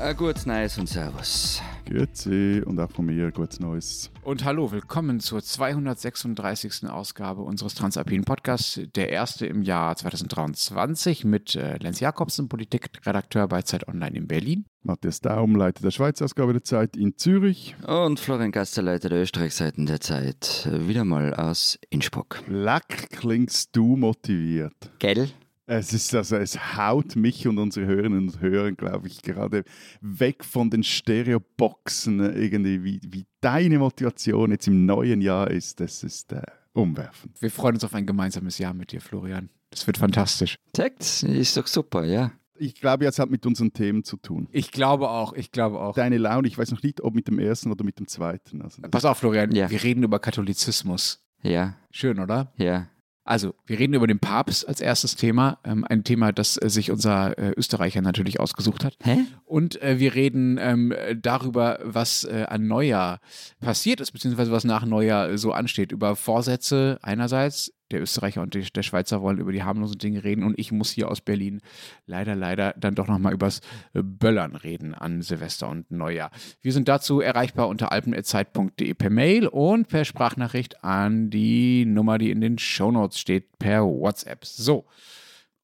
Ein 0.00 0.16
gutes 0.16 0.46
Neues 0.46 0.78
und 0.78 0.88
Servus. 0.88 1.60
Grüezi 1.84 2.62
und 2.64 2.80
auch 2.80 2.90
von 2.90 3.04
mir 3.04 3.30
gutes 3.32 3.60
Neues. 3.60 4.10
Und 4.22 4.46
hallo, 4.46 4.72
willkommen 4.72 5.20
zur 5.20 5.42
236. 5.42 6.88
Ausgabe 6.88 7.42
unseres 7.42 7.74
Transalpinen 7.74 8.24
Podcasts, 8.24 8.80
der 8.94 9.10
erste 9.10 9.44
im 9.44 9.60
Jahr 9.62 9.94
2023 9.94 11.26
mit 11.26 11.54
äh, 11.54 11.76
Lenz 11.76 12.00
Jakobsen, 12.00 12.48
Politikredakteur 12.48 13.46
bei 13.46 13.60
Zeit 13.60 13.88
Online 13.88 14.16
in 14.16 14.26
Berlin. 14.26 14.64
Matthias 14.82 15.20
Daum, 15.20 15.54
Leiter 15.54 15.82
der 15.82 15.90
Schweizer 15.90 16.24
Ausgabe 16.24 16.54
der 16.54 16.64
Zeit 16.64 16.96
in 16.96 17.18
Zürich. 17.18 17.76
Und 17.86 18.18
Florian 18.18 18.52
Gaster, 18.52 18.80
Leiter 18.80 19.10
der 19.10 19.20
Österreichseiten 19.20 19.84
der 19.84 20.00
Zeit, 20.00 20.66
wieder 20.72 21.04
mal 21.04 21.34
aus 21.34 21.78
Innsbruck. 21.90 22.42
Leck 22.48 23.10
klingst 23.10 23.76
du 23.76 23.96
motiviert. 23.96 24.72
Gell? 24.98 25.28
Es 25.72 25.92
ist 25.92 26.12
also, 26.16 26.34
es 26.34 26.76
haut 26.76 27.14
mich 27.14 27.46
und 27.46 27.56
unsere 27.58 27.86
Hörerinnen 27.86 28.28
und 28.28 28.40
Hörer, 28.40 28.72
glaube 28.72 29.06
ich, 29.06 29.22
gerade 29.22 29.62
weg 30.00 30.44
von 30.44 30.68
den 30.68 30.82
Stereoboxen 30.82 32.18
irgendwie, 32.34 32.82
wie, 32.82 33.00
wie 33.06 33.26
deine 33.40 33.78
Motivation 33.78 34.50
jetzt 34.50 34.66
im 34.66 34.84
neuen 34.84 35.20
Jahr 35.20 35.48
ist. 35.48 35.78
Das 35.78 36.02
ist 36.02 36.32
äh, 36.32 36.42
umwerfend. 36.72 37.40
Wir 37.40 37.52
freuen 37.52 37.74
uns 37.74 37.84
auf 37.84 37.94
ein 37.94 38.04
gemeinsames 38.04 38.58
Jahr 38.58 38.74
mit 38.74 38.90
dir, 38.90 39.00
Florian. 39.00 39.48
Das 39.70 39.86
wird 39.86 39.96
fantastisch. 39.98 40.56
Zeigt, 40.72 41.02
ist 41.22 41.56
doch 41.56 41.68
super, 41.68 42.04
ja. 42.04 42.32
Ich 42.56 42.74
glaube, 42.74 43.04
jetzt 43.04 43.20
hat 43.20 43.30
mit 43.30 43.46
unseren 43.46 43.72
Themen 43.72 44.02
zu 44.02 44.16
tun. 44.16 44.48
Ich 44.50 44.72
glaube 44.72 45.08
auch, 45.08 45.32
ich 45.34 45.52
glaube 45.52 45.78
auch. 45.80 45.94
Deine 45.94 46.18
Laune, 46.18 46.48
ich 46.48 46.58
weiß 46.58 46.72
noch 46.72 46.82
nicht, 46.82 47.00
ob 47.00 47.14
mit 47.14 47.28
dem 47.28 47.38
ersten 47.38 47.70
oder 47.70 47.84
mit 47.84 48.00
dem 48.00 48.08
zweiten. 48.08 48.60
Also 48.60 48.82
Pass 48.82 49.04
auf, 49.04 49.18
Florian, 49.18 49.52
Ja. 49.54 49.70
wir 49.70 49.82
reden 49.84 50.02
über 50.02 50.18
Katholizismus. 50.18 51.24
Ja, 51.42 51.76
Schön, 51.92 52.18
oder? 52.18 52.52
ja. 52.56 52.88
Also, 53.24 53.54
wir 53.66 53.78
reden 53.78 53.94
über 53.94 54.06
den 54.06 54.18
Papst 54.18 54.66
als 54.66 54.80
erstes 54.80 55.14
Thema. 55.14 55.58
Ähm, 55.64 55.84
ein 55.88 56.04
Thema, 56.04 56.32
das 56.32 56.60
äh, 56.60 56.68
sich 56.70 56.90
unser 56.90 57.38
äh, 57.38 57.52
Österreicher 57.56 58.02
natürlich 58.02 58.40
ausgesucht 58.40 58.84
hat. 58.84 58.96
Hä? 59.02 59.24
Und 59.44 59.80
äh, 59.82 59.98
wir 59.98 60.14
reden 60.14 60.58
ähm, 60.58 60.94
darüber, 61.20 61.78
was 61.84 62.24
äh, 62.24 62.46
an 62.48 62.66
Neujahr 62.66 63.20
passiert 63.60 64.00
ist, 64.00 64.12
beziehungsweise 64.12 64.50
was 64.50 64.64
nach 64.64 64.84
Neujahr 64.84 65.30
äh, 65.30 65.38
so 65.38 65.52
ansteht. 65.52 65.92
Über 65.92 66.16
Vorsätze 66.16 66.98
einerseits. 67.02 67.72
Der 67.90 68.00
Österreicher 68.00 68.42
und 68.42 68.54
der 68.54 68.82
Schweizer 68.82 69.22
wollen 69.22 69.38
über 69.38 69.52
die 69.52 69.62
harmlosen 69.62 69.98
Dinge 69.98 70.24
reden 70.24 70.44
und 70.44 70.58
ich 70.58 70.72
muss 70.72 70.90
hier 70.90 71.10
aus 71.10 71.20
Berlin 71.20 71.60
leider, 72.06 72.34
leider 72.34 72.74
dann 72.78 72.94
doch 72.94 73.08
nochmal 73.08 73.32
übers 73.32 73.60
äh, 73.94 74.02
Böllern 74.02 74.56
reden 74.56 74.94
an 74.94 75.22
Silvester 75.22 75.68
und 75.68 75.90
Neujahr. 75.90 76.30
Wir 76.62 76.72
sind 76.72 76.88
dazu 76.88 77.20
erreichbar 77.20 77.68
unter 77.68 77.92
alpen.zeit.de 77.92 78.94
per 78.94 79.10
Mail 79.10 79.46
und 79.46 79.88
per 79.88 80.04
Sprachnachricht 80.04 80.84
an 80.84 81.30
die 81.30 81.84
Nummer, 81.84 82.18
die 82.18 82.30
in 82.30 82.40
den 82.40 82.58
Shownotes 82.58 83.18
steht, 83.18 83.58
per 83.58 83.84
WhatsApp. 83.84 84.44
So. 84.44 84.86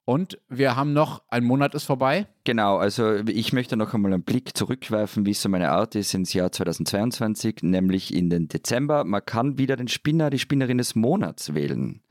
Und 0.06 0.38
wir 0.48 0.76
haben 0.76 0.92
noch, 0.92 1.24
ein 1.30 1.42
Monat 1.42 1.74
ist 1.74 1.82
vorbei. 1.82 2.28
Genau, 2.44 2.76
also 2.76 3.16
ich 3.16 3.52
möchte 3.52 3.76
noch 3.76 3.92
einmal 3.92 4.12
einen 4.12 4.22
Blick 4.22 4.56
zurückwerfen, 4.56 5.26
wie 5.26 5.32
es 5.32 5.42
so 5.42 5.48
meine 5.48 5.72
Art 5.72 5.96
ist 5.96 6.14
ins 6.14 6.32
Jahr 6.32 6.52
2022, 6.52 7.56
nämlich 7.62 8.14
in 8.14 8.30
den 8.30 8.46
Dezember. 8.46 9.02
Man 9.02 9.26
kann 9.26 9.58
wieder 9.58 9.74
den 9.74 9.88
Spinner, 9.88 10.30
die 10.30 10.38
Spinnerin 10.38 10.78
des 10.78 10.94
Monats 10.94 11.54
wählen. 11.54 12.02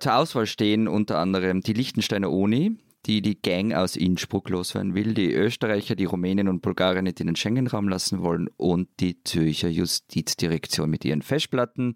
Zur 0.00 0.16
Auswahl 0.16 0.46
stehen 0.46 0.88
unter 0.88 1.20
anderem 1.20 1.60
die 1.60 1.74
Liechtensteiner 1.74 2.28
Uni, 2.28 2.76
die 3.06 3.22
die 3.22 3.40
Gang 3.40 3.72
aus 3.72 3.94
Innsbruck 3.94 4.48
loswerden 4.48 4.96
will, 4.96 5.14
die 5.14 5.32
Österreicher, 5.32 5.94
die 5.94 6.06
Rumänen 6.06 6.48
und 6.48 6.60
Bulgaren 6.60 7.04
nicht 7.04 7.20
in 7.20 7.28
den 7.28 7.36
Schengen-Raum 7.36 7.88
lassen 7.88 8.20
wollen 8.20 8.48
und 8.56 8.88
die 8.98 9.22
Zürcher 9.22 9.68
Justizdirektion 9.68 10.90
mit 10.90 11.04
ihren 11.04 11.22
Festplatten, 11.22 11.94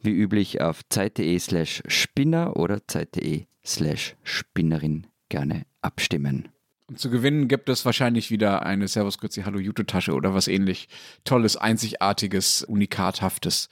wie 0.00 0.12
üblich 0.12 0.62
auf 0.62 0.80
zeit.de 0.88 1.38
slash 1.38 1.82
spinner 1.88 2.56
oder 2.56 2.86
zeit.de 2.86 3.49
slash 3.64 4.16
spinnerin 4.22 5.06
gerne 5.28 5.64
abstimmen. 5.82 6.48
Und 6.90 6.98
zu 6.98 7.08
gewinnen 7.08 7.46
gibt 7.46 7.68
es 7.68 7.84
wahrscheinlich 7.84 8.32
wieder 8.32 8.66
eine 8.66 8.88
Servus 8.88 9.18
Grüezi 9.18 9.42
Hallo 9.42 9.60
Jute-Tasche 9.60 10.12
oder 10.12 10.34
was 10.34 10.48
ähnlich 10.48 10.88
Tolles, 11.22 11.56
Einzigartiges, 11.56 12.64
Unikathaftes, 12.64 13.68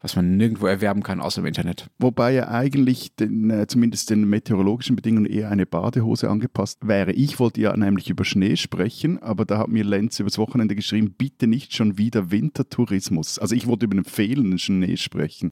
was 0.00 0.14
man 0.14 0.36
nirgendwo 0.36 0.68
erwerben 0.68 1.02
kann, 1.02 1.20
außer 1.20 1.40
im 1.40 1.46
Internet. 1.46 1.90
Wobei 1.98 2.32
ja 2.32 2.46
eigentlich 2.46 3.16
den, 3.16 3.50
äh, 3.50 3.66
zumindest 3.66 4.10
den 4.10 4.28
meteorologischen 4.28 4.94
Bedingungen 4.94 5.26
eher 5.26 5.50
eine 5.50 5.66
Badehose 5.66 6.30
angepasst 6.30 6.86
wäre. 6.86 7.10
Ich 7.10 7.40
wollte 7.40 7.60
ja 7.60 7.76
nämlich 7.76 8.08
über 8.08 8.24
Schnee 8.24 8.54
sprechen, 8.54 9.20
aber 9.20 9.44
da 9.44 9.58
hat 9.58 9.68
mir 9.68 9.82
Lenz 9.82 10.20
übers 10.20 10.38
Wochenende 10.38 10.76
geschrieben, 10.76 11.16
bitte 11.18 11.48
nicht 11.48 11.74
schon 11.74 11.98
wieder 11.98 12.30
Wintertourismus. 12.30 13.40
Also 13.40 13.56
ich 13.56 13.66
wollte 13.66 13.86
über 13.86 13.96
den 13.96 14.04
fehlenden 14.04 14.60
Schnee 14.60 14.96
sprechen. 14.96 15.50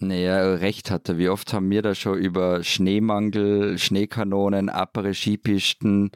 Naja, 0.00 0.54
recht 0.54 0.90
hat 0.90 1.08
er. 1.10 1.18
Wie 1.18 1.28
oft 1.28 1.52
haben 1.52 1.70
wir 1.70 1.82
da 1.82 1.94
schon 1.94 2.18
über 2.18 2.64
Schneemangel, 2.64 3.78
Schneekanonen, 3.78 4.70
Appere, 4.70 5.12
Skipisten, 5.12 6.10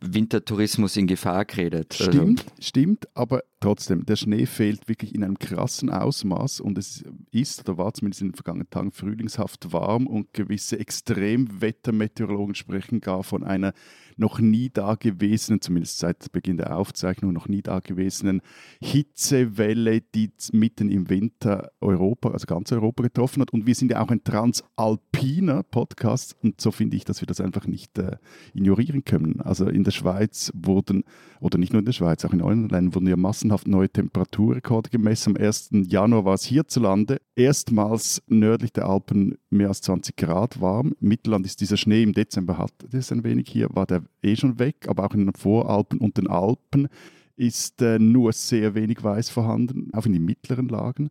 Wintertourismus 0.00 0.96
in 0.96 1.08
Gefahr 1.08 1.44
geredet? 1.44 1.96
Also, 1.98 2.12
Stimmt, 2.12 2.44
stimmt, 2.60 3.08
aber 3.14 3.42
trotzdem, 3.58 4.06
der 4.06 4.14
Schnee 4.14 4.46
fehlt 4.46 4.88
wirklich 4.88 5.14
in 5.14 5.24
einem 5.24 5.38
krassen 5.38 5.90
Ausmaß 5.90 6.60
und 6.60 6.78
es 6.78 7.04
ist 7.32 7.68
oder 7.68 7.76
war 7.76 7.92
zumindest 7.92 8.22
in 8.22 8.28
den 8.28 8.34
vergangenen 8.34 8.70
Tagen 8.70 8.92
frühlingshaft 8.92 9.72
warm 9.72 10.06
und 10.06 10.32
gewisse 10.32 10.78
Extremwettermeteorologen 10.78 12.54
sprechen 12.54 13.00
gar 13.00 13.24
von 13.24 13.42
einer 13.42 13.72
noch 14.16 14.38
nie 14.38 14.70
dagewesenen, 14.70 15.60
zumindest 15.60 15.98
seit 15.98 16.32
Beginn 16.32 16.56
der 16.56 16.76
Aufzeichnung, 16.76 17.32
noch 17.32 17.48
nie 17.48 17.62
dagewesenen 17.62 18.42
Hitzewelle, 18.80 20.00
die 20.00 20.30
mitten 20.52 20.90
im 20.90 21.08
Winter 21.08 21.70
Europa, 21.80 22.30
also 22.30 22.46
ganz 22.46 22.72
Europa 22.72 23.02
getroffen 23.02 23.42
hat. 23.42 23.52
Und 23.52 23.66
wir 23.66 23.74
sind 23.74 23.90
ja 23.90 24.00
auch 24.00 24.10
ein 24.10 24.24
transalpiner 24.24 25.62
Podcast 25.62 26.36
und 26.42 26.60
so 26.60 26.70
finde 26.70 26.96
ich, 26.96 27.04
dass 27.04 27.20
wir 27.20 27.26
das 27.26 27.40
einfach 27.40 27.66
nicht 27.66 27.98
äh, 27.98 28.16
ignorieren 28.54 29.04
können. 29.04 29.40
Also 29.40 29.66
in 29.68 29.84
der 29.84 29.90
Schweiz 29.90 30.52
wurden, 30.54 31.04
oder 31.40 31.58
nicht 31.58 31.72
nur 31.72 31.80
in 31.80 31.86
der 31.86 31.92
Schweiz, 31.92 32.24
auch 32.24 32.32
in 32.32 32.42
anderen 32.42 32.68
Ländern 32.68 32.94
wurden 32.94 33.06
ja 33.06 33.16
massenhaft 33.16 33.66
neue 33.66 33.88
Temperaturrekorde 33.88 34.90
gemessen. 34.90 35.36
Am 35.36 35.42
1. 35.42 35.70
Januar 35.86 36.24
war 36.24 36.34
es 36.34 36.44
hierzulande 36.44 37.20
erstmals 37.34 38.22
nördlich 38.26 38.72
der 38.72 38.86
Alpen 38.86 39.38
mehr 39.50 39.68
als 39.68 39.80
20 39.82 40.16
Grad 40.16 40.60
warm. 40.60 40.94
Mittelland 41.00 41.46
ist 41.46 41.60
dieser 41.60 41.76
Schnee 41.76 42.02
im 42.02 42.12
Dezember 42.12 42.58
hat 42.58 42.72
das 42.90 43.12
ein 43.12 43.24
wenig 43.24 43.48
hier, 43.48 43.68
war 43.72 43.86
der 43.86 44.01
eh 44.22 44.36
schon 44.36 44.58
weg, 44.58 44.86
aber 44.88 45.04
auch 45.04 45.14
in 45.14 45.26
den 45.26 45.34
Voralpen 45.34 45.98
und 45.98 46.16
den 46.16 46.28
Alpen 46.28 46.88
ist 47.36 47.82
äh, 47.82 47.98
nur 47.98 48.32
sehr 48.32 48.74
wenig 48.74 49.02
Weiß 49.02 49.30
vorhanden, 49.30 49.90
auch 49.92 50.06
in 50.06 50.12
den 50.12 50.24
mittleren 50.24 50.68
Lagen. 50.68 51.10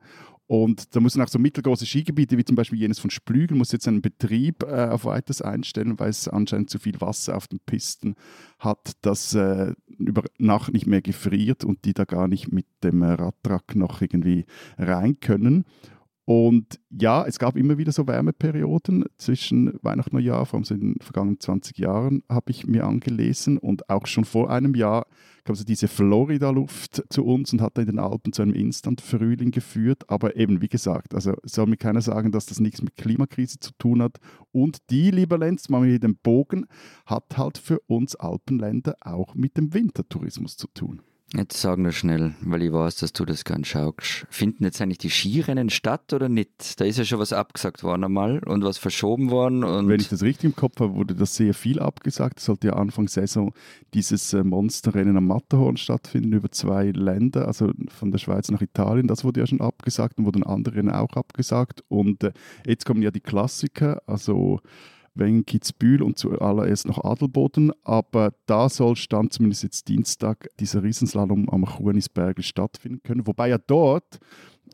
Und 0.52 0.94
da 0.96 1.00
müssen 1.00 1.22
auch 1.22 1.30
so 1.30 1.40
mittelgroße 1.40 1.86
Skigebiete, 1.86 2.38
wie 2.38 2.44
zum 2.44 2.58
Beispiel 2.58 2.78
jenes 2.78 3.00
von 3.00 3.10
Splügen, 3.10 3.58
muss 3.58 3.72
jetzt 3.72 3.88
einen 3.88 4.02
Betrieb 4.02 4.64
äh, 4.64 4.90
auf 4.90 5.06
weiteres 5.06 5.42
einstellen, 5.42 5.98
weil 5.98 6.10
es 6.10 6.28
anscheinend 6.28 6.70
zu 6.70 6.78
viel 6.78 7.00
Wasser 7.00 7.38
auf 7.38 7.48
den 7.48 7.62
Pisten 7.66 8.16
hat, 8.60 8.92
das 9.02 9.34
äh, 9.34 9.74
über 9.98 10.24
Nacht 10.40 10.74
nicht 10.74 10.88
mehr 10.88 11.02
gefriert 11.02 11.64
und 11.64 11.86
die 11.86 11.94
da 11.94 12.04
gar 12.04 12.28
nicht 12.28 12.52
mit 12.52 12.66
dem 12.84 13.02
äh, 13.02 13.14
Radtrack 13.14 13.78
noch 13.78 14.02
irgendwie 14.02 14.46
rein 14.78 15.22
können. 15.22 15.64
Und 16.34 16.80
ja, 16.90 17.26
es 17.26 17.40
gab 17.40 17.58
immer 17.58 17.78
wieder 17.78 17.92
so 17.92 18.08
Wärmeperioden 18.08 19.04
zwischen 19.18 19.78
Weihnachten 19.82 20.16
und 20.16 20.24
Neujahr, 20.24 20.46
vor 20.46 20.60
allem 20.60 20.64
so 20.64 20.74
in 20.74 20.80
den 20.80 20.96
vergangenen 21.02 21.42
20 21.42 21.78
Jahren, 21.78 22.24
habe 22.30 22.52
ich 22.52 22.66
mir 22.66 22.86
angelesen. 22.86 23.58
Und 23.58 23.90
auch 23.90 24.08
schon 24.08 24.24
vor 24.24 24.50
einem 24.50 24.74
Jahr 24.74 25.08
kam 25.44 25.56
so 25.56 25.66
diese 25.66 25.90
Florida-Luft 25.90 27.04
zu 27.10 27.26
uns 27.26 27.52
und 27.52 27.60
hat 27.60 27.78
in 27.80 27.88
den 27.88 28.00
Alpen 28.00 28.32
zu 28.32 28.44
einem 28.44 28.54
Instant-Frühling 28.54 29.52
geführt. 29.52 30.04
Aber 30.08 30.38
eben, 30.38 30.62
wie 30.62 30.70
gesagt, 30.70 31.14
also 31.14 31.34
soll 31.44 31.68
mir 31.68 31.76
keiner 31.76 32.00
sagen, 32.00 32.32
dass 32.32 32.46
das 32.46 32.62
nichts 32.62 32.82
mit 32.82 32.96
Klimakrise 32.96 33.60
zu 33.60 33.72
tun 33.78 34.02
hat. 34.02 34.18
Und 34.54 34.78
die, 34.90 35.12
lieber 35.12 35.38
Lenz, 35.38 35.68
machen 35.68 35.84
wir 35.84 35.90
hier 35.90 36.00
den 36.00 36.16
Bogen, 36.16 36.66
hat 37.06 37.38
halt 37.38 37.58
für 37.58 37.82
uns 37.88 38.16
Alpenländer 38.16 38.96
auch 39.02 39.36
mit 39.36 39.58
dem 39.58 39.74
Wintertourismus 39.74 40.56
zu 40.56 40.68
tun. 40.68 41.02
Jetzt 41.34 41.62
sag 41.62 41.80
nur 41.80 41.94
schnell, 41.94 42.34
weil 42.42 42.62
ich 42.62 42.74
weiß, 42.74 42.98
dass 42.98 43.14
du 43.14 43.24
das 43.24 43.46
gern 43.46 43.64
schaust. 43.64 44.28
Finden 44.30 44.66
jetzt 44.66 44.82
eigentlich 44.82 44.98
die 44.98 45.10
Skirennen 45.10 45.70
statt 45.70 46.12
oder 46.12 46.28
nicht? 46.28 46.78
Da 46.78 46.84
ist 46.84 46.98
ja 46.98 47.06
schon 47.06 47.20
was 47.20 47.32
abgesagt 47.32 47.84
worden 47.84 48.04
einmal 48.04 48.40
und 48.40 48.66
was 48.66 48.78
verschoben 48.78 49.32
worden. 49.32 49.64
Und 49.64 49.88
Wenn 49.88 50.02
ich 50.02 50.10
das 50.10 50.24
richtig 50.24 50.44
im 50.44 50.56
Kopf 50.58 50.82
habe, 50.82 50.94
wurde 50.94 51.16
das 51.16 51.38
sehr 51.38 51.54
viel 51.54 51.80
abgesagt. 51.80 52.40
Es 52.40 52.46
sollte 52.46 52.68
ja 52.68 52.74
Anfang 52.74 53.08
Saison 53.08 53.54
dieses 53.94 54.34
äh, 54.34 54.44
Monsterrennen 54.44 55.16
am 55.16 55.28
Matterhorn 55.28 55.78
stattfinden 55.78 56.34
über 56.34 56.52
zwei 56.52 56.92
Länder, 56.92 57.48
also 57.48 57.72
von 57.88 58.12
der 58.12 58.20
Schweiz 58.20 58.52
nach 58.52 58.62
Italien. 58.62 59.08
Das 59.08 59.24
wurde 59.24 59.40
ja 59.40 59.48
schon 59.48 59.62
abgesagt 59.62 60.18
und 60.18 60.26
wurden 60.26 60.44
andere 60.44 60.76
Rennen 60.76 60.92
auch 60.92 61.14
abgesagt. 61.14 61.82
Und 61.88 62.26
äh, 62.26 62.34
jetzt 62.66 62.86
kommen 62.86 63.02
ja 63.02 63.12
die 63.12 63.22
Klassiker, 63.22 64.02
also 64.06 64.60
wenn 65.14 65.46
Kitzbühel 65.46 66.02
und 66.02 66.18
zuallererst 66.18 66.88
noch 66.88 67.04
Adelboden, 67.04 67.72
aber 67.84 68.34
da 68.46 68.70
soll 68.70 68.96
Stand 68.96 69.34
zumindest 69.34 69.64
jetzt 69.64 69.88
Dienstag 69.88 70.48
dieser 70.60 70.84
Riesenslalom 70.84 71.50
am 71.50 71.66
Chuanisbergel 71.66 72.44
stattfinden 72.44 73.02
können, 73.04 73.28
wobei 73.28 73.50
ja 73.50 73.58
dort 73.58 74.20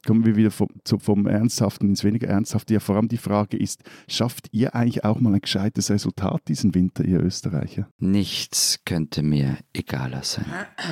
kommen 0.05 0.25
wir 0.25 0.35
wieder 0.35 0.51
vom, 0.51 0.69
zu, 0.83 0.99
vom 0.99 1.27
Ernsthaften 1.27 1.89
ins 1.89 2.03
weniger 2.03 2.27
Ernsthafte. 2.27 2.73
Ja, 2.73 2.79
vor 2.79 2.95
allem 2.95 3.07
die 3.07 3.17
Frage 3.17 3.57
ist, 3.57 3.83
schafft 4.07 4.47
ihr 4.51 4.75
eigentlich 4.75 5.03
auch 5.03 5.19
mal 5.19 5.33
ein 5.33 5.41
gescheites 5.41 5.89
Resultat 5.89 6.47
diesen 6.47 6.75
Winter, 6.75 7.03
ihr 7.03 7.19
Österreicher? 7.21 7.89
nichts 7.99 8.79
könnte 8.85 9.23
mir 9.23 9.57
egaler 9.73 10.23
sein. 10.23 10.45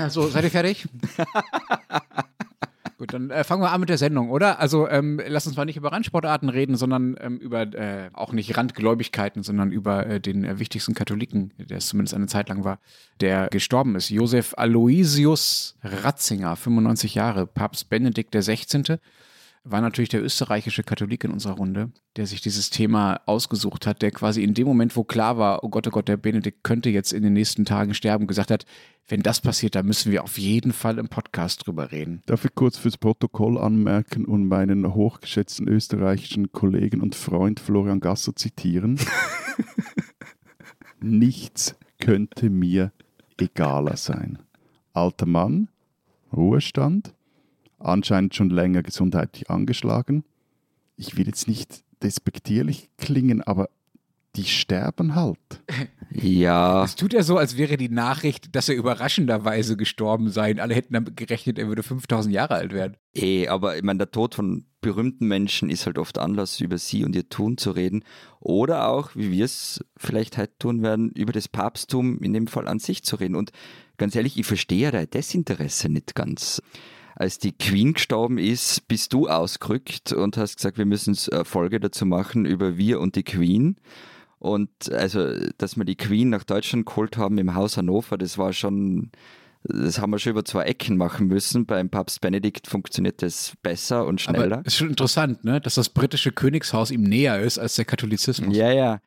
So, 0.10 0.28
seid 0.28 0.44
ihr 0.46 0.52
fertig? 0.52 0.88
Gut, 2.98 3.14
dann 3.14 3.30
äh, 3.30 3.44
fangen 3.44 3.62
wir 3.62 3.72
an 3.72 3.82
mit 3.82 3.90
der 3.90 3.98
Sendung, 3.98 4.30
oder? 4.30 4.60
Also 4.60 4.88
ähm, 4.88 5.22
lass 5.28 5.46
uns 5.46 5.58
mal 5.58 5.66
nicht 5.66 5.76
über 5.76 5.92
Randsportarten 5.92 6.48
reden, 6.48 6.78
sondern 6.78 7.18
ähm, 7.20 7.38
über 7.38 7.64
äh, 7.64 8.10
auch 8.14 8.32
nicht 8.32 8.56
Randgläubigkeiten, 8.56 9.44
sondern 9.44 9.74
über 9.74 10.06
äh, 10.06 10.22
den 10.22 10.46
äh, 10.46 10.60
wichtigsten 10.60 10.94
Katholiken, 10.94 11.52
der 11.58 11.78
es 11.78 11.88
zumindest 11.88 12.16
eine 12.16 12.28
Zeit 12.28 12.48
lang 12.48 12.64
war, 12.64 12.80
der 13.20 13.50
gestorben 13.50 13.96
ist. 13.96 14.10
Josef 14.10 14.54
Aloysius 14.56 15.76
Ratzinger, 15.84 16.56
95 16.56 17.16
Jahre, 17.16 17.46
Papst 17.48 17.90
Benedikt 17.90 18.34
XVI 18.34 18.98
war 19.66 19.82
natürlich 19.82 20.10
der 20.10 20.24
österreichische 20.24 20.84
Katholik 20.84 21.24
in 21.24 21.32
unserer 21.32 21.56
Runde, 21.56 21.92
der 22.18 22.28
sich 22.28 22.40
dieses 22.40 22.70
Thema 22.70 23.20
ausgesucht 23.26 23.88
hat, 23.88 24.04
der 24.04 24.12
quasi 24.12 24.44
in 24.44 24.54
dem 24.54 24.68
Moment, 24.68 24.96
wo 24.96 25.04
klar 25.04 25.40
war, 25.40 25.64
oh 25.64 25.70
Gott, 25.70 25.88
oh 25.88 25.90
Gott, 25.90 26.08
der 26.08 26.18
Benedikt 26.18 26.64
könnte 26.64 26.92
jetzt 26.92 27.12
in 27.12 27.24
den 27.24 27.34
nächsten 27.34 27.66
Tagen 27.66 27.96
sterben, 27.96 28.28
gesagt 28.28 28.52
hat, 28.52 28.66
wenn 29.08 29.22
das 29.22 29.42
passiert, 29.42 29.74
dann 29.74 29.88
müssen 29.88 30.12
wir 30.12 30.24
auf 30.24 30.38
jeden 30.38 30.72
Fall 30.72 31.00
im 31.00 31.10
Podcast 31.10 31.66
drüber 31.66 31.92
reden. 31.92 32.22
Darf 32.28 32.46
ich 32.46 32.54
kurz 32.54 32.78
fürs 32.78 32.98
Protokoll 32.98 33.58
anmerken 33.58 34.26
und 34.26 34.48
meinen 34.48 34.94
hochgeschätzten 34.94 35.68
österreichischen 35.68 36.52
Kollegen 36.52 37.02
und 37.02 37.16
Freund 37.16 37.60
Florian 37.60 38.00
Gasser 38.00 38.36
zitieren? 38.36 39.00
Nichts 41.02 41.76
könnte 42.00 42.52
mir 42.52 42.92
egaler 43.40 43.98
sein. 43.98 44.38
Alter 44.94 45.26
Mann, 45.26 45.70
Ruhestand, 46.32 47.15
anscheinend 47.80 48.36
schon 48.36 48.50
länger 48.50 48.84
gesundheitlich 48.84 49.50
angeschlagen. 49.50 50.24
Ich 50.98 51.18
will 51.18 51.28
jetzt 51.28 51.48
nicht 51.48 51.84
despektierlich 52.02 52.90
klingen, 52.98 53.42
aber 53.42 53.70
die 54.36 54.46
sterben 54.46 55.16
halt. 55.16 55.40
Ja. 56.18 56.86
Es 56.86 56.96
tut 56.96 57.12
ja 57.12 57.24
so, 57.24 57.38
als 57.38 57.58
wäre 57.58 57.76
die 57.76 57.90
Nachricht, 57.90 58.56
dass 58.56 58.70
er 58.70 58.76
überraschenderweise 58.76 59.76
gestorben 59.76 60.30
sei. 60.30 60.58
Alle 60.62 60.74
hätten 60.74 60.94
damit 60.94 61.18
gerechnet, 61.18 61.60
er 61.60 61.68
würde 61.68 61.84
5000 61.84 62.34
Jahre 62.34 62.54
alt 62.54 62.72
werden. 62.72 62.96
Eh, 63.14 63.50
aber 63.50 63.76
ich 63.76 63.84
meine, 63.84 63.98
der 63.98 64.12
Tod 64.12 64.34
von 64.34 64.66
berühmten 64.80 65.28
Menschen 65.28 65.70
ist 65.70 65.86
halt 65.86 65.98
oft 65.98 66.18
Anlass, 66.18 66.62
über 66.62 66.78
sie 66.78 67.04
und 67.04 67.16
ihr 67.16 67.28
Tun 67.28 67.58
zu 67.58 67.72
reden. 67.72 68.06
Oder 68.40 68.88
auch, 68.88 69.14
wie 69.16 69.32
wir 69.32 69.44
es 69.44 69.84
vielleicht 69.98 70.38
heute 70.38 70.58
tun 70.58 70.84
werden, 70.84 71.10
über 71.10 71.34
das 71.34 71.50
Papsttum 71.50 72.20
in 72.20 72.32
dem 72.32 72.48
Fall 72.48 72.70
an 72.70 72.80
sich 72.80 73.04
zu 73.04 73.18
reden. 73.18 73.36
Und 73.36 73.52
ganz 73.98 74.16
ehrlich, 74.16 74.38
ich 74.38 74.46
verstehe 74.46 74.84
ja 74.84 74.92
dein 74.92 75.10
Desinteresse 75.10 75.90
nicht 75.90 76.16
ganz 76.16 76.62
als 77.16 77.40
die 77.40 77.54
Queen 77.54 77.94
gestorben 77.94 78.38
ist, 78.38 78.88
bist 78.88 79.14
du 79.14 79.28
ausgerückt 79.28 80.12
und 80.12 80.38
hast 80.38 80.58
gesagt, 80.58 80.78
wir 80.78 80.86
müssen 80.86 81.18
eine 81.32 81.46
Folge 81.46 81.80
dazu 81.80 82.06
machen 82.06 82.46
über 82.46 82.78
wir 82.78 83.00
und 83.00 83.16
die 83.16 83.24
Queen. 83.24 83.78
Und 84.38 84.92
also, 84.92 85.34
dass 85.58 85.78
wir 85.78 85.86
die 85.86 85.96
Queen 85.96 86.30
nach 86.30 86.44
Deutschland 86.44 86.86
geholt 86.86 87.18
haben 87.18 87.38
im 87.38 87.56
Haus 87.56 87.78
Hannover, 87.78 88.18
das 88.18 88.38
war 88.38 88.52
schon, 88.52 89.12
das 89.64 89.98
haben 90.00 90.12
wir 90.12 90.20
schon 90.20 90.32
über 90.32 90.44
zwei 90.44 90.64
Ecken 90.64 90.98
machen 90.98 91.28
müssen. 91.28 91.66
Beim 91.66 91.90
Papst 91.90 92.20
Benedikt 92.20 92.68
funktioniert 92.68 93.22
das 93.22 93.54
besser 93.64 94.06
und 94.06 94.20
schneller. 94.20 94.58
Aber 94.58 94.66
ist 94.66 94.76
schon 94.76 94.90
interessant, 94.90 95.46
ne? 95.46 95.62
dass 95.62 95.76
das 95.76 95.88
britische 95.90 96.34
Königshaus 96.34 96.92
ihm 96.92 97.04
näher 97.04 97.40
ist 97.40 97.58
als 97.58 97.76
der 97.76 97.86
Katholizismus. 97.86 98.56
Ja, 98.56 98.72
ja. 98.72 99.00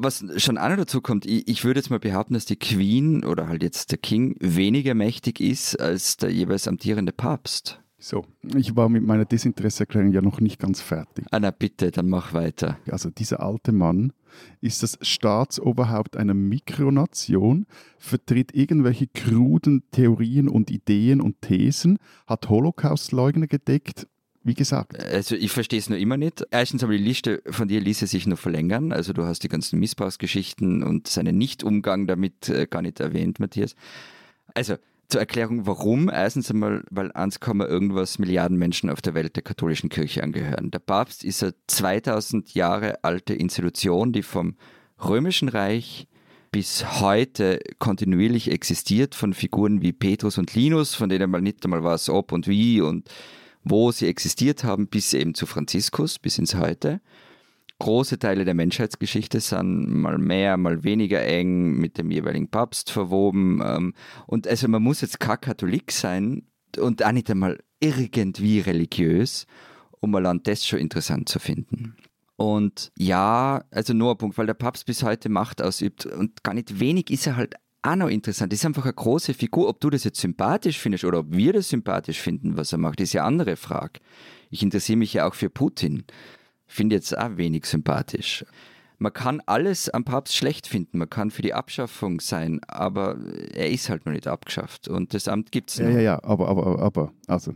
Was 0.00 0.24
schon 0.36 0.58
auch 0.58 0.68
noch 0.68 0.76
dazu 0.76 1.00
kommt, 1.00 1.26
ich, 1.26 1.48
ich 1.48 1.64
würde 1.64 1.80
jetzt 1.80 1.90
mal 1.90 1.98
behaupten, 1.98 2.34
dass 2.34 2.44
die 2.44 2.56
Queen 2.56 3.24
oder 3.24 3.48
halt 3.48 3.62
jetzt 3.62 3.90
der 3.90 3.98
King 3.98 4.36
weniger 4.40 4.94
mächtig 4.94 5.40
ist 5.40 5.80
als 5.80 6.16
der 6.16 6.30
jeweils 6.30 6.68
amtierende 6.68 7.12
Papst. 7.12 7.80
So, 8.00 8.24
ich 8.54 8.76
war 8.76 8.88
mit 8.88 9.02
meiner 9.02 9.24
Desinteresseerklärung 9.24 10.12
ja 10.12 10.22
noch 10.22 10.40
nicht 10.40 10.60
ganz 10.60 10.80
fertig. 10.80 11.26
Ah, 11.32 11.40
na 11.40 11.50
bitte, 11.50 11.90
dann 11.90 12.08
mach 12.08 12.32
weiter. 12.32 12.78
Also 12.88 13.10
dieser 13.10 13.40
alte 13.40 13.72
Mann 13.72 14.12
ist 14.60 14.84
das 14.84 14.98
Staatsoberhaupt 15.02 16.16
einer 16.16 16.34
Mikronation, 16.34 17.66
vertritt 17.98 18.54
irgendwelche 18.54 19.08
kruden 19.08 19.82
Theorien 19.90 20.48
und 20.48 20.70
Ideen 20.70 21.20
und 21.20 21.42
Thesen, 21.42 21.98
hat 22.28 22.48
Holocaustleugner 22.48 23.48
gedeckt, 23.48 24.06
wie 24.48 24.54
gesagt. 24.54 24.98
Also 24.98 25.36
ich 25.36 25.52
verstehe 25.52 25.78
es 25.78 25.88
nur 25.88 25.98
immer 25.98 26.16
nicht. 26.16 26.44
Erstens 26.50 26.82
aber 26.82 26.92
die 26.92 26.98
Liste 26.98 27.42
von 27.48 27.68
dir 27.68 27.80
ließe 27.80 28.08
sich 28.08 28.26
nur 28.26 28.36
verlängern. 28.36 28.92
Also 28.92 29.12
du 29.12 29.24
hast 29.24 29.44
die 29.44 29.48
ganzen 29.48 29.78
Missbrauchsgeschichten 29.78 30.82
und 30.82 31.06
seinen 31.06 31.38
Nichtumgang 31.38 32.08
damit 32.08 32.48
äh, 32.48 32.66
gar 32.66 32.82
nicht 32.82 32.98
erwähnt, 32.98 33.38
Matthias. 33.38 33.76
Also 34.54 34.76
zur 35.08 35.20
Erklärung, 35.20 35.66
warum? 35.66 36.10
Erstens 36.10 36.50
einmal, 36.50 36.84
weil 36.90 37.12
1, 37.12 37.38
irgendwas 37.46 38.18
Milliarden 38.18 38.58
Menschen 38.58 38.90
auf 38.90 39.00
der 39.00 39.14
Welt 39.14 39.36
der 39.36 39.42
katholischen 39.42 39.88
Kirche 39.88 40.22
angehören. 40.22 40.70
Der 40.70 40.80
Papst 40.80 41.24
ist 41.24 41.42
eine 41.42 41.54
2000 41.66 42.54
Jahre 42.54 43.04
alte 43.04 43.34
Institution, 43.34 44.12
die 44.12 44.22
vom 44.22 44.56
Römischen 45.02 45.48
Reich 45.48 46.08
bis 46.50 47.00
heute 47.00 47.60
kontinuierlich 47.78 48.50
existiert 48.50 49.14
von 49.14 49.34
Figuren 49.34 49.82
wie 49.82 49.92
Petrus 49.92 50.38
und 50.38 50.54
Linus, 50.54 50.94
von 50.94 51.08
denen 51.08 51.30
man 51.30 51.42
nicht 51.42 51.64
einmal 51.64 51.84
weiß, 51.84 52.08
ob 52.10 52.32
und 52.32 52.48
wie 52.48 52.80
und 52.80 53.08
wo 53.70 53.92
sie 53.92 54.06
existiert 54.06 54.64
haben, 54.64 54.88
bis 54.88 55.12
eben 55.14 55.34
zu 55.34 55.46
Franziskus, 55.46 56.18
bis 56.18 56.38
ins 56.38 56.54
Heute. 56.54 57.00
Große 57.80 58.18
Teile 58.18 58.44
der 58.44 58.54
Menschheitsgeschichte 58.54 59.40
sind 59.40 59.88
mal 59.88 60.18
mehr, 60.18 60.56
mal 60.56 60.82
weniger 60.82 61.22
eng 61.22 61.74
mit 61.74 61.96
dem 61.96 62.10
jeweiligen 62.10 62.48
Papst 62.48 62.90
verwoben. 62.90 63.62
Ähm, 63.64 63.94
und 64.26 64.48
also 64.48 64.66
man 64.68 64.82
muss 64.82 65.00
jetzt 65.00 65.20
kein 65.20 65.40
Katholik 65.40 65.92
sein 65.92 66.42
und 66.78 67.04
auch 67.04 67.12
nicht 67.12 67.30
einmal 67.30 67.58
irgendwie 67.80 68.60
religiös, 68.60 69.46
um 70.00 70.14
allein 70.14 70.42
das 70.42 70.66
schon 70.66 70.80
interessant 70.80 71.28
zu 71.28 71.38
finden. 71.38 71.96
Und 72.36 72.92
ja, 72.96 73.64
also 73.70 73.94
nur 73.94 74.12
ein 74.12 74.18
Punkt, 74.18 74.38
weil 74.38 74.46
der 74.46 74.54
Papst 74.54 74.86
bis 74.86 75.02
heute 75.02 75.28
Macht 75.28 75.60
ausübt 75.62 76.06
und 76.06 76.44
gar 76.44 76.54
nicht 76.54 76.78
wenig 76.78 77.10
ist 77.10 77.26
er 77.26 77.36
halt 77.36 77.54
auch 77.82 77.96
noch 77.96 78.08
interessant. 78.08 78.52
Das 78.52 78.60
ist 78.60 78.66
einfach 78.66 78.84
eine 78.84 78.94
große 78.94 79.34
Figur. 79.34 79.68
Ob 79.68 79.80
du 79.80 79.90
das 79.90 80.04
jetzt 80.04 80.20
sympathisch 80.20 80.78
findest 80.78 81.04
oder 81.04 81.20
ob 81.20 81.26
wir 81.30 81.52
das 81.52 81.68
sympathisch 81.68 82.20
finden, 82.20 82.56
was 82.56 82.72
er 82.72 82.78
macht, 82.78 83.00
ist 83.00 83.12
ja 83.12 83.22
eine 83.22 83.28
andere 83.28 83.56
Frage. 83.56 84.00
Ich 84.50 84.62
interessiere 84.62 84.98
mich 84.98 85.12
ja 85.12 85.28
auch 85.28 85.34
für 85.34 85.50
Putin. 85.50 86.04
Finde 86.66 86.96
jetzt 86.96 87.16
auch 87.16 87.36
wenig 87.36 87.66
sympathisch. 87.66 88.44
Man 88.98 89.12
kann 89.12 89.40
alles 89.46 89.88
am 89.88 90.04
Papst 90.04 90.36
schlecht 90.36 90.66
finden, 90.66 90.98
man 90.98 91.08
kann 91.08 91.30
für 91.30 91.42
die 91.42 91.54
Abschaffung 91.54 92.20
sein, 92.20 92.60
aber 92.66 93.16
er 93.54 93.70
ist 93.70 93.88
halt 93.88 94.04
noch 94.06 94.12
nicht 94.12 94.26
abgeschafft 94.26 94.88
und 94.88 95.14
das 95.14 95.28
Amt 95.28 95.52
gibt 95.52 95.70
es 95.70 95.78
noch. 95.78 95.86
Ja, 95.86 95.92
ja, 95.92 96.00
ja, 96.00 96.24
aber, 96.24 96.48
aber, 96.48 96.80
aber, 96.80 97.12
also. 97.28 97.54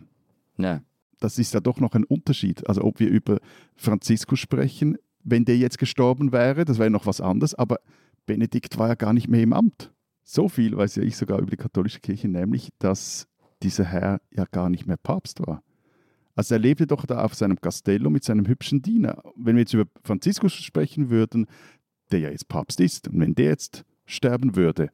Ja. 0.57 0.83
Das 1.19 1.39
ist 1.39 1.53
ja 1.53 1.61
doch 1.61 1.81
noch 1.81 1.95
ein 1.95 2.05
Unterschied. 2.05 2.67
Also, 2.69 2.85
ob 2.85 3.01
wir 3.01 3.09
über 3.09 3.39
Franziskus 3.75 4.39
sprechen, 4.39 4.99
wenn 5.25 5.45
der 5.45 5.57
jetzt 5.57 5.79
gestorben 5.79 6.33
wäre, 6.33 6.65
das 6.65 6.79
wäre 6.79 6.91
noch 6.91 7.07
was 7.07 7.21
anderes, 7.21 7.55
aber 7.55 7.79
Benedikt 8.27 8.79
war 8.79 8.89
ja 8.89 8.95
gar 8.95 9.13
nicht 9.13 9.29
mehr 9.29 9.43
im 9.43 9.53
Amt. 9.53 9.93
So 10.23 10.49
viel 10.49 10.77
weiß 10.77 10.97
ja 10.97 11.03
ich 11.03 11.17
sogar 11.17 11.39
über 11.39 11.51
die 11.51 11.57
katholische 11.57 12.01
Kirche, 12.01 12.29
nämlich, 12.29 12.71
dass 12.79 13.27
dieser 13.63 13.85
Herr 13.85 14.21
ja 14.31 14.45
gar 14.51 14.69
nicht 14.69 14.87
mehr 14.87 14.97
Papst 14.97 15.41
war. 15.47 15.63
Also 16.35 16.55
er 16.55 16.61
lebte 16.61 16.87
doch 16.87 17.05
da 17.05 17.25
auf 17.25 17.35
seinem 17.35 17.61
Castello 17.61 18.09
mit 18.09 18.25
seinem 18.25 18.47
hübschen 18.47 18.83
Diener. 18.83 19.23
Wenn 19.37 19.57
wir 19.57 19.63
jetzt 19.63 19.75
über 19.75 19.85
Franziskus 20.03 20.55
sprechen 20.55 21.11
würden, 21.11 21.47
der 22.11 22.21
ja 22.21 22.31
jetzt 22.31 22.49
Papst 22.49 22.81
ist, 22.81 23.09
und 23.09 23.21
wenn 23.21 23.35
der 23.35 23.47
jetzt 23.47 23.85
sterben 24.07 24.57
würde, 24.57 24.91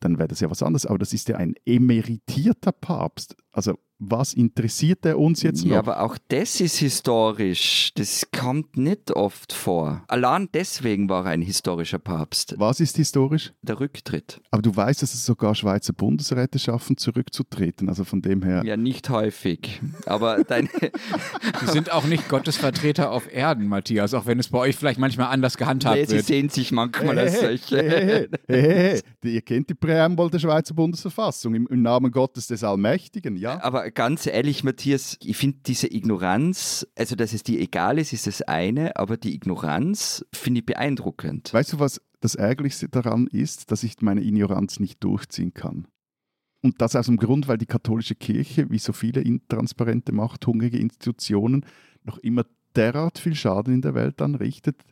dann 0.00 0.18
wäre 0.18 0.28
das 0.28 0.40
ja 0.40 0.50
was 0.50 0.62
anderes. 0.62 0.86
Aber 0.86 0.98
das 0.98 1.12
ist 1.12 1.28
ja 1.28 1.36
ein 1.36 1.54
emeritierter 1.64 2.72
Papst. 2.72 3.36
Also 3.52 3.78
was 4.04 4.34
interessiert 4.34 5.04
er 5.06 5.18
uns 5.18 5.42
jetzt 5.42 5.64
noch? 5.64 5.72
Ja, 5.72 5.78
aber 5.78 6.00
auch 6.00 6.18
das 6.28 6.60
ist 6.60 6.78
historisch. 6.78 7.92
Das 7.94 8.26
kommt 8.36 8.76
nicht 8.76 9.12
oft 9.12 9.52
vor. 9.52 10.02
Allein 10.08 10.48
deswegen 10.52 11.08
war 11.08 11.24
er 11.26 11.32
ein 11.32 11.42
historischer 11.42 11.98
Papst. 11.98 12.54
Was 12.58 12.80
ist 12.80 12.96
historisch? 12.96 13.52
Der 13.62 13.78
Rücktritt. 13.78 14.40
Aber 14.50 14.62
du 14.62 14.74
weißt, 14.74 15.02
dass 15.02 15.14
es 15.14 15.24
sogar 15.24 15.54
Schweizer 15.54 15.92
Bundesräte 15.92 16.58
schaffen, 16.58 16.96
zurückzutreten. 16.96 17.88
Also 17.88 18.04
von 18.04 18.22
dem 18.22 18.42
her. 18.42 18.62
Ja, 18.64 18.76
nicht 18.76 19.08
häufig. 19.08 19.80
Aber 20.06 20.42
deine. 20.42 20.68
Sie 21.60 21.66
sind 21.72 21.92
auch 21.92 22.04
nicht 22.04 22.28
Gottesvertreter 22.28 23.12
auf 23.12 23.32
Erden, 23.32 23.68
Matthias, 23.68 24.14
auch 24.14 24.26
wenn 24.26 24.40
es 24.40 24.48
bei 24.48 24.58
euch 24.58 24.76
vielleicht 24.76 24.98
manchmal 24.98 25.28
anders 25.28 25.56
gehandhabt 25.56 25.96
nee, 25.96 26.08
wird. 26.08 26.26
Sie 26.26 26.32
sehen 26.32 26.48
sich 26.48 26.72
manchmal 26.72 27.16
hey, 27.16 27.26
als 27.26 27.40
solche. 27.40 27.82
Hey, 27.82 28.28
hey, 28.48 29.00
hey, 29.22 29.32
Ihr 29.32 29.42
kennt 29.42 29.70
die 29.70 29.74
Präambel 29.74 30.28
der 30.28 30.40
Schweizer 30.40 30.74
Bundesverfassung 30.74 31.54
im, 31.54 31.66
im 31.68 31.82
Namen 31.82 32.10
Gottes 32.10 32.48
des 32.48 32.64
Allmächtigen, 32.64 33.36
ja? 33.36 33.62
Aber 33.62 33.91
ganz 33.94 34.26
ehrlich, 34.26 34.64
Matthias, 34.64 35.16
ich 35.22 35.36
finde 35.36 35.58
diese 35.66 35.92
Ignoranz, 35.92 36.86
also 36.96 37.16
dass 37.16 37.32
es 37.32 37.42
dir 37.42 37.60
egal 37.60 37.98
ist, 37.98 38.12
ist 38.12 38.26
das 38.26 38.42
eine, 38.42 38.96
aber 38.96 39.16
die 39.16 39.34
Ignoranz 39.34 40.24
finde 40.32 40.60
ich 40.60 40.66
beeindruckend. 40.66 41.52
Weißt 41.52 41.72
du, 41.72 41.78
was 41.78 42.00
das 42.20 42.34
Ärgerlichste 42.34 42.88
daran 42.88 43.26
ist, 43.26 43.70
dass 43.70 43.82
ich 43.82 44.00
meine 44.00 44.22
Ignoranz 44.22 44.80
nicht 44.80 45.02
durchziehen 45.02 45.54
kann? 45.54 45.88
Und 46.62 46.80
das 46.80 46.94
aus 46.94 47.06
dem 47.06 47.16
Grund, 47.16 47.48
weil 47.48 47.58
die 47.58 47.66
katholische 47.66 48.14
Kirche, 48.14 48.70
wie 48.70 48.78
so 48.78 48.92
viele 48.92 49.20
intransparente, 49.20 50.12
machthungrige 50.12 50.78
Institutionen, 50.78 51.66
noch 52.04 52.18
immer 52.18 52.44
derart 52.76 53.18
viel 53.18 53.34
Schaden 53.34 53.74
in 53.74 53.82
der 53.82 53.94
Welt 53.94 54.22
anrichtet, 54.22 54.82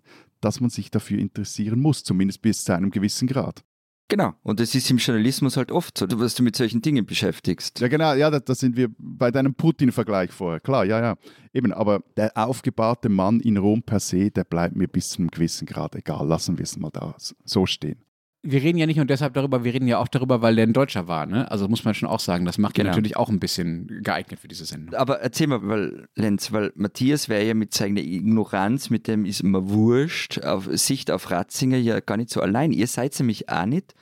dass 0.41 0.61
man 0.61 0.71
sich 0.71 0.91
dafür 0.91 1.19
interessieren 1.19 1.81
muss, 1.81 2.03
zumindest 2.03 2.43
bis 2.43 2.65
zu 2.65 2.75
einem 2.75 2.91
gewissen 2.91 3.29
Grad. 3.29 3.65
Genau, 4.11 4.35
und 4.43 4.61
das 4.61 4.75
ist 4.75 4.91
im 4.91 4.97
Journalismus 4.99 5.57
halt 5.57 5.71
oft 5.71 5.97
so, 5.97 6.07
dass 6.07 6.35
du 6.35 6.43
mit 6.43 6.57
solchen 6.57 6.83
Dingen 6.83 7.07
beschäftigst. 7.07 7.81
Ja, 7.81 7.89
genau, 7.89 8.13
ja, 8.15 8.29
da, 8.29 8.41
da 8.41 8.55
sind 8.55 8.77
wir 8.77 8.89
bei 8.99 9.31
deinem 9.31 9.55
Putin-Vergleich 9.55 10.33
vorher. 10.33 10.61
Klar, 10.61 10.85
ja, 10.85 11.01
ja. 11.01 11.17
Eben, 11.55 11.73
aber 11.73 12.03
der 12.17 12.37
aufgebahrte 12.37 13.09
Mann 13.09 13.41
in 13.41 13.57
Rom 13.57 13.83
per 13.83 14.01
se, 14.01 14.31
der 14.31 14.45
bleibt 14.45 14.77
mir 14.77 14.89
bis 14.89 15.11
zu 15.11 15.21
einem 15.21 15.31
gewissen 15.31 15.65
Grad 15.67 15.95
egal. 15.95 16.27
Lassen 16.27 16.59
wir 16.59 16.65
es 16.65 16.77
mal 16.77 16.91
da 16.91 17.15
so 17.45 17.67
stehen. 17.67 18.03
wir 18.43 18.63
reden 18.63 18.79
ja 18.79 18.87
nicht 18.87 18.97
nur 18.97 19.05
deshalb 19.05 19.35
darüber, 19.35 19.65
wir 19.65 19.75
reden 19.75 19.87
ja 19.87 19.99
auch 19.99 20.09
darüber, 20.09 20.41
weil 20.41 20.57
der 20.57 20.67
ein 20.67 20.73
Deutscher 20.73 21.07
war. 21.09 21.27
Ne? 21.27 21.51
Also 21.51 21.69
muss 21.69 21.85
man 21.85 21.93
schon 21.93 22.09
auch 22.09 22.21
sagen, 22.21 22.47
das 22.47 22.57
macht 22.57 22.79
ihn 22.79 22.85
Genau. 22.85 22.91
natürlich 22.93 23.15
auch 23.19 23.29
ein 23.29 23.39
bisschen 23.39 23.87
geeignet 24.03 24.41
für 24.41 24.49
diese 24.49 24.65
Sendung. 24.65 24.95
Aber 24.95 25.21
erzähl 25.21 25.47
mal, 25.47 25.61
weil, 25.69 26.09
Lenz, 26.15 26.51
weil 26.51 26.73
Matthias 26.75 27.29
wäre 27.29 27.45
ja 27.45 27.53
mit 27.53 27.75
seiner 27.75 28.01
Ignoranz, 28.01 28.89
mit 28.89 29.09
dem 29.09 29.27
ist 29.27 29.43
mir 29.43 29.69
wurscht, 29.69 30.39
auf 30.43 30.69
Sicht 30.73 31.11
auf 31.11 31.31
Ratzinger 31.31 31.77
ja 31.77 32.01
gar 32.01 32.17
nicht 32.17 32.31
so 32.31 32.41
allein. 32.41 32.73
Ihr 32.73 32.87
seid 32.87 33.15
nämlich 33.19 33.51
auch 33.51 33.67
nicht 33.67 33.93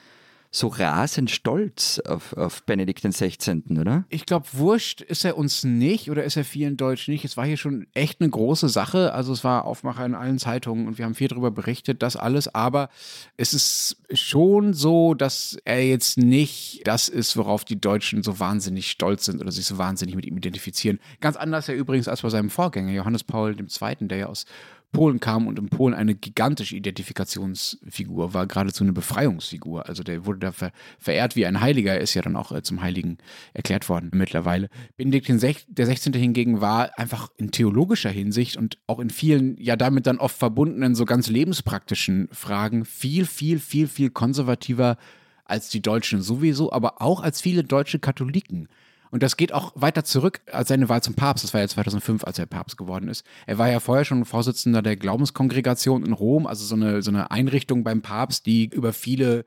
so 0.50 0.69
rasend 0.69 1.31
stolz 1.31 2.00
auf, 2.07 2.33
auf 2.33 2.62
Benedikt 2.62 3.02
XVI., 3.02 3.62
oder? 3.78 4.05
Ich 4.09 4.25
glaube, 4.25 4.47
wurscht 4.52 5.02
ist 5.02 5.25
er 5.25 5.37
uns 5.37 5.64
nicht 5.64 6.11
oder 6.11 6.25
ist 6.25 6.37
er 6.37 6.45
vielen 6.45 6.76
Deutschen 6.76 7.12
nicht. 7.12 7.25
Es 7.25 7.37
war 7.37 7.45
hier 7.45 7.59
schon 7.59 7.87
echt 7.93 8.21
eine 8.21 8.31
große 8.31 8.69
Sache. 8.69 9.12
Also 9.12 9.33
es 9.33 9.45
war 9.45 9.67
Aufmacher 9.67 10.07
in 10.07 10.14
allen 10.14 10.38
Zeitungen 10.38 10.87
und 10.87 10.99
wir 10.99 11.05
haben 11.05 11.14
viel 11.14 11.28
darüber 11.28 11.50
berichtet, 11.50 12.02
das 12.02 12.17
alles. 12.17 12.55
Aber 12.55 12.88
es 13.37 13.52
ist 13.52 13.97
schon 14.12 14.73
so, 14.73 15.14
dass 15.14 15.59
er 15.64 15.87
jetzt 15.87 16.17
nicht 16.17 16.81
das 16.87 17.09
ist, 17.09 17.37
worauf 17.37 17.64
die 17.64 17.81
Deutschen 17.81 18.23
so 18.23 18.40
wahnsinnig 18.40 18.90
stolz 18.90 19.26
sind 19.26 19.40
oder 19.40 19.52
sich 19.52 19.67
so 19.67 19.76
wahnsinnig 19.76 20.14
mit 20.14 20.25
ihm 20.25 20.37
identifizieren. 20.37 20.99
Ganz 21.21 21.37
anders 21.37 21.67
ja 21.67 21.75
übrigens 21.75 22.09
als 22.09 22.23
bei 22.23 22.31
seinem 22.31 22.50
Vorgänger, 22.50 22.93
Johannes 22.93 23.23
Paul 23.23 23.55
II., 23.59 24.09
der 24.09 24.19
ja 24.19 24.26
aus 24.26 24.47
Polen 24.92 25.21
kam 25.21 25.47
und 25.47 25.59
in 25.59 25.68
Polen 25.68 25.95
eine 25.95 26.14
gigantische 26.14 26.75
Identifikationsfigur 26.75 28.33
war, 28.33 28.47
geradezu 28.47 28.85
eine 28.85 28.92
Befreiungsfigur. 28.92 29.87
Also 29.87 30.02
der 30.02 30.25
wurde 30.25 30.38
da 30.38 30.52
ver 30.52 30.73
verehrt 30.99 31.37
wie 31.37 31.45
ein 31.45 31.61
Heiliger, 31.61 31.92
er 31.92 32.00
ist 32.00 32.14
ja 32.14 32.23
dann 32.23 32.37
auch 32.37 32.52
äh, 32.52 32.62
zum 32.62 32.80
Heiligen 32.80 33.18
erklärt 33.52 33.88
worden 33.88 34.11
mittlerweile. 34.14 34.68
Benedikt 34.97 35.28
der 35.28 35.87
16. 35.87 36.12
hingegen 36.14 36.61
war 36.61 36.99
einfach 36.99 37.30
in 37.37 37.50
theologischer 37.50 38.11
Hinsicht 38.11 38.57
und 38.57 38.78
auch 38.87 38.99
in 38.99 39.11
vielen, 39.11 39.57
ja 39.59 39.76
damit 39.76 40.07
dann 40.07 40.18
oft 40.18 40.37
verbundenen, 40.37 40.95
so 40.95 41.04
ganz 41.04 41.28
lebenspraktischen 41.28 42.28
Fragen 42.33 42.85
viel, 42.85 43.26
viel, 43.26 43.59
viel, 43.59 43.88
viel 43.88 44.11
konservativer 44.11 44.97
als 45.45 45.68
die 45.68 45.83
Deutschen 45.83 46.23
sowieso, 46.23 46.73
aber 46.73 47.02
auch 47.02 47.21
als 47.23 47.40
viele 47.40 47.64
deutsche 47.64 47.99
Katholiken. 47.99 48.68
Und 49.11 49.23
das 49.23 49.37
geht 49.37 49.53
auch 49.53 49.73
weiter 49.75 50.05
zurück 50.05 50.41
als 50.53 50.69
seine 50.69 50.88
Wahl 50.88 51.03
zum 51.03 51.15
Papst. 51.15 51.45
Das 51.45 51.55
war 51.55 51.61
ja 51.61 51.69
2005, 51.69 52.25
als 52.25 52.38
er 52.38 52.47
Papst 52.47 52.77
geworden 52.77 53.09
ist. 53.09 53.25
Er 53.47 53.59
war 53.59 53.71
ja 53.71 53.81
vorher 53.81 54.05
schon 54.05 54.25
Vorsitzender 54.25 54.83
der 54.83 54.97
Glaubenskongregation 54.97 56.05
in 56.05 56.12
Rom, 56.12 56.47
also 56.47 56.65
so 56.65 56.75
eine, 56.75 57.03
so 57.03 57.11
eine 57.11 57.31
Einrichtung 57.31 57.85
beim 57.85 58.03
Papst, 58.03 58.47
die 58.47 58.67
über 58.67 58.93
viele 58.93 59.45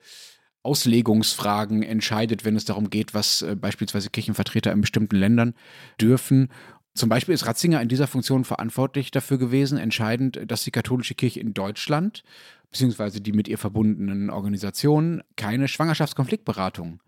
Auslegungsfragen 0.63 1.83
entscheidet, 1.83 2.45
wenn 2.45 2.55
es 2.55 2.65
darum 2.65 2.89
geht, 2.89 3.13
was 3.13 3.41
äh, 3.41 3.55
beispielsweise 3.55 4.09
Kirchenvertreter 4.09 4.71
in 4.71 4.81
bestimmten 4.81 5.15
Ländern 5.15 5.55
dürfen. 5.99 6.49
Zum 6.93 7.09
Beispiel 7.09 7.33
ist 7.33 7.47
Ratzinger 7.47 7.81
in 7.81 7.87
dieser 7.87 8.07
Funktion 8.07 8.43
verantwortlich 8.43 9.11
dafür 9.11 9.37
gewesen, 9.37 9.77
entscheidend, 9.77 10.39
dass 10.47 10.63
die 10.63 10.71
katholische 10.71 11.15
Kirche 11.15 11.39
in 11.39 11.53
Deutschland 11.53 12.23
beziehungsweise 12.69 13.21
die 13.21 13.33
mit 13.33 13.47
ihr 13.47 13.57
verbundenen 13.57 14.29
Organisationen 14.29 15.21
keine 15.35 15.67
Schwangerschaftskonfliktberatung 15.67 16.99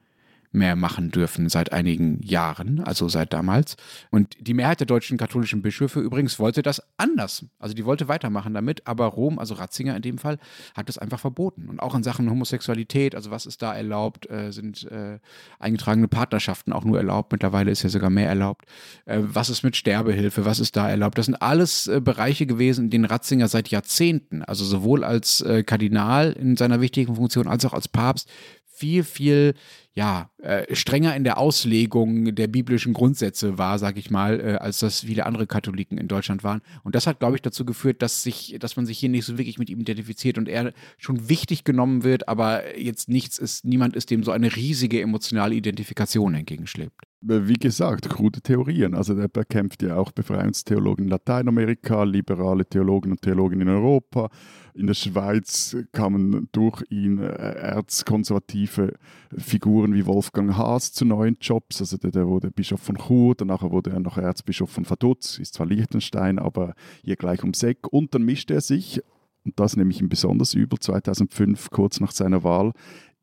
mehr 0.54 0.76
machen 0.76 1.10
dürfen 1.10 1.50
seit 1.50 1.74
einigen 1.74 2.22
Jahren, 2.22 2.80
also 2.80 3.10
seit 3.10 3.34
damals. 3.34 3.76
Und 4.12 4.36
die 4.40 4.54
Mehrheit 4.54 4.80
der 4.80 4.88
deutschen 4.88 5.18
katholischen 5.18 5.62
Bischöfe 5.62 6.00
übrigens 6.00 6.40
wollte 6.40 6.62
das 6.62 6.82
anders. 6.98 7.46
Also 7.60 7.74
die 7.74 7.86
wollte 7.86 8.08
weitermachen 8.08 8.54
damit, 8.54 8.86
aber 8.86 9.08
Rom, 9.08 9.40
also 9.40 9.56
Ratzinger 9.56 9.96
in 9.96 10.02
dem 10.04 10.18
Fall, 10.20 10.38
hat 10.76 10.90
es 10.90 10.98
einfach 10.98 11.20
verboten. 11.20 11.68
Und 11.70 11.80
auch 11.80 11.96
in 11.96 12.04
Sachen 12.04 12.30
Homosexualität, 12.30 13.16
also 13.16 13.32
was 13.32 13.46
ist 13.46 13.62
da 13.62 13.74
erlaubt, 13.74 14.30
äh, 14.30 14.52
sind 14.52 14.90
äh, 14.92 15.20
eingetragene 15.60 16.08
Partnerschaften 16.08 16.72
auch 16.72 16.86
nur 16.86 16.98
erlaubt. 16.98 17.32
Mittlerweile 17.32 17.72
ist 17.72 17.82
ja 17.82 17.90
sogar 17.90 18.12
mehr 18.12 18.30
erlaubt. 18.30 18.66
Äh, 19.06 19.20
was 19.24 19.50
ist 19.50 19.64
mit 19.64 19.76
Sterbehilfe, 19.76 20.46
was 20.46 20.60
ist 20.60 20.76
da 20.76 20.88
erlaubt? 20.88 21.18
Das 21.18 21.26
sind 21.26 21.42
alles 21.42 21.90
Bereiche 22.02 22.46
gewesen, 22.46 22.86
in 22.86 22.90
denen 22.92 23.06
Ratzinger 23.06 23.48
seit 23.48 23.70
Jahrzehnten, 23.70 24.44
also 24.44 24.64
sowohl 24.64 25.04
als 25.04 25.44
Kardinal 25.66 26.32
in 26.34 26.56
seiner 26.56 26.80
wichtigen 26.80 27.16
Funktion 27.16 27.48
als 27.48 27.66
auch 27.66 27.74
als 27.74 27.88
Papst, 27.88 28.30
viel, 28.66 29.04
viel 29.04 29.54
ja, 29.96 30.32
äh, 30.42 30.74
strenger 30.76 31.16
in 31.16 31.24
der 31.24 31.38
Auslegung 31.38 32.34
der 32.34 32.48
biblischen 32.48 32.94
Grundsätze 32.94 33.60
war, 33.60 33.78
sag 33.78 33.96
ich 33.98 34.10
mal, 34.10 34.40
äh, 34.40 34.56
als 34.56 34.80
das 34.80 35.02
viele 35.02 35.26
andere 35.28 35.46
Katholiken 35.46 36.00
in 36.00 36.08
Deutschland 36.08 36.44
waren. 36.44 36.62
Und 36.84 36.96
das 36.96 37.06
hat, 37.06 37.20
glaube 37.20 37.36
ich, 37.36 37.44
dazu 37.44 37.64
geführt, 37.64 38.02
dass 38.02 38.24
sich, 38.24 38.58
dass 38.60 38.76
man 38.76 38.88
sich 38.88 38.98
hier 38.98 39.10
nicht 39.10 39.26
so 39.26 39.38
wirklich 39.38 39.60
mit 39.60 39.70
ihm 39.70 39.80
identifiziert 39.80 40.40
und 40.40 40.50
er 40.50 40.74
schon 40.98 41.30
wichtig 41.30 41.64
genommen 41.64 42.04
wird, 42.04 42.28
aber 42.28 42.78
jetzt 42.78 43.08
nichts 43.08 43.38
ist, 43.38 43.66
niemand 43.66 43.96
ist 43.96 44.10
dem 44.10 44.24
so 44.24 44.32
eine 44.32 44.56
riesige 44.56 45.00
emotionale 45.00 45.54
Identifikation 45.54 46.34
entgegenschlägt. 46.34 47.00
Wie 47.26 47.54
gesagt, 47.54 48.10
krude 48.10 48.42
Theorien. 48.42 48.94
Also 48.94 49.18
er 49.18 49.30
bekämpft 49.30 49.82
ja 49.82 49.96
auch 49.96 50.12
Befreiungstheologen 50.12 51.06
in 51.06 51.10
Lateinamerika, 51.10 52.04
liberale 52.04 52.66
Theologen 52.66 53.12
und 53.12 53.22
Theologen 53.22 53.62
in 53.62 53.70
Europa. 53.70 54.30
In 54.74 54.88
der 54.88 54.94
Schweiz 54.94 55.78
kamen 55.94 56.50
durch 56.52 56.84
ihn 56.90 57.20
äh, 57.20 57.28
erzkonservative 57.28 58.96
Figuren 59.38 59.83
wie 59.92 60.06
Wolfgang 60.06 60.56
Haas 60.56 60.94
zu 60.94 61.04
neuen 61.04 61.38
Jobs. 61.42 61.82
Also 61.82 61.98
der, 61.98 62.12
der 62.12 62.28
wurde 62.28 62.52
Bischof 62.52 62.80
von 62.80 62.98
Chur, 62.98 63.34
danach 63.36 63.64
wurde 63.64 63.90
er 63.90 64.00
noch 64.00 64.18
Erzbischof 64.18 64.70
von 64.70 64.88
Vaduz, 64.88 65.40
ist 65.40 65.56
zwar 65.56 65.66
Liechtenstein, 65.66 66.38
aber 66.38 66.76
hier 67.04 67.16
gleich 67.16 67.42
ums 67.42 67.64
Eck. 67.64 67.92
Und 67.92 68.14
dann 68.14 68.24
mischte 68.24 68.54
er 68.54 68.62
sich, 68.62 69.02
und 69.44 69.60
das 69.60 69.76
nehme 69.76 69.92
ich 69.92 70.00
ihm 70.00 70.10
besonders 70.10 70.54
übel, 70.54 70.80
2005, 70.80 71.72
kurz 71.72 72.00
nach 72.00 72.12
seiner 72.12 72.44
Wahl, 72.44 72.72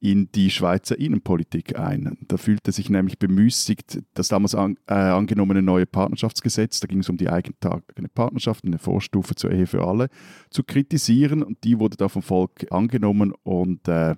in 0.00 0.32
die 0.32 0.50
Schweizer 0.50 0.98
Innenpolitik 0.98 1.78
ein. 1.78 2.16
Da 2.26 2.38
fühlte 2.38 2.70
er 2.70 2.72
sich 2.72 2.88
nämlich 2.88 3.18
bemüßigt, 3.18 4.02
das 4.14 4.28
damals 4.28 4.54
an, 4.54 4.78
äh, 4.86 4.94
angenommene 4.94 5.60
neue 5.60 5.86
Partnerschaftsgesetz, 5.86 6.80
da 6.80 6.86
ging 6.86 7.00
es 7.00 7.08
um 7.10 7.18
die 7.18 7.28
eigene 7.28 8.08
Partnerschaft, 8.14 8.64
eine 8.64 8.78
Vorstufe 8.78 9.34
zur 9.34 9.52
Ehe 9.52 9.66
für 9.66 9.86
alle, 9.86 10.08
zu 10.48 10.64
kritisieren. 10.64 11.42
Und 11.42 11.64
die 11.64 11.78
wurde 11.78 11.98
da 11.98 12.08
vom 12.08 12.22
Volk 12.22 12.66
angenommen. 12.70 13.32
Und 13.42 13.86
äh, 13.88 14.16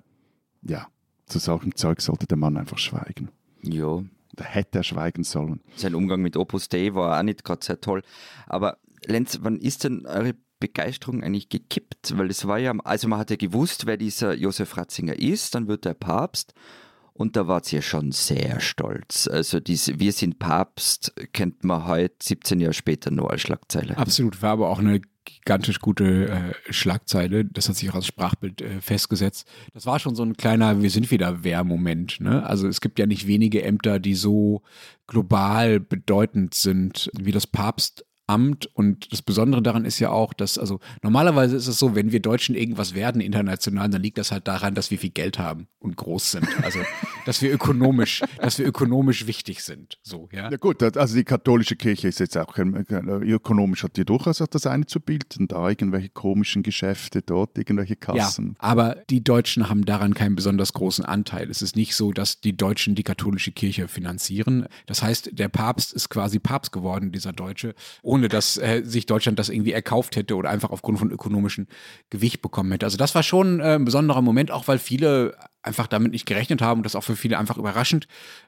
ja, 0.61 0.87
zu 1.25 1.39
solchem 1.39 1.75
Zeug 1.75 2.01
sollte 2.01 2.27
der 2.27 2.37
Mann 2.37 2.57
einfach 2.57 2.77
schweigen. 2.77 3.29
Ja, 3.61 4.03
Da 4.35 4.43
hätte 4.43 4.79
er 4.79 4.83
schweigen 4.83 5.23
sollen. 5.23 5.61
sein 5.75 5.95
Umgang 5.95 6.21
mit 6.21 6.37
Opus 6.37 6.67
Dei 6.69 6.93
war 6.95 7.19
auch 7.19 7.23
nicht 7.23 7.43
gerade 7.43 7.63
sehr 7.65 7.79
toll. 7.81 8.01
Aber 8.47 8.77
Lenz, 9.05 9.39
wann 9.41 9.57
ist 9.57 9.83
denn 9.83 10.05
eure 10.05 10.33
Begeisterung 10.59 11.23
eigentlich 11.23 11.49
gekippt? 11.49 12.17
Weil 12.17 12.29
es 12.29 12.47
war 12.47 12.57
ja, 12.57 12.73
also 12.83 13.07
man 13.07 13.19
hat 13.19 13.29
ja 13.29 13.35
gewusst, 13.35 13.85
wer 13.85 13.97
dieser 13.97 14.33
Josef 14.33 14.77
Ratzinger 14.77 15.17
ist, 15.19 15.55
dann 15.55 15.67
wird 15.67 15.85
er 15.85 15.93
Papst. 15.93 16.53
Und 17.15 17.35
da 17.35 17.47
wart 17.47 17.71
ihr 17.71 17.83
schon 17.83 18.11
sehr 18.11 18.59
stolz. 18.59 19.27
Also 19.27 19.59
diese 19.59 19.99
Wir 19.99 20.11
sind 20.13 20.39
Papst 20.39 21.13
kennt 21.31 21.63
man 21.63 21.85
heute 21.85 22.15
17 22.23 22.59
Jahre 22.59 22.73
später 22.73 23.11
nur 23.11 23.29
als 23.29 23.41
Schlagzeile. 23.41 23.97
Absolut, 23.97 24.41
war 24.41 24.51
aber 24.53 24.69
auch 24.69 24.79
eine 24.79 24.99
gigantisch 25.25 25.79
gute 25.79 26.29
äh, 26.29 26.73
Schlagzeile. 26.73 27.45
Das 27.45 27.69
hat 27.69 27.75
sich 27.75 27.89
auch 27.89 27.95
als 27.95 28.07
Sprachbild 28.07 28.61
äh, 28.61 28.81
festgesetzt. 28.81 29.47
Das 29.73 29.85
war 29.85 29.99
schon 29.99 30.15
so 30.15 30.23
ein 30.23 30.37
kleiner 30.37 30.81
Wir 30.81 30.89
sind 30.89 31.11
wieder 31.11 31.43
wer-Moment. 31.43 32.19
Ne? 32.19 32.45
Also 32.45 32.67
es 32.67 32.81
gibt 32.81 32.99
ja 32.99 33.05
nicht 33.05 33.27
wenige 33.27 33.63
Ämter, 33.63 33.99
die 33.99 34.15
so 34.15 34.63
global 35.07 35.79
bedeutend 35.79 36.53
sind 36.53 37.09
wie 37.17 37.31
das 37.31 37.47
Papstamt. 37.47 38.67
Und 38.73 39.11
das 39.11 39.21
Besondere 39.21 39.61
daran 39.61 39.85
ist 39.85 39.99
ja 39.99 40.09
auch, 40.09 40.33
dass, 40.33 40.57
also 40.57 40.79
normalerweise 41.01 41.55
ist 41.55 41.67
es 41.67 41.79
so, 41.79 41.95
wenn 41.95 42.11
wir 42.11 42.21
Deutschen 42.21 42.55
irgendwas 42.55 42.93
werden 42.93 43.21
international, 43.21 43.89
dann 43.89 44.01
liegt 44.01 44.17
das 44.17 44.31
halt 44.31 44.47
daran, 44.47 44.75
dass 44.75 44.91
wir 44.91 44.97
viel 44.97 45.11
Geld 45.11 45.39
haben 45.39 45.67
und 45.79 45.97
groß 45.97 46.31
sind. 46.31 46.47
Also, 46.63 46.79
dass 47.25 47.41
wir 47.41 47.53
ökonomisch, 47.53 48.21
dass 48.41 48.59
wir 48.59 48.67
ökonomisch 48.67 49.27
wichtig 49.27 49.63
sind. 49.63 49.97
So, 50.01 50.29
ja. 50.31 50.49
Ja 50.49 50.57
gut, 50.57 50.81
also 50.83 51.15
die 51.15 51.23
katholische 51.23 51.75
Kirche 51.75 52.07
ist 52.07 52.19
jetzt 52.19 52.37
auch 52.37 52.57
ökonomisch 52.57 53.83
hat 53.83 53.97
die 53.97 54.05
durchaus 54.05 54.41
auch 54.41 54.47
das 54.47 54.65
eine 54.67 54.85
zu 54.85 54.99
bilden, 54.99 55.47
da 55.47 55.69
irgendwelche 55.69 56.09
komischen 56.09 56.63
Geschäfte, 56.63 57.21
dort 57.21 57.57
irgendwelche 57.57 57.95
Kassen. 57.95 58.55
Ja, 58.59 58.69
aber 58.69 58.97
die 59.09 59.23
Deutschen 59.23 59.69
haben 59.69 59.85
daran 59.85 60.13
keinen 60.13 60.35
besonders 60.35 60.73
großen 60.73 61.05
Anteil. 61.05 61.49
Es 61.49 61.61
ist 61.61 61.75
nicht 61.75 61.95
so, 61.95 62.11
dass 62.11 62.41
die 62.41 62.55
Deutschen 62.55 62.95
die 62.95 63.03
katholische 63.03 63.51
Kirche 63.51 63.87
finanzieren. 63.87 64.67
Das 64.85 65.01
heißt, 65.01 65.31
der 65.33 65.49
Papst 65.49 65.93
ist 65.93 66.09
quasi 66.09 66.39
Papst 66.39 66.71
geworden, 66.71 67.11
dieser 67.11 67.33
Deutsche, 67.33 67.75
ohne 68.01 68.27
dass 68.27 68.57
äh, 68.57 68.81
sich 68.83 69.05
Deutschland 69.05 69.39
das 69.39 69.49
irgendwie 69.49 69.71
erkauft 69.71 70.15
hätte 70.15 70.35
oder 70.35 70.49
einfach 70.49 70.71
aufgrund 70.71 70.99
von 70.99 71.11
ökonomischem 71.11 71.67
Gewicht 72.09 72.41
bekommen 72.41 72.71
hätte. 72.71 72.85
Also 72.85 72.97
das 72.97 73.15
war 73.15 73.23
schon 73.23 73.59
äh, 73.59 73.75
ein 73.75 73.85
besonderer 73.85 74.21
Moment, 74.21 74.51
auch 74.51 74.67
weil 74.67 74.79
viele 74.79 75.35
einfach 75.63 75.87
damit 75.87 76.11
nicht 76.11 76.25
gerechnet 76.25 76.61
haben 76.61 76.79
und 76.79 76.83
das 76.83 76.95
auch 76.95 77.03
für 77.03 77.15
viele 77.15 77.39
einfach 77.39 77.57
überraschend 77.57 78.07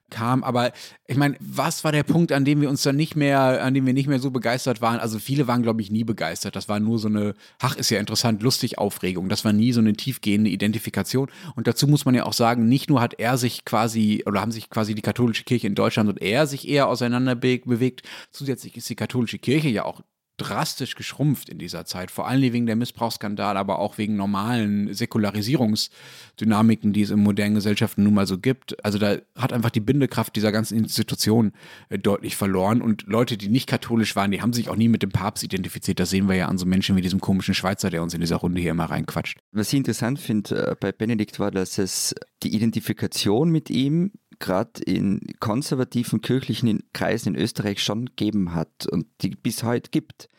kam. 0.10 0.44
Aber 0.44 0.72
ich 1.08 1.18
meine, 1.18 1.36
was 1.40 1.84
war 1.84 1.92
der 1.92 2.04
Punkt, 2.04 2.32
an 2.32 2.46
dem 2.46 2.62
wir 2.62 2.70
uns 2.70 2.84
dann 2.84 2.96
nicht 2.96 3.16
mehr, 3.16 3.64
an 3.64 3.74
dem 3.74 3.86
wir 3.86 3.94
nicht 3.94 4.08
mehr 4.08 4.20
so 4.20 4.32
begeistert 4.32 4.82
waren? 4.82 5.00
Also 5.00 5.18
viele 5.18 5.48
waren, 5.48 5.64
glaube 5.64 5.82
ich, 5.82 5.90
nie 5.90 6.04
begeistert. 6.04 6.56
Das 6.56 6.70
war 6.70 6.80
nur 6.80 7.00
so 7.00 7.08
eine, 7.08 7.34
ach, 7.60 7.76
ist 7.76 7.90
ja 7.90 8.00
interessant, 8.00 8.44
lustig 8.44 8.78
Aufregung. 8.78 9.30
Das 9.30 9.46
war 9.46 9.54
nie 9.54 9.72
so 9.72 9.80
eine 9.80 9.94
tiefgehende 9.94 10.50
Identifikation. 10.50 11.32
Und 11.56 11.68
dazu 11.68 11.88
muss 11.88 12.06
man 12.06 12.16
ja 12.16 12.26
auch 12.26 12.34
sagen, 12.34 12.68
nicht 12.68 12.90
nur 12.90 13.02
hat 13.02 13.16
er 13.20 13.38
sich 13.38 13.66
quasi, 13.66 14.24
oder 14.26 14.42
haben 14.42 14.52
sich 14.52 14.70
quasi 14.70 14.94
die 14.94 15.02
katholische 15.02 15.44
Kirche 15.44 15.68
in 15.68 15.76
Deutschland 15.76 16.10
und 16.10 16.22
er 16.22 16.46
sich 16.48 16.68
eher 16.68 16.88
auseinander 16.88 17.36
be 17.36 17.62
bewegt, 17.66 18.04
zusätzlich 18.32 18.76
ist 18.76 18.90
die 18.90 18.96
katholische 18.96 19.40
Kirche 19.40 19.70
ja 19.70 19.86
auch 19.86 20.02
drastisch 20.38 20.96
geschrumpft 20.96 21.50
in 21.50 21.58
dieser 21.58 21.86
Zeit, 21.86 22.12
vor 22.12 22.28
allem 22.28 22.54
wegen 22.54 22.66
der 22.66 22.76
Missbrauchsskandale, 22.76 23.58
aber 23.58 23.80
auch 23.80 23.98
wegen 23.98 24.16
normalen 24.16 24.94
Säkularisierungsdynamiken, 24.94 26.94
die 26.94 27.02
es 27.02 27.10
in 27.10 27.20
modernen 27.20 27.56
Gesellschaften 27.56 28.04
nun 28.04 28.14
mal 28.14 28.28
so 28.28 28.38
gibt. 28.38 28.84
Also 28.84 28.98
da 28.98 29.18
hat 29.36 29.54
einfach 29.54 29.70
die 29.70 29.80
Bindekraft 29.80 30.36
dieser 30.36 30.52
ganzen 30.52 30.78
Institution 30.78 31.54
äh, 31.90 31.98
deutlich 31.98 32.36
verloren 32.36 32.82
und 32.82 33.04
Leute, 33.08 33.38
die 33.38 33.50
nicht 33.50 33.68
katholisch 33.68 34.16
waren, 34.16 34.32
die 34.32 34.42
haben 34.42 34.54
sich 34.54 34.70
auch 34.70 34.76
nie 34.76 34.90
mit 34.90 35.04
dem 35.04 35.12
Papst 35.12 35.44
identifiziert. 35.44 36.00
Das 36.00 36.10
sehen 36.10 36.28
wir 36.28 36.36
ja 36.36 36.48
an 36.48 36.58
so 36.58 36.66
Menschen 36.66 36.96
wie 36.96 37.02
diesem 37.02 37.22
komischen 37.22 37.54
Schweizer, 37.54 37.90
der 37.90 38.04
uns 38.04 38.14
in 38.14 38.22
dieser 38.22 38.38
Runde 38.38 38.62
hier 38.62 38.72
immer 38.72 38.86
reinquatscht. 38.86 39.40
Was 39.52 39.72
ich 39.72 39.78
interessant 39.78 40.20
finde 40.20 40.72
äh, 40.72 40.76
bei 40.80 40.92
Benedikt 40.92 41.40
war, 41.40 41.52
dass 41.52 41.78
es 41.78 42.14
die 42.44 42.56
Identifikation 42.56 43.50
mit 43.50 43.70
ihm 43.70 44.12
gerade 44.40 44.82
in 44.84 45.22
konservativen 45.40 46.22
kirchlichen 46.22 46.84
Kreisen 46.94 47.36
in 47.36 47.42
Österreich 47.42 47.82
schon 47.82 48.06
gegeben 48.06 48.54
hat 48.54 48.88
und 48.88 49.08
die 49.22 49.30
bis 49.30 49.64
heute 49.64 49.92
gibt. 49.92 50.30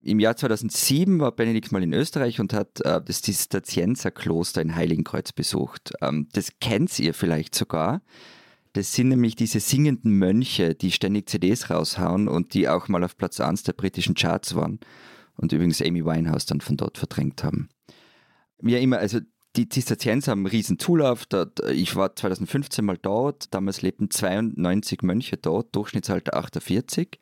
Im 0.00 0.20
Jahr 0.20 0.36
2007 0.36 1.18
war 1.20 1.32
Benedikt 1.32 1.72
mal 1.72 1.82
in 1.82 1.92
Österreich 1.92 2.40
und 2.40 2.52
hat 2.52 2.80
äh, 2.82 3.00
das 3.04 3.22
Zisterzienserkloster 3.22 4.62
in 4.62 4.74
Heiligenkreuz 4.74 5.32
besucht. 5.32 5.92
Ähm, 6.00 6.28
das 6.32 6.50
kennt 6.60 6.96
ihr 6.98 7.14
vielleicht 7.14 7.54
sogar. 7.54 8.00
Das 8.74 8.92
sind 8.92 9.08
nämlich 9.08 9.34
diese 9.34 9.60
singenden 9.60 10.12
Mönche, 10.12 10.74
die 10.74 10.92
ständig 10.92 11.28
CDs 11.28 11.70
raushauen 11.70 12.28
und 12.28 12.54
die 12.54 12.68
auch 12.68 12.88
mal 12.88 13.02
auf 13.02 13.16
Platz 13.16 13.40
1 13.40 13.64
der 13.64 13.72
britischen 13.72 14.14
Charts 14.14 14.54
waren 14.54 14.78
und 15.36 15.52
übrigens 15.52 15.82
Amy 15.82 16.04
Winehouse 16.04 16.46
dann 16.46 16.60
von 16.60 16.76
dort 16.76 16.98
verdrängt 16.98 17.42
haben. 17.42 17.68
Wie 18.60 18.76
immer, 18.76 18.98
also 18.98 19.20
die 19.58 19.68
Zisterzienser 19.68 20.30
haben 20.30 20.40
einen 20.40 20.46
riesen 20.46 20.78
Zulauf. 20.78 21.26
Ich 21.72 21.96
war 21.96 22.14
2015 22.14 22.84
mal 22.84 22.96
dort. 22.96 23.52
Damals 23.52 23.82
lebten 23.82 24.08
92 24.08 25.02
Mönche 25.02 25.36
dort, 25.36 25.74
Durchschnittsalter 25.74 26.36
48. 26.36 27.18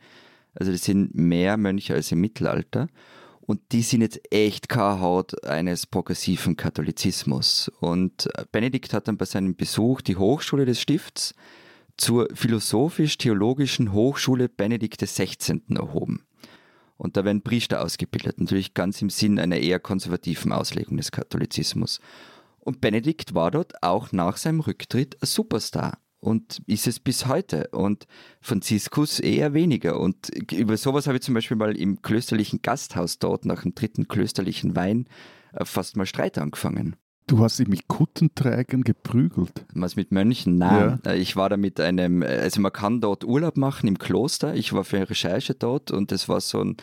Also 0.55 0.71
das 0.71 0.85
sind 0.85 1.15
mehr 1.15 1.57
Mönche 1.57 1.95
als 1.95 2.13
im 2.13 2.21
Mittelalter. 2.21 2.89
Und 3.41 3.61
die 3.73 3.81
sind 3.81 4.03
jetzt 4.03 4.21
echt 4.31 4.69
keine 4.69 5.01
Haut 5.01 5.45
eines 5.45 5.87
progressiven 5.87 6.57
Katholizismus. 6.57 7.71
Und 7.81 8.29
äh, 8.35 8.45
Benedikt 8.53 8.93
hat 8.93 9.09
dann 9.09 9.17
bei 9.17 9.25
seinem 9.25 9.57
Besuch 9.57 10.03
die 10.03 10.17
Hochschule 10.17 10.67
des 10.67 10.81
Stifts 10.81 11.35
zur 11.97 12.29
philosophisch-theologischen 12.35 13.95
Hochschule 13.95 14.51
Benedikt 14.51 15.01
XVI. 15.01 15.63
erhoben. 15.71 16.26
Und 16.97 17.17
da 17.17 17.25
werden 17.25 17.43
Priester 17.43 17.83
ausgebildet, 17.83 18.41
natürlich 18.41 18.75
ganz 18.75 19.03
im 19.03 19.11
Sinn 19.11 19.39
einer 19.39 19.59
eher 19.59 19.79
konservativen 19.79 20.53
Auslegung 20.53 20.97
des 20.97 21.13
Katholizismus. 21.13 22.01
Und 22.59 22.81
Benedikt 22.81 23.35
war 23.35 23.51
dort 23.51 23.83
auch 23.83 24.13
nach 24.13 24.37
seinem 24.37 24.61
Rücktritt 24.61 25.23
ein 25.23 25.27
Superstar 25.27 25.99
und 26.19 26.63
ist 26.67 26.87
es 26.87 26.99
bis 26.99 27.27
heute. 27.27 27.69
Und 27.69 28.07
Franziskus 28.41 29.21
eher 29.21 29.55
weniger. 29.55 30.01
Und 30.01 30.31
über 30.53 30.77
sowas 30.77 31.07
habe 31.07 31.17
ich 31.17 31.23
zum 31.23 31.35
Beispiel 31.35 31.57
mal 31.57 31.77
im 31.77 32.03
klösterlichen 32.03 32.63
Gasthaus 32.63 33.19
dort 33.19 33.45
nach 33.45 33.63
dem 33.63 33.75
dritten 33.75 34.09
klösterlichen 34.09 34.75
Wein 34.75 35.07
äh, 35.53 35.65
fast 35.65 35.97
mal 35.97 36.07
Streit 36.07 36.39
angefangen. 36.39 36.97
Du 37.29 37.41
hast 37.41 37.59
dich 37.59 37.67
mit 37.67 37.89
Kuttenträgern 37.89 38.83
geprügelt. 38.83 39.67
Was 39.75 39.97
mit 39.97 40.13
Mönchen? 40.13 40.59
Nein. 40.59 41.01
Ja. 41.05 41.11
Äh, 41.11 41.19
ich 41.19 41.35
war 41.35 41.49
da 41.49 41.57
mit 41.57 41.81
einem, 41.81 42.23
äh, 42.23 42.27
also 42.27 42.61
man 42.61 42.73
kann 42.73 43.01
dort 43.01 43.25
Urlaub 43.25 43.57
machen 43.57 43.89
im 43.89 43.99
Kloster. 43.99 44.55
Ich 44.55 44.73
war 44.73 44.85
für 44.85 44.99
eine 44.99 45.11
Recherche 45.11 45.55
dort 45.55 45.91
und 45.91 46.13
das 46.13 46.29
war 46.29 46.41
so 46.41 46.63
ein 46.63 46.77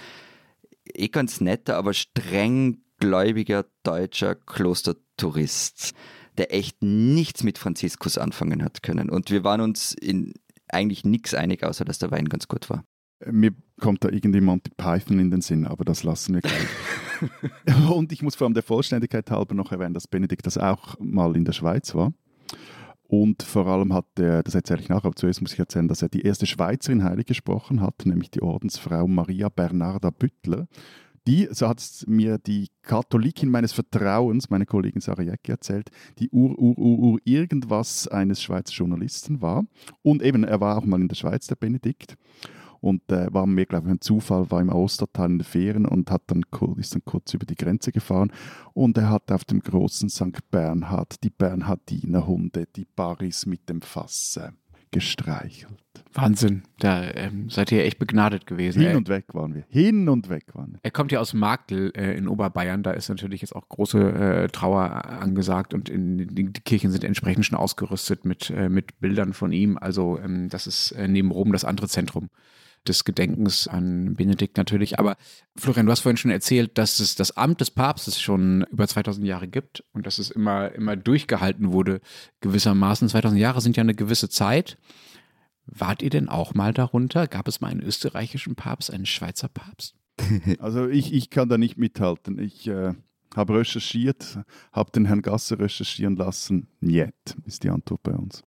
eh 0.94 1.08
ganz 1.08 1.40
netter, 1.40 1.78
aber 1.78 1.94
streng 1.94 2.80
gläubiger 3.00 3.66
deutscher 3.84 4.36
Klostertourist, 4.36 5.94
der 6.38 6.54
echt 6.54 6.82
nichts 6.82 7.44
mit 7.44 7.58
Franziskus 7.58 8.18
anfangen 8.18 8.64
hat 8.64 8.84
können. 8.84 9.10
Und 9.10 9.32
wir 9.32 9.46
waren 9.46 9.62
uns 9.62 9.94
in 9.94 10.34
eigentlich 10.68 11.06
nichts 11.06 11.34
einig, 11.34 11.64
außer 11.64 11.86
dass 11.86 12.00
der 12.00 12.12
Wein 12.12 12.28
ganz 12.28 12.48
gut 12.50 12.70
war. 12.70 12.84
Mir 13.32 13.52
kommt 13.80 14.04
da 14.04 14.10
irgendwie 14.10 14.42
Monty 14.42 14.72
Python 14.76 15.20
in 15.20 15.32
den 15.32 15.42
Sinn, 15.42 15.66
aber 15.66 15.84
das 15.86 16.04
lassen 16.04 16.36
wir 16.36 16.42
gleich. 16.42 17.92
und 17.92 18.12
ich 18.12 18.22
muss 18.22 18.36
vor 18.36 18.46
allem 18.46 18.54
der 18.54 18.64
Vollständigkeit 18.64 19.30
halber 19.32 19.54
noch 19.56 19.72
erwähnen, 19.72 19.94
dass 19.94 20.08
Benedikt 20.08 20.46
das 20.46 20.58
auch 20.58 21.00
mal 21.00 21.36
in 21.36 21.46
der 21.46 21.54
Schweiz 21.54 21.94
war. 21.96 22.14
Und 23.08 23.44
vor 23.44 23.68
allem 23.68 23.94
hat 23.94 24.08
er, 24.18 24.42
das 24.42 24.56
erzähle 24.56 24.82
ich 24.82 24.90
nachher, 24.90 25.06
aber 25.06 25.16
zuerst 25.16 25.42
muss 25.42 25.54
ich 25.54 25.60
erzählen, 25.60 25.88
dass 25.88 26.02
er 26.02 26.10
die 26.10 26.22
erste 26.22 26.48
Schweizerin 26.48 27.04
heilig 27.04 27.28
gesprochen 27.28 27.80
hat, 27.80 28.06
nämlich 28.06 28.32
die 28.32 28.42
Ordensfrau 28.42 29.08
Maria 29.08 29.50
Bernarda 29.50 30.10
Büttler. 30.10 30.68
Die, 31.28 31.48
so 31.52 31.70
hat 31.70 31.80
es 31.80 32.06
mir 32.08 32.38
die 32.38 32.70
Katholikin 32.82 33.50
meines 33.50 33.72
Vertrauens, 33.72 34.50
meine 34.50 34.66
Kollegin 34.66 35.00
Sarah 35.00 35.22
Jäcki, 35.22 35.52
erzählt, 35.52 35.90
die 36.20 36.30
Ur, 36.32 36.58
Ur, 36.58 36.78
Ur, 36.78 37.00
Ur 37.00 37.20
irgendwas 37.24 38.08
eines 38.08 38.42
Schweizer 38.42 38.74
Journalisten 38.74 39.42
war. 39.42 39.66
Und 40.02 40.22
eben, 40.22 40.44
er 40.44 40.60
war 40.60 40.78
auch 40.78 40.86
mal 40.86 41.00
in 41.00 41.08
der 41.08 41.16
Schweiz, 41.16 41.48
der 41.48 41.56
Benedikt 41.56 42.18
und 42.84 43.10
äh, 43.14 43.34
war 43.34 43.48
mir, 43.48 43.66
glaube 43.66 43.88
ich, 43.88 43.94
ein 43.94 44.02
Zufall, 44.02 44.52
war 44.52 44.60
im 44.60 44.68
Ostertal 44.68 45.30
in 45.30 45.38
den 45.40 45.46
Ferien 45.46 45.86
und 45.86 46.12
hat 46.12 46.24
dann, 46.28 46.44
ist 46.78 46.94
dann 46.94 47.06
kurz 47.06 47.34
über 47.34 47.46
die 47.46 47.56
Grenze 47.56 47.94
gefahren 47.94 48.32
und 48.74 48.98
er 48.98 49.10
hat 49.10 49.32
auf 49.32 49.46
dem 49.46 49.62
großen 49.62 50.10
St. 50.10 50.52
Bernhard 50.52 51.24
die 51.24 51.30
Bernhardiner 51.30 52.28
Hunde, 52.28 52.68
die 52.76 52.84
Paris 52.84 53.46
mit 53.46 53.70
dem 53.70 53.82
Fass 53.82 54.38
gestreichelt. 54.92 55.72
Wahnsinn, 56.14 56.64
da 56.78 57.04
ähm, 57.12 57.50
seid 57.50 57.72
ihr 57.72 57.86
echt 57.86 58.00
begnadet 58.00 58.46
gewesen. 58.46 58.82
Hin 58.82 58.92
ey. 58.92 58.96
und 58.98 59.08
weg 59.08 59.34
waren 59.34 59.56
wir, 59.56 59.64
hin 59.70 60.10
und 60.10 60.28
weg 60.30 60.54
waren 60.54 60.74
wir. 60.74 60.80
Er 60.84 60.92
kommt 60.92 61.14
ja 61.14 61.22
aus 61.22 61.34
Magdel 61.34 61.92
äh, 61.96 62.18
in 62.18 62.28
Oberbayern, 62.28 62.84
da 62.84 62.92
ist 62.92 63.08
natürlich 63.08 63.42
jetzt 63.42 63.56
auch 63.56 63.68
große 63.70 64.00
äh, 64.00 64.48
Trauer 64.50 65.06
angesagt 65.06 65.74
und 65.74 65.88
in, 65.88 66.18
die, 66.18 66.52
die, 66.52 66.62
Kirchen 66.62 66.92
sind 66.92 67.06
entsprechend 67.06 67.46
schon 67.46 67.58
ausgerüstet 67.58 68.26
mit, 68.26 68.50
äh, 68.50 68.68
mit 68.68 69.00
Bildern 69.00 69.32
von 69.32 69.54
ihm. 69.54 69.78
Also 69.78 70.20
ähm, 70.20 70.50
das 70.50 70.68
ist 70.68 70.92
äh, 70.92 71.08
neben 71.08 71.32
Rom 71.32 71.54
das 71.54 71.64
andere 71.64 71.88
Zentrum 71.88 72.30
des 72.88 73.04
Gedenkens 73.04 73.68
an 73.68 74.16
Benedikt 74.16 74.58
natürlich. 74.58 75.00
Aber 75.00 75.18
Florian, 75.56 75.86
du 75.86 75.92
hast 75.92 76.02
vorhin 76.02 76.18
schon 76.18 76.32
erzählt, 76.32 76.78
dass 76.78 77.00
es 77.00 77.16
das 77.16 77.38
Amt 77.38 77.62
des 77.62 77.72
Papstes 77.72 78.22
schon 78.22 78.66
über 78.72 78.88
2000 78.88 79.26
Jahre 79.26 79.48
gibt 79.48 79.84
und 79.94 80.06
dass 80.06 80.20
es 80.20 80.32
immer, 80.32 80.72
immer 80.74 80.96
durchgehalten 80.96 81.72
wurde, 81.72 82.02
gewissermaßen. 82.42 83.10
2000 83.10 83.40
Jahre 83.40 83.62
sind 83.62 83.78
ja 83.78 83.82
eine 83.82 83.96
gewisse 83.96 84.30
Zeit. 84.30 84.78
Wart 85.66 86.02
ihr 86.02 86.10
denn 86.10 86.30
auch 86.30 86.54
mal 86.54 86.74
darunter? 86.74 87.28
Gab 87.28 87.48
es 87.48 87.62
mal 87.62 87.70
einen 87.70 87.82
österreichischen 87.82 88.56
Papst, 88.56 88.92
einen 88.92 89.06
Schweizer 89.06 89.50
Papst? 89.50 89.96
Also 90.60 90.88
ich, 90.88 91.14
ich 91.14 91.30
kann 91.30 91.50
da 91.50 91.58
nicht 91.58 91.78
mithalten. 91.78 92.38
Ich 92.38 92.68
äh, 92.68 92.94
habe 93.36 93.60
recherchiert, 93.60 94.40
habe 94.72 94.92
den 94.92 95.06
Herrn 95.06 95.22
Gasser 95.22 95.60
recherchieren 95.60 96.16
lassen. 96.16 96.68
Niet 96.80 97.14
ist 97.46 97.64
die 97.64 97.70
Antwort 97.70 98.04
bei 98.04 98.12
uns. 98.12 98.44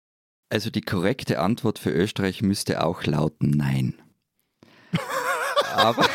Also 0.49 0.69
die 0.69 0.81
korrekte 0.81 1.39
Antwort 1.39 1.79
für 1.79 1.89
Österreich 1.89 2.41
müsste 2.41 2.83
auch 2.83 3.03
lauten 3.05 3.49
Nein. 3.49 3.95
Aber. 5.75 6.05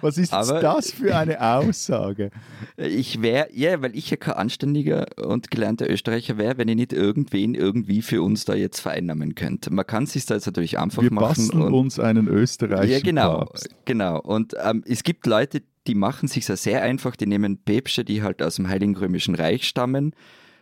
Was 0.00 0.18
ist 0.18 0.32
aber, 0.32 0.60
das 0.60 0.90
für 0.90 1.16
eine 1.16 1.40
Aussage? 1.40 2.30
Ich 2.76 3.22
wäre, 3.22 3.48
ja, 3.52 3.80
weil 3.82 3.96
ich 3.96 4.10
ja 4.10 4.16
kein 4.16 4.34
anständiger 4.34 5.06
und 5.16 5.50
gelernter 5.50 5.88
Österreicher 5.88 6.38
wäre, 6.38 6.58
wenn 6.58 6.68
ich 6.68 6.76
nicht 6.76 6.92
irgendwen 6.92 7.54
irgendwie 7.54 8.02
für 8.02 8.22
uns 8.22 8.44
da 8.44 8.54
jetzt 8.54 8.80
vereinnahmen 8.80 9.34
könnte. 9.34 9.72
Man 9.72 9.86
kann 9.86 10.04
es 10.04 10.12
sich 10.12 10.26
da 10.26 10.34
jetzt 10.34 10.46
natürlich 10.46 10.78
einfach 10.78 11.02
Wir 11.02 11.12
machen. 11.12 11.36
Wir 11.36 11.52
basteln 11.52 11.62
und, 11.62 11.74
uns 11.74 11.98
einen 12.00 12.28
österreichischen 12.28 12.92
Ja, 12.92 13.00
genau. 13.00 13.38
Papst. 13.38 13.68
Genau. 13.84 14.20
Und 14.20 14.54
ähm, 14.62 14.82
es 14.86 15.02
gibt 15.02 15.26
Leute, 15.26 15.62
die 15.86 15.94
machen 15.94 16.28
sich 16.28 16.46
sehr 16.46 16.82
einfach, 16.82 17.16
die 17.16 17.26
nehmen 17.26 17.58
Päpste, 17.58 18.04
die 18.04 18.22
halt 18.22 18.42
aus 18.42 18.56
dem 18.56 18.68
Heiligen 18.68 18.96
Römischen 18.96 19.34
Reich 19.34 19.66
stammen 19.66 20.14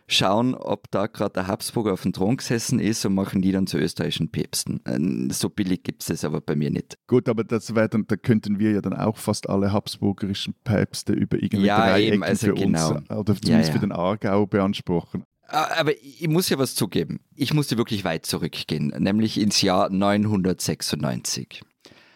schauen, 0.07 0.55
ob 0.55 0.89
da 0.91 1.07
gerade 1.07 1.33
der 1.33 1.47
Habsburger 1.47 1.93
auf 1.93 2.03
dem 2.03 2.13
Thron 2.13 2.37
gesessen 2.37 2.79
ist 2.79 3.05
und 3.05 3.15
machen 3.15 3.41
die 3.41 3.51
dann 3.51 3.67
zu 3.67 3.77
österreichischen 3.77 4.29
Päpsten. 4.29 4.81
Ähm, 4.85 5.29
so 5.31 5.49
billig 5.49 5.83
gibt 5.83 6.03
es 6.03 6.07
das 6.07 6.23
aber 6.23 6.41
bei 6.41 6.55
mir 6.55 6.69
nicht. 6.69 6.97
Gut, 7.07 7.27
aber 7.27 7.43
das 7.43 7.75
wäre 7.75 7.89
dann, 7.89 8.05
da 8.07 8.15
könnten 8.15 8.59
wir 8.59 8.71
ja 8.71 8.81
dann 8.81 8.93
auch 8.93 9.17
fast 9.17 9.49
alle 9.49 9.71
habsburgerischen 9.73 10.53
Päpste 10.63 11.13
über 11.13 11.37
irgendwie 11.37 11.67
ja, 11.67 11.77
drei 11.77 12.03
eben, 12.03 12.23
also 12.23 12.47
für 12.47 12.53
genau. 12.53 12.95
uns 12.95 13.09
oder 13.09 13.35
zumindest 13.35 13.47
ja, 13.49 13.59
ja. 13.59 13.71
für 13.71 13.79
den 13.79 13.91
Aargau 13.91 14.45
beanspruchen. 14.45 15.23
Aber 15.47 15.91
ich 15.95 16.27
muss 16.27 16.49
ja 16.49 16.57
was 16.57 16.73
zugeben. 16.73 17.19
Ich 17.35 17.53
musste 17.53 17.77
wirklich 17.77 18.03
weit 18.03 18.25
zurückgehen, 18.25 18.93
nämlich 18.97 19.39
ins 19.39 19.61
Jahr 19.61 19.89
996. 19.89 21.61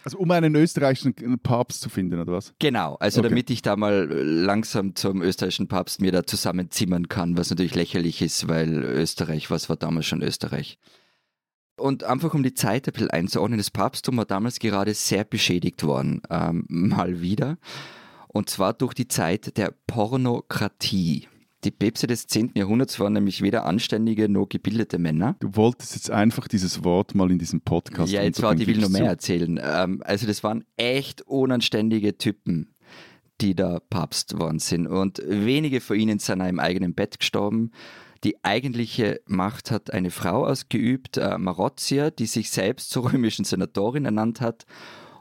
Also 0.09 0.23
um 0.23 0.31
einen 0.31 0.55
österreichischen 0.55 1.13
Papst 1.43 1.81
zu 1.81 1.89
finden, 1.89 2.19
oder 2.19 2.33
was? 2.33 2.55
Genau, 2.57 2.95
also 2.95 3.19
okay. 3.19 3.29
damit 3.29 3.51
ich 3.51 3.61
da 3.61 3.75
mal 3.75 4.07
langsam 4.09 4.95
zum 4.95 5.21
österreichischen 5.21 5.67
Papst 5.67 6.01
mir 6.01 6.11
da 6.11 6.25
zusammenzimmern 6.25 7.09
kann, 7.09 7.37
was 7.37 7.51
natürlich 7.51 7.75
lächerlich 7.75 8.23
ist, 8.23 8.47
weil 8.47 8.83
Österreich, 8.83 9.51
was 9.51 9.69
war 9.69 9.75
damals 9.75 10.07
schon 10.07 10.23
Österreich? 10.23 10.79
Und 11.77 12.05
einfach 12.05 12.33
um 12.33 12.41
die 12.41 12.55
Zeit 12.55 12.87
ein 12.87 12.93
bisschen 12.93 13.11
einzuordnen, 13.11 13.59
das 13.59 13.69
Papsttum 13.69 14.17
war 14.17 14.25
damals 14.25 14.57
gerade 14.57 14.95
sehr 14.95 15.25
beschädigt 15.25 15.83
worden, 15.83 16.23
ähm, 16.31 16.65
mal 16.69 17.21
wieder. 17.21 17.59
Und 18.27 18.49
zwar 18.49 18.73
durch 18.73 18.95
die 18.95 19.07
Zeit 19.07 19.57
der 19.57 19.75
Pornokratie. 19.85 21.27
Die 21.65 21.71
Päpste 21.71 22.07
des 22.07 22.25
10. 22.27 22.51
Jahrhunderts 22.55 22.99
waren 23.01 23.11
nämlich 23.11 23.41
weder 23.41 23.65
anständige 23.65 24.29
noch 24.29 24.47
gebildete 24.47 24.97
Männer. 24.97 25.35
Du 25.41 25.55
wolltest 25.55 25.93
jetzt 25.93 26.09
einfach 26.09 26.47
dieses 26.47 26.85
Wort 26.85 27.15
mal 27.15 27.29
in 27.31 27.37
diesem 27.37 27.59
Podcast. 27.59 28.13
Ja, 28.13 28.23
jetzt 28.23 28.41
war 28.41 28.55
die 28.55 28.65
will 28.65 28.77
noch 28.77 28.89
mehr 28.89 29.05
erzählen. 29.05 29.59
Ähm, 29.61 30.01
also 30.05 30.25
das 30.25 30.41
waren 30.41 30.63
echt 30.77 31.21
unanständige 31.23 32.17
Typen, 32.17 32.75
die 33.41 33.55
da 33.55 33.81
Papst 33.89 34.39
waren 34.39 34.59
sind. 34.59 34.87
Und 34.87 35.21
wenige 35.25 35.81
von 35.81 35.99
ihnen 35.99 36.19
sind 36.19 36.39
im 36.39 36.59
eigenen 36.59 36.95
Bett 36.95 37.19
gestorben. 37.19 37.71
Die 38.23 38.41
eigentliche 38.43 39.19
Macht 39.27 39.69
hat 39.69 39.91
eine 39.91 40.11
Frau 40.11 40.45
ausgeübt, 40.45 41.17
äh, 41.17 41.37
Marozia, 41.37 42.09
die 42.09 42.25
sich 42.25 42.51
selbst 42.51 42.89
zur 42.89 43.11
römischen 43.11 43.43
Senatorin 43.43 44.05
ernannt 44.05 44.39
hat 44.39 44.65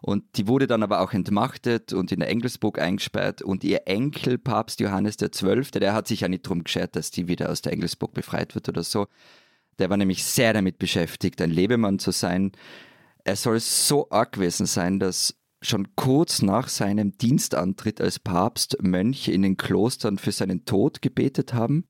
Und 0.01 0.25
die 0.37 0.47
wurde 0.47 0.67
dann 0.67 0.83
aber 0.83 1.01
auch 1.01 1.13
entmachtet 1.13 1.93
und 1.93 2.13
in 2.13 2.21
der 2.21 2.29
Engelsburg 2.29 2.79
eingesperrt. 2.79 3.43
Und 3.43 3.65
ihr 3.65 3.83
Enkel, 3.87 4.39
Papst 4.39 4.81
Johannes 4.81 5.17
XII., 5.17 5.63
der 5.73 5.93
hat 5.93 6.07
sich 6.07 6.21
ja 6.21 6.29
nicht 6.29 6.47
darum 6.47 6.65
geschert, 6.65 6.95
dass 6.97 7.11
die 7.11 7.29
wieder 7.29 7.51
aus 7.51 7.63
der 7.63 7.73
Engelsburg 7.73 8.15
befreit 8.15 8.55
wird 8.55 8.69
oder 8.69 8.85
so. 8.85 9.07
Der 9.79 9.91
war 9.91 9.97
nämlich 9.97 10.25
sehr 10.25 10.53
damit 10.53 10.79
beschäftigt, 10.79 11.41
ein 11.41 11.51
Lebemann 11.51 11.99
zu 11.99 12.11
sein. 12.11 12.53
Er 13.25 13.37
soll 13.37 13.61
so 13.61 14.09
arg 14.11 14.33
gewesen 14.33 14.67
sein, 14.67 14.99
dass 14.99 15.35
schon 15.61 15.89
kurz 15.97 16.43
nach 16.43 16.69
seinem 16.69 17.17
Dienstantritt 17.19 18.01
als 18.01 18.19
Papst 18.19 18.77
Mönche 18.81 19.33
in 19.33 19.43
den 19.43 19.57
Klostern 19.57 20.19
für 20.19 20.33
seinen 20.33 20.65
Tod 20.65 21.03
gebetet 21.03 21.53
haben. 21.53 21.89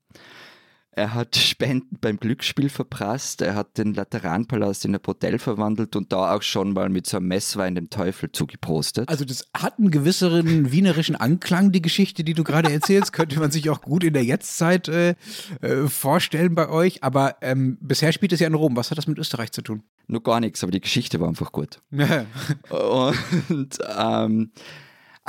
Er 0.99 1.13
hat 1.13 1.37
Spenden 1.37 1.97
beim 2.01 2.19
Glücksspiel 2.19 2.67
verprasst, 2.67 3.41
er 3.41 3.55
hat 3.55 3.77
den 3.77 3.93
Lateranpalast 3.93 4.83
in 4.83 4.93
ein 4.93 4.99
Bordell 4.99 5.39
verwandelt 5.39 5.95
und 5.95 6.11
da 6.11 6.35
auch 6.35 6.41
schon 6.41 6.73
mal 6.73 6.89
mit 6.89 7.07
so 7.07 7.15
einem 7.15 7.29
Messwein 7.29 7.75
dem 7.75 7.89
Teufel 7.89 8.33
zugeprostet. 8.33 9.07
Also 9.07 9.23
das 9.23 9.47
hat 9.55 9.79
einen 9.79 9.91
gewisseren 9.91 10.73
wienerischen 10.73 11.15
Anklang, 11.15 11.71
die 11.71 11.81
Geschichte, 11.81 12.25
die 12.25 12.33
du 12.33 12.43
gerade 12.43 12.69
erzählst, 12.69 13.13
könnte 13.13 13.39
man 13.39 13.49
sich 13.49 13.69
auch 13.69 13.79
gut 13.79 14.03
in 14.03 14.11
der 14.11 14.25
Jetztzeit 14.25 14.89
äh, 14.89 15.15
äh, 15.61 15.87
vorstellen 15.87 16.53
bei 16.53 16.67
euch, 16.67 17.01
aber 17.01 17.37
ähm, 17.39 17.77
bisher 17.79 18.11
spielt 18.11 18.33
es 18.33 18.41
ja 18.41 18.47
in 18.47 18.53
Rom. 18.53 18.75
Was 18.75 18.91
hat 18.91 18.97
das 18.97 19.07
mit 19.07 19.17
Österreich 19.17 19.53
zu 19.53 19.61
tun? 19.61 19.83
Nur 20.07 20.21
gar 20.21 20.41
nichts, 20.41 20.61
aber 20.63 20.71
die 20.73 20.81
Geschichte 20.81 21.21
war 21.21 21.29
einfach 21.29 21.53
gut. 21.53 21.79
und 21.91 23.77
ähm, 23.97 24.51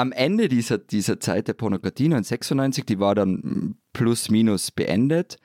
am 0.00 0.12
Ende 0.12 0.48
dieser, 0.48 0.78
dieser 0.78 1.20
Zeit 1.20 1.46
der 1.46 1.52
Pornokratie 1.52 2.06
1996, 2.06 2.86
die 2.86 2.98
war 2.98 3.14
dann 3.14 3.76
plus 3.92 4.30
minus 4.30 4.70
beendet, 4.70 5.38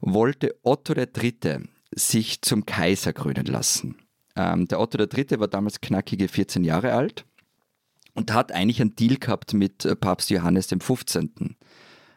wollte 0.00 0.56
Otto 0.62 0.94
III. 0.94 1.60
sich 1.94 2.42
zum 2.42 2.66
Kaiser 2.66 3.12
krönen 3.12 3.46
lassen. 3.46 3.96
Ähm, 4.34 4.66
der 4.66 4.80
Otto 4.80 4.98
III. 4.98 5.38
war 5.38 5.46
damals 5.46 5.80
knackige 5.80 6.26
14 6.26 6.64
Jahre 6.64 6.92
alt 6.92 7.24
und 8.14 8.32
hat 8.32 8.50
eigentlich 8.50 8.80
einen 8.80 8.96
Deal 8.96 9.16
gehabt 9.16 9.54
mit 9.54 9.84
äh, 9.84 9.94
Papst 9.94 10.30
Johannes 10.30 10.66
dem 10.66 10.80
15. 10.80 11.56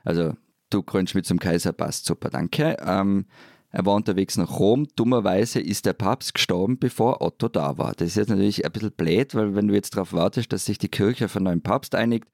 Also, 0.03 0.33
du 0.71 0.81
krönst 0.81 1.13
mit 1.13 1.27
zum 1.27 1.37
Kaiser, 1.37 1.73
passt 1.73 2.05
super, 2.05 2.29
danke. 2.29 2.75
Ähm, 2.83 3.27
er 3.73 3.87
war 3.87 3.95
unterwegs 3.95 4.37
nach 4.37 4.59
Rom. 4.59 4.87
Dummerweise 4.95 5.59
ist 5.59 5.87
der 5.87 5.93
Papst 5.93 6.35
gestorben, 6.35 6.77
bevor 6.77 7.21
Otto 7.21 7.47
da 7.47 7.79
war. 7.79 7.93
Das 7.93 8.09
ist 8.09 8.15
jetzt 8.15 8.29
natürlich 8.29 8.63
ein 8.63 8.71
bisschen 8.71 8.91
blöd, 8.91 9.33
weil 9.33 9.55
wenn 9.55 9.67
du 9.67 9.73
jetzt 9.73 9.95
darauf 9.95 10.13
wartest, 10.13 10.53
dass 10.53 10.65
sich 10.65 10.77
die 10.77 10.89
Kirche 10.89 11.25
auf 11.25 11.35
einen 11.35 11.45
neuen 11.45 11.63
Papst 11.63 11.95
einigt, 11.95 12.27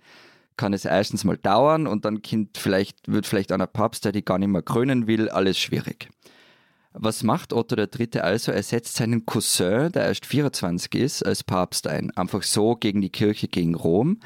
kann 0.58 0.74
es 0.74 0.84
erstens 0.84 1.24
mal 1.24 1.38
dauern 1.38 1.88
und 1.88 2.04
dann 2.04 2.22
vielleicht, 2.58 3.10
wird 3.10 3.26
vielleicht 3.26 3.54
einer 3.54 3.68
Papst, 3.68 4.04
der 4.04 4.12
die 4.12 4.26
gar 4.26 4.38
nicht 4.38 4.50
mehr 4.50 4.62
krönen 4.62 5.08
will, 5.08 5.30
alles 5.30 5.58
schwierig. 5.58 6.10
Was 6.92 7.24
macht 7.24 7.54
Otto 7.54 7.78
III. 7.78 8.20
also? 8.20 8.52
Er 8.52 8.64
setzt 8.64 8.98
seinen 8.98 9.26
Cousin, 9.26 9.94
der 9.94 10.08
erst 10.08 10.26
24 10.26 10.94
ist, 10.96 11.26
als 11.26 11.46
Papst 11.46 11.88
ein. 11.88 12.12
Einfach 12.18 12.44
so 12.44 12.76
gegen 12.76 13.00
die 13.00 13.12
Kirche, 13.12 13.48
gegen 13.48 13.76
Rom. 13.76 14.20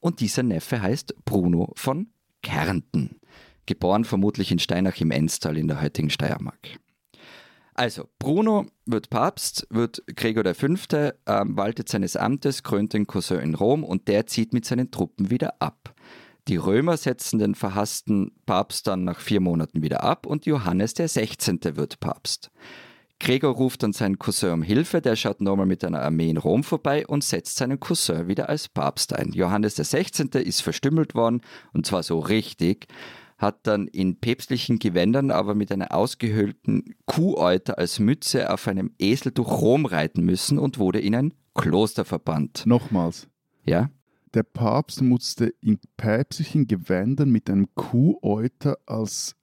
Und 0.00 0.18
dieser 0.18 0.42
Neffe 0.42 0.82
heißt 0.82 1.14
Bruno 1.24 1.70
von 1.76 2.08
Kärnten. 2.42 3.20
Geboren 3.66 4.04
vermutlich 4.04 4.50
in 4.50 4.58
Steinach 4.58 5.00
im 5.00 5.10
Enstal 5.10 5.56
in 5.56 5.68
der 5.68 5.80
heutigen 5.80 6.10
Steiermark. 6.10 6.78
Also, 7.74 8.08
Bruno 8.18 8.66
wird 8.84 9.08
Papst, 9.08 9.66
wird 9.70 10.02
Gregor 10.14 10.52
V., 10.54 10.66
ähm, 11.26 11.56
waltet 11.56 11.88
seines 11.88 12.16
Amtes, 12.16 12.62
krönt 12.62 12.92
den 12.92 13.06
Cousin 13.06 13.40
in 13.40 13.54
Rom 13.54 13.82
und 13.82 14.08
der 14.08 14.26
zieht 14.26 14.52
mit 14.52 14.66
seinen 14.66 14.90
Truppen 14.90 15.30
wieder 15.30 15.54
ab. 15.60 15.94
Die 16.48 16.56
Römer 16.56 16.96
setzen 16.96 17.38
den 17.38 17.54
verhassten 17.54 18.32
Papst 18.46 18.88
dann 18.88 19.04
nach 19.04 19.20
vier 19.20 19.40
Monaten 19.40 19.80
wieder 19.80 20.02
ab 20.02 20.26
und 20.26 20.44
Johannes 20.44 20.92
der 20.94 21.08
16. 21.08 21.60
wird 21.76 22.00
Papst. 22.00 22.50
Gregor 23.20 23.54
ruft 23.54 23.84
dann 23.84 23.92
seinen 23.92 24.18
Cousin 24.18 24.50
um 24.50 24.62
Hilfe, 24.62 25.00
der 25.00 25.14
schaut 25.14 25.40
nochmal 25.40 25.66
mit 25.66 25.84
einer 25.84 26.02
Armee 26.02 26.28
in 26.28 26.38
Rom 26.38 26.64
vorbei 26.64 27.06
und 27.06 27.22
setzt 27.22 27.56
seinen 27.56 27.78
Cousin 27.78 28.26
wieder 28.26 28.48
als 28.48 28.68
Papst 28.68 29.14
ein. 29.14 29.30
Johannes 29.30 29.76
der 29.76 29.84
16. 29.84 30.30
ist 30.30 30.60
verstümmelt 30.60 31.14
worden 31.14 31.40
und 31.72 31.86
zwar 31.86 32.02
so 32.02 32.18
richtig 32.18 32.88
hat 33.42 33.66
dann 33.66 33.88
in 33.88 34.16
päpstlichen 34.16 34.78
Gewändern, 34.78 35.30
aber 35.30 35.54
mit 35.54 35.70
einer 35.72 35.92
ausgehöhlten 35.92 36.94
Kuhäuter 37.06 37.76
als 37.76 37.98
Mütze 37.98 38.50
auf 38.52 38.68
einem 38.68 38.92
Esel 38.98 39.32
durch 39.32 39.50
Rom 39.50 39.84
reiten 39.84 40.24
müssen 40.24 40.58
und 40.58 40.78
wurde 40.78 41.00
in 41.00 41.14
ein 41.14 41.34
Kloster 41.54 42.04
verbannt. 42.04 42.62
Nochmals. 42.64 43.28
Ja? 43.66 43.90
Der 44.32 44.44
Papst 44.44 45.02
musste 45.02 45.52
in 45.60 45.78
päpstlichen 45.96 46.66
Gewändern 46.66 47.30
mit 47.30 47.50
einem 47.50 47.68
Kuhäuter 47.74 48.78
als 48.86 49.34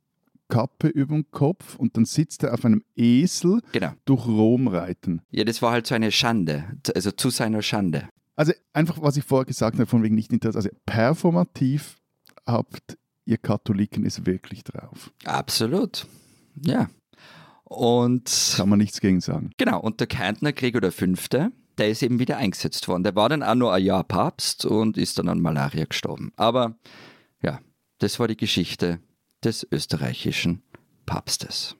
Kappe 0.47 0.87
über 0.87 1.13
dem 1.13 1.29
Kopf 1.29 1.75
und 1.75 1.95
dann 1.95 2.05
sitzt 2.05 2.43
er 2.43 2.53
auf 2.53 2.65
einem 2.65 2.83
Esel 2.95 3.61
genau. 3.71 3.91
durch 4.05 4.25
Rom 4.25 4.67
reiten. 4.67 5.21
Ja, 5.29 5.43
das 5.43 5.61
war 5.61 5.71
halt 5.71 5.85
so 5.85 5.93
eine 5.93 6.11
Schande, 6.11 6.65
also 6.95 7.11
zu 7.11 7.29
seiner 7.29 7.61
Schande. 7.61 8.09
Also 8.35 8.53
einfach, 8.73 8.99
was 9.01 9.17
ich 9.17 9.25
vorher 9.25 9.45
gesagt 9.45 9.75
habe, 9.75 9.85
von 9.85 10.01
wegen 10.01 10.15
nicht 10.15 10.31
Interesse, 10.31 10.57
also 10.57 10.69
performativ 10.85 11.97
habt 12.47 12.97
ihr 13.29 13.37
Katholiken 13.37 14.05
ist 14.05 14.25
wirklich 14.25 14.63
drauf. 14.63 15.11
Absolut. 15.23 16.07
Ja. 16.65 16.89
Und. 17.63 18.53
Kann 18.57 18.69
man 18.69 18.79
nichts 18.79 18.99
gegen 18.99 19.21
sagen. 19.21 19.51
Genau. 19.57 19.79
Und 19.79 19.99
der 19.99 20.07
Kärntner 20.07 20.51
Gregor 20.51 20.91
V., 20.91 21.05
der 21.77 21.89
ist 21.89 22.01
eben 22.01 22.19
wieder 22.19 22.37
eingesetzt 22.37 22.87
worden. 22.87 23.03
Der 23.03 23.15
war 23.15 23.29
dann 23.29 23.43
auch 23.43 23.55
nur 23.55 23.73
ein 23.73 23.83
Jahr 23.83 24.03
Papst 24.03 24.65
und 24.65 24.97
ist 24.97 25.19
dann 25.19 25.29
an 25.29 25.39
Malaria 25.39 25.85
gestorben. 25.85 26.33
Aber 26.35 26.75
ja, 27.41 27.59
das 27.99 28.19
war 28.19 28.27
die 28.27 28.35
Geschichte 28.35 28.99
des 29.43 29.65
österreichischen 29.71 30.63
Papstes. 31.05 31.77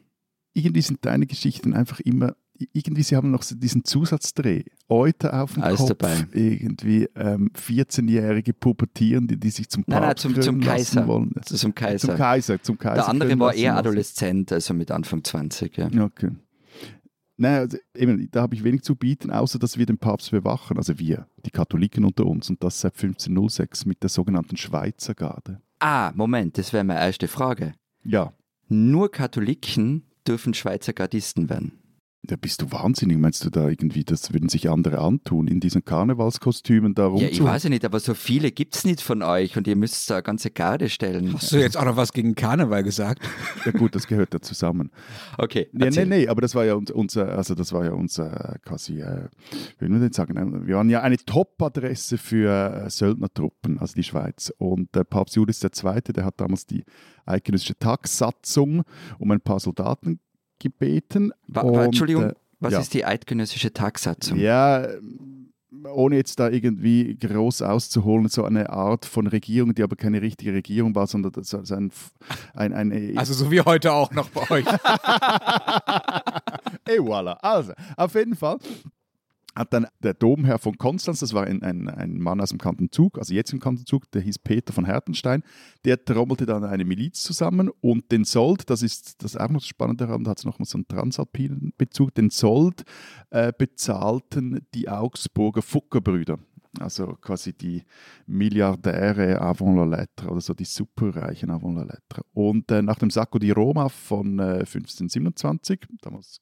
Irgendwie 0.53 0.81
sind 0.81 1.03
deine 1.03 1.25
Geschichten 1.25 1.73
einfach 1.73 1.99
immer 1.99 2.35
irgendwie, 2.73 3.03
sie 3.03 3.15
haben 3.15 3.31
noch 3.31 3.43
diesen 3.43 3.83
Zusatzdreh. 3.85 4.63
Euter 4.87 5.43
auf 5.43 5.53
dem 5.53 5.63
Alles 5.63 5.79
Kopf, 5.79 5.89
dabei. 5.89 6.27
irgendwie 6.33 7.07
ähm, 7.15 7.51
14-jährige 7.55 8.53
Pubertierende, 8.53 9.37
die 9.37 9.49
sich 9.49 9.69
zum 9.69 9.83
Nein, 9.87 9.99
nein, 10.01 10.09
Papst 10.09 10.23
zum, 10.23 10.41
zum 10.41 10.59
Kaiser. 10.59 11.07
wollen. 11.07 11.31
Also 11.37 11.55
zum 11.55 11.73
Kaiser. 11.75 12.07
Zum 12.09 12.17
Kaiser, 12.17 12.61
zum 12.61 12.77
Kaiser. 12.77 12.95
Der 12.95 13.09
andere 13.09 13.39
war 13.39 13.53
eher. 13.53 13.77
Adoleszent, 13.77 14.51
also 14.51 14.73
mit 14.73 14.91
Anfang 14.91 15.23
20. 15.23 15.77
Ja. 15.77 15.87
Okay. 16.03 16.31
Nein, 17.37 17.59
also 17.59 17.77
eben, 17.95 18.29
da 18.31 18.41
habe 18.41 18.53
ich 18.55 18.63
wenig 18.65 18.81
zu 18.81 18.95
bieten, 18.95 19.31
außer 19.31 19.59
dass 19.59 19.77
wir 19.77 19.85
den 19.85 19.97
Papst 19.97 20.31
bewachen, 20.31 20.77
also 20.77 20.99
wir, 20.99 21.25
die 21.45 21.51
Katholiken 21.51 22.03
unter 22.03 22.25
uns, 22.25 22.49
und 22.49 22.61
das 22.63 22.81
seit 22.81 22.93
1506 23.01 23.85
mit 23.85 24.03
der 24.03 24.09
sogenannten 24.09 24.57
Schweizer 24.57 25.15
Garde. 25.15 25.61
Ah, 25.79 26.11
Moment, 26.15 26.57
das 26.57 26.73
wäre 26.73 26.83
meine 26.83 26.99
erste 26.99 27.29
Frage. 27.29 27.73
Ja, 28.03 28.33
Nur 28.67 29.09
Katholiken 29.09 30.03
dürfen 30.27 30.53
Schweizer 30.53 30.91
Gardisten 30.91 31.49
werden. 31.49 31.71
Da 32.23 32.35
bist 32.35 32.61
du 32.61 32.71
wahnsinnig. 32.71 33.17
Meinst 33.17 33.45
du 33.45 33.49
da 33.49 33.69
irgendwie, 33.69 34.03
das 34.03 34.33
würden 34.33 34.49
sich 34.49 34.69
andere 34.69 34.99
antun, 34.99 35.47
in 35.47 35.59
diesen 35.59 35.85
Karnevalskostümen 35.85 36.93
da 36.93 37.13
Ja, 37.15 37.27
ich 37.29 37.41
weiß 37.41 37.63
ja 37.63 37.69
nicht, 37.69 37.85
aber 37.85 37.99
so 37.99 38.13
viele 38.13 38.51
gibt 38.51 38.75
es 38.75 38.83
nicht 38.83 39.01
von 39.01 39.23
euch 39.23 39.55
und 39.57 39.67
ihr 39.67 39.75
müsst 39.75 40.09
da 40.09 40.15
eine 40.15 40.23
ganze 40.23 40.51
Garde 40.51 40.89
stellen. 40.89 41.33
Hast 41.33 41.51
du 41.53 41.57
jetzt 41.57 41.77
auch 41.77 41.85
noch 41.85 41.95
was 41.95 42.11
gegen 42.13 42.35
Karneval 42.35 42.83
gesagt? 42.83 43.23
Ja 43.65 43.71
gut, 43.71 43.93
das 43.93 44.07
gehört 44.07 44.33
ja 44.33 44.39
zusammen. 44.39 44.89
Okay, 45.37 45.67
Ja, 45.73 45.79
nee, 45.79 45.85
erzähl. 45.85 46.05
nee, 46.05 46.27
aber 46.27 46.41
das 46.41 46.55
war 46.55 46.65
ja 46.65 46.75
unser, 46.75 47.29
also 47.37 47.55
das 47.55 47.73
war 47.73 47.83
ja 47.85 47.91
unser 47.91 48.55
äh, 48.55 48.59
quasi, 48.59 49.01
äh, 49.01 49.27
wie 49.77 49.81
will 49.81 49.89
man 49.89 50.01
denn 50.01 50.13
sagen, 50.13 50.37
äh, 50.37 50.67
wir 50.67 50.77
waren 50.77 50.89
ja 50.89 51.01
eine 51.01 51.17
Top-Adresse 51.17 52.17
für 52.17 52.85
äh, 52.85 52.89
Söldnertruppen, 52.89 53.79
also 53.79 53.93
die 53.95 54.03
Schweiz. 54.03 54.51
Und 54.57 54.95
der 54.95 55.03
Papst 55.03 55.35
Julius 55.35 55.61
II., 55.63 56.01
der 56.13 56.25
hat 56.25 56.39
damals 56.39 56.65
die 56.65 56.83
eidgenössische 57.25 57.77
Tagssatzung 57.77 58.83
um 59.19 59.31
ein 59.31 59.41
paar 59.41 59.59
Soldaten 59.59 60.19
gebeten. 60.59 61.31
Wa 61.47 61.61
Und, 61.61 61.75
wa 61.75 61.85
Entschuldigung, 61.85 62.23
äh, 62.23 62.33
was 62.59 62.73
ja. 62.73 62.79
ist 62.79 62.93
die 62.93 63.05
eidgenössische 63.05 63.73
Tagsatzung? 63.73 64.37
Ja, 64.37 64.87
ohne 65.85 66.17
jetzt 66.17 66.39
da 66.39 66.49
irgendwie 66.49 67.15
groß 67.15 67.61
auszuholen, 67.61 68.27
so 68.27 68.43
eine 68.43 68.69
Art 68.69 69.05
von 69.05 69.27
Regierung, 69.27 69.73
die 69.73 69.83
aber 69.83 69.95
keine 69.95 70.21
richtige 70.21 70.53
Regierung 70.53 70.93
war, 70.95 71.07
sondern 71.07 71.31
das 71.31 71.53
ist 71.53 71.71
ein, 71.71 71.91
ein, 72.53 72.73
ein 72.73 73.17
Also 73.17 73.33
so 73.33 73.49
wie 73.51 73.61
heute 73.61 73.93
auch 73.93 74.11
noch 74.11 74.29
bei 74.29 74.41
euch. 74.51 74.65
Et 76.85 76.99
voilà. 76.99 77.37
Also, 77.41 77.73
auf 77.95 78.15
jeden 78.15 78.35
Fall 78.35 78.57
hat 79.55 79.73
dann 79.73 79.87
der 79.99 80.13
Domherr 80.13 80.59
von 80.59 80.77
Konstanz, 80.77 81.19
das 81.19 81.33
war 81.33 81.45
ein, 81.45 81.63
ein, 81.63 81.89
ein 81.89 82.19
Mann 82.19 82.41
aus 82.41 82.49
dem 82.49 82.59
Kanton 82.59 82.91
Zug, 82.91 83.17
also 83.17 83.33
jetzt 83.33 83.51
im 83.51 83.59
Kanton 83.59 83.85
Zug, 83.85 84.09
der 84.11 84.21
hieß 84.21 84.39
Peter 84.39 84.73
von 84.73 84.85
Hertenstein, 84.85 85.43
der 85.85 86.03
trommelte 86.03 86.45
dann 86.45 86.63
eine 86.63 86.85
Miliz 86.85 87.21
zusammen 87.21 87.69
und 87.81 88.11
den 88.11 88.23
Sold, 88.23 88.69
das 88.69 88.83
ist 88.83 89.23
das 89.23 89.35
ist 89.35 89.41
auch 89.41 89.49
noch 89.49 89.61
Spannende 89.61 90.05
daran, 90.05 90.23
da 90.23 90.31
hat 90.31 90.39
es 90.39 90.45
noch 90.45 90.59
mal 90.59 90.65
so 90.65 90.77
einen 90.77 90.87
transalpinen 90.87 91.73
Bezug, 91.77 92.13
den 92.15 92.29
Sold 92.29 92.83
äh, 93.31 93.51
bezahlten 93.57 94.65
die 94.73 94.89
Augsburger 94.89 95.61
Fuckerbrüder. 95.61 96.39
Also 96.79 97.17
quasi 97.19 97.53
die 97.53 97.83
Milliardäre 98.27 99.41
avant 99.41 99.75
la 99.75 99.85
lettre 99.85 100.29
oder 100.29 100.39
so 100.39 100.53
die 100.53 100.65
Superreichen 100.65 101.49
avant 101.49 101.75
la 101.75 101.83
lettre. 101.83 102.21
Und 102.33 102.69
äh, 102.69 102.83
nach 102.83 102.99
dem 102.99 103.09
Sacco 103.09 103.39
di 103.39 103.49
Roma 103.49 103.89
von 103.89 104.37
äh, 104.37 104.59
1527, 104.59 105.87
damals 106.01 106.41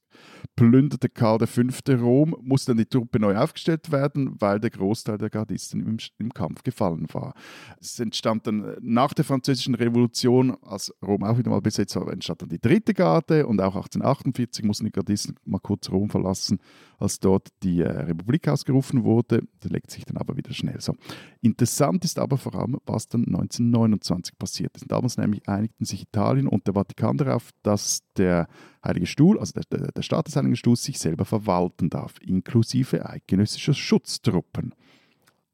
plünderte 0.56 1.10
Karl 1.10 1.46
V. 1.46 1.62
Rom, 1.90 2.36
musste 2.42 2.72
dann 2.72 2.78
die 2.78 2.86
Truppe 2.86 3.20
neu 3.20 3.36
aufgestellt 3.36 3.92
werden, 3.92 4.36
weil 4.40 4.60
der 4.60 4.70
Großteil 4.70 5.18
der 5.18 5.30
Gardisten 5.30 5.82
im, 5.82 5.98
im 6.18 6.34
Kampf 6.34 6.64
gefallen 6.64 7.08
war. 7.14 7.34
Es 7.80 8.00
entstand 8.00 8.48
dann 8.48 8.76
nach 8.82 9.14
der 9.14 9.26
Französischen 9.26 9.76
Revolution, 9.76 10.58
als 10.64 10.94
Rom 11.06 11.24
auch 11.24 11.38
wieder 11.38 11.52
mal 11.52 11.62
besetzt 11.62 11.96
war, 11.96 12.12
entstand 12.12 12.42
dann 12.42 12.50
die 12.50 12.60
dritte 12.60 12.94
Garde 12.94 13.46
und 13.46 13.62
auch 13.62 13.76
1848 13.76 14.66
mussten 14.66 14.86
die 14.86 14.92
Gardisten 14.92 15.36
mal 15.46 15.60
kurz 15.60 15.90
Rom 15.90 16.10
verlassen, 16.10 16.60
als 16.98 17.20
dort 17.20 17.50
die 17.64 17.82
äh, 17.82 17.90
Republik 17.90 18.48
ausgerufen 18.48 19.04
wurde. 19.04 19.44
Das 19.60 19.72
legt 19.72 19.92
sich 19.92 20.06
dann 20.06 20.18
aber 20.18 20.38
wieder 20.38 20.54
schnell 20.54 20.82
so. 20.82 20.96
Interessant 21.42 22.04
ist 22.06 22.20
aber 22.20 22.38
vor 22.38 22.56
allem, 22.56 22.78
was 22.86 23.08
dann 23.08 23.26
1929 23.26 24.38
passiert 24.38 24.76
ist. 24.76 24.92
Damals 24.92 25.18
nämlich 25.18 25.48
einigten 25.48 25.86
sich 25.86 26.02
Italien 26.04 26.48
und 26.48 26.66
der 26.68 26.74
Vatikan 26.74 27.18
darauf, 27.18 27.52
dass 27.62 28.02
der 28.18 28.48
Heilige 28.84 29.06
Stuhl, 29.06 29.40
also 29.40 29.60
der, 29.72 29.92
der 29.92 30.02
Staat 30.02 30.28
des 30.28 30.36
Heiligen 30.36 30.56
Stuhls, 30.56 30.84
sich 30.84 31.00
selber 31.00 31.26
verwalten 31.26 31.90
darf, 31.90 32.16
inklusive 32.22 33.08
eidgenössischer 33.08 33.74
Schutztruppen. 33.74 34.74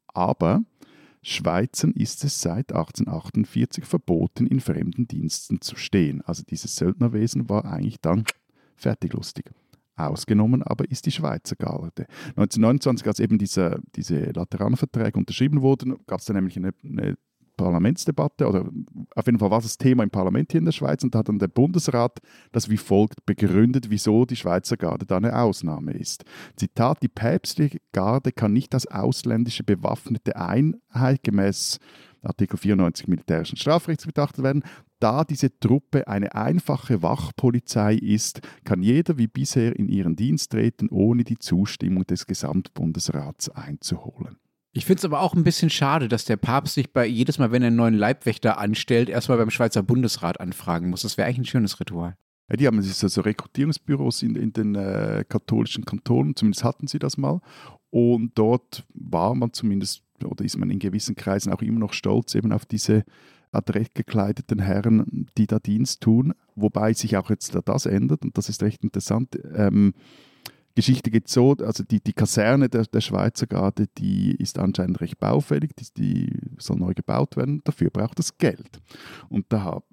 Aber 0.08 0.62
Schweizern 1.22 1.92
ist 1.92 2.22
es 2.22 2.40
seit 2.40 2.72
1848 2.72 3.84
verboten, 3.84 4.46
in 4.46 4.60
fremden 4.60 5.08
Diensten 5.08 5.60
zu 5.60 5.74
stehen. 5.76 6.22
Also 6.22 6.42
dieses 6.42 6.76
Söldnerwesen 6.76 7.48
war 7.48 7.64
eigentlich 7.64 8.00
dann 8.00 8.24
fertig 8.76 9.14
lustig. 9.14 9.50
Ausgenommen 9.96 10.62
aber 10.62 10.90
ist 10.90 11.06
die 11.06 11.12
Schweizer 11.12 11.56
Garde. 11.56 12.06
1929, 12.30 13.06
als 13.06 13.20
eben 13.20 13.38
diese, 13.38 13.80
diese 13.94 14.32
Lateranverträge 14.32 15.18
unterschrieben 15.18 15.62
wurden, 15.62 15.96
gab 16.06 16.18
es 16.18 16.26
dann 16.26 16.36
nämlich 16.36 16.56
eine, 16.56 16.72
eine 16.82 17.16
Parlamentsdebatte 17.56 18.48
oder 18.48 18.68
auf 19.14 19.26
jeden 19.26 19.38
Fall 19.38 19.50
war 19.50 19.60
das 19.60 19.78
Thema 19.78 20.02
im 20.02 20.10
Parlament 20.10 20.52
hier 20.52 20.58
in 20.58 20.64
der 20.64 20.72
Schweiz 20.72 21.02
und 21.04 21.14
da 21.14 21.20
hat 21.20 21.28
dann 21.28 21.38
der 21.38 21.48
Bundesrat 21.48 22.18
das 22.52 22.68
wie 22.68 22.76
folgt 22.76 23.24
begründet, 23.26 23.90
wieso 23.90 24.24
die 24.24 24.36
Schweizer 24.36 24.76
Garde 24.76 25.06
da 25.06 25.16
eine 25.16 25.38
Ausnahme 25.38 25.92
ist. 25.92 26.24
Zitat, 26.56 27.02
die 27.02 27.08
päpstliche 27.08 27.78
Garde 27.92 28.32
kann 28.32 28.52
nicht 28.52 28.74
als 28.74 28.86
ausländische 28.86 29.64
bewaffnete 29.64 30.36
Einheit 30.36 31.22
gemäß 31.22 31.78
Artikel 32.24 32.56
94 32.56 33.08
militärischen 33.08 33.56
Strafrechts 33.56 34.06
betrachtet 34.06 34.42
werden. 34.42 34.64
Da 34.98 35.24
diese 35.24 35.58
Truppe 35.60 36.08
eine 36.08 36.34
einfache 36.34 37.02
Wachpolizei 37.02 37.94
ist, 37.94 38.40
kann 38.64 38.82
jeder 38.82 39.18
wie 39.18 39.26
bisher 39.26 39.76
in 39.76 39.88
ihren 39.88 40.16
Dienst 40.16 40.52
treten, 40.52 40.88
ohne 40.88 41.24
die 41.24 41.38
Zustimmung 41.38 42.06
des 42.06 42.26
Gesamtbundesrats 42.26 43.50
einzuholen. 43.50 44.38
Ich 44.76 44.86
finde 44.86 44.98
es 44.98 45.04
aber 45.04 45.20
auch 45.20 45.34
ein 45.34 45.44
bisschen 45.44 45.70
schade, 45.70 46.08
dass 46.08 46.24
der 46.24 46.36
Papst 46.36 46.74
sich 46.74 46.92
bei 46.92 47.06
jedes 47.06 47.38
Mal, 47.38 47.52
wenn 47.52 47.62
er 47.62 47.68
einen 47.68 47.76
neuen 47.76 47.94
Leibwächter 47.94 48.58
anstellt, 48.58 49.08
erstmal 49.08 49.38
beim 49.38 49.50
Schweizer 49.50 49.84
Bundesrat 49.84 50.40
anfragen 50.40 50.90
muss. 50.90 51.02
Das 51.02 51.16
wäre 51.16 51.28
eigentlich 51.28 51.38
ein 51.38 51.44
schönes 51.44 51.78
Ritual. 51.78 52.16
Ja, 52.50 52.56
die 52.56 52.66
haben 52.66 52.78
also 52.78 53.20
Rekrutierungsbüros 53.20 54.22
in, 54.22 54.34
in 54.34 54.52
den 54.52 54.74
äh, 54.74 55.24
katholischen 55.28 55.84
Kantonen, 55.84 56.34
zumindest 56.34 56.64
hatten 56.64 56.88
sie 56.88 56.98
das 56.98 57.16
mal. 57.16 57.40
Und 57.90 58.32
dort 58.34 58.84
war 58.92 59.36
man 59.36 59.52
zumindest, 59.52 60.02
oder 60.24 60.44
ist 60.44 60.58
man 60.58 60.70
in 60.70 60.80
gewissen 60.80 61.14
Kreisen 61.14 61.52
auch 61.52 61.62
immer 61.62 61.78
noch 61.78 61.92
stolz 61.92 62.34
eben 62.34 62.52
auf 62.52 62.66
diese 62.66 63.04
adrett 63.52 63.94
gekleideten 63.94 64.58
Herren, 64.58 65.28
die 65.38 65.46
da 65.46 65.60
Dienst 65.60 66.00
tun, 66.00 66.34
wobei 66.56 66.92
sich 66.94 67.16
auch 67.16 67.30
jetzt 67.30 67.56
das 67.64 67.86
ändert 67.86 68.24
und 68.24 68.36
das 68.36 68.48
ist 68.48 68.60
recht 68.64 68.82
interessant. 68.82 69.38
Ähm, 69.54 69.94
Geschichte 70.74 71.10
geht 71.10 71.28
so, 71.28 71.54
also 71.60 71.84
die, 71.84 72.00
die 72.00 72.12
Kaserne 72.12 72.68
der, 72.68 72.84
der 72.84 73.00
Schweizer 73.00 73.46
Garde, 73.46 73.86
die 73.98 74.32
ist 74.32 74.58
anscheinend 74.58 75.00
recht 75.00 75.18
baufällig, 75.18 75.74
die, 75.76 75.86
die 75.96 76.38
soll 76.58 76.76
neu 76.78 76.94
gebaut 76.94 77.36
werden, 77.36 77.62
dafür 77.64 77.90
braucht 77.90 78.18
es 78.18 78.38
Geld. 78.38 78.80
Und 79.28 79.46
da 79.50 79.64
hat 79.64 79.84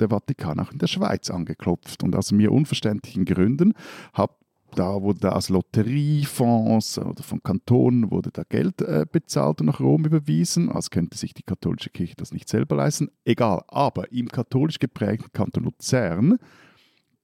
der 0.00 0.08
Vatikan 0.08 0.60
auch 0.60 0.72
in 0.72 0.78
der 0.78 0.86
Schweiz 0.86 1.30
angeklopft 1.30 2.02
und 2.02 2.14
aus 2.16 2.32
mir 2.32 2.52
unverständlichen 2.52 3.24
Gründen 3.24 3.74
hat 4.12 4.30
da 4.74 5.02
wurde 5.02 5.34
aus 5.34 5.50
Lotteriefonds 5.50 6.98
oder 6.98 7.22
von 7.22 7.42
Kantonen 7.42 8.10
wurde 8.10 8.30
da 8.32 8.42
Geld 8.42 8.80
äh, 8.80 9.04
bezahlt 9.10 9.60
und 9.60 9.66
nach 9.66 9.80
Rom 9.80 10.06
überwiesen, 10.06 10.70
als 10.70 10.90
könnte 10.90 11.18
sich 11.18 11.34
die 11.34 11.42
katholische 11.42 11.90
Kirche 11.90 12.14
das 12.16 12.32
nicht 12.32 12.48
selber 12.48 12.76
leisten. 12.76 13.10
Egal, 13.24 13.62
aber 13.68 14.10
im 14.12 14.28
katholisch 14.28 14.78
geprägten 14.78 15.30
Kanton 15.32 15.64
Luzern 15.64 16.38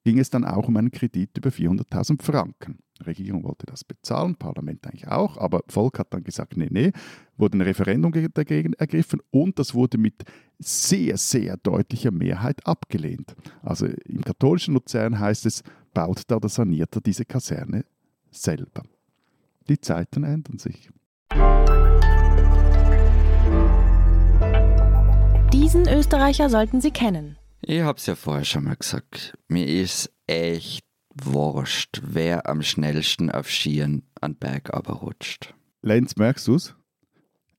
ging 0.05 0.19
es 0.19 0.31
dann 0.31 0.45
auch 0.45 0.69
um 0.69 0.77
einen 0.77 0.91
Kredit 0.91 1.37
über 1.37 1.51
400.000 1.51 2.23
Franken. 2.23 2.79
Die 2.99 3.05
Regierung 3.05 3.45
wollte 3.45 3.67
das 3.67 3.85
bezahlen, 3.85 4.35
Parlament 4.35 4.87
eigentlich 4.87 5.09
auch, 5.09 5.37
aber 5.37 5.63
Volk 5.69 5.99
hat 5.99 6.13
dann 6.13 6.25
gesagt, 6.25 6.57
nee, 6.57 6.69
nee, 6.71 6.93
wurde 7.37 7.59
ein 7.59 7.63
Referendum 7.63 8.13
dagegen 8.35 8.73
ergriffen 8.75 9.21
und 9.31 9.59
das 9.59 9.75
wurde 9.75 9.99
mit 9.99 10.25
sehr, 10.59 11.17
sehr 11.17 11.57
deutlicher 11.59 12.11
Mehrheit 12.11 12.67
abgelehnt. 12.67 13.37
Also 13.63 13.87
im 13.87 14.23
katholischen 14.23 14.75
Luzern 14.75 15.19
heißt 15.19 15.47
es, 15.47 15.63
baut 15.95 16.23
da 16.27 16.37
oder 16.37 16.49
saniert 16.49 16.97
er 16.97 17.01
diese 17.01 17.25
Kaserne 17.25 17.85
selber. 18.31 18.83
Die 19.69 19.81
Zeiten 19.81 20.25
ändern 20.25 20.59
sich. 20.59 20.91
Diesen 25.53 25.89
Österreicher 25.89 26.51
sollten 26.51 26.81
Sie 26.81 26.91
kennen. 26.91 27.38
Ich 27.61 27.81
hab's 27.81 28.07
ja 28.07 28.14
vorher 28.14 28.44
schon 28.44 28.64
mal 28.64 28.77
gesagt. 28.77 29.37
Mir 29.49 29.66
ist 29.66 30.12
echt 30.27 30.85
wurscht, 31.14 32.01
wer 32.05 32.49
am 32.49 32.62
schnellsten 32.62 33.31
auf 33.31 33.51
Skiern 33.51 34.03
an 34.21 34.37
Berg 34.37 34.71
rutscht. 34.88 35.55
Lenz, 35.83 36.16
merkst 36.16 36.47
du's? 36.47 36.75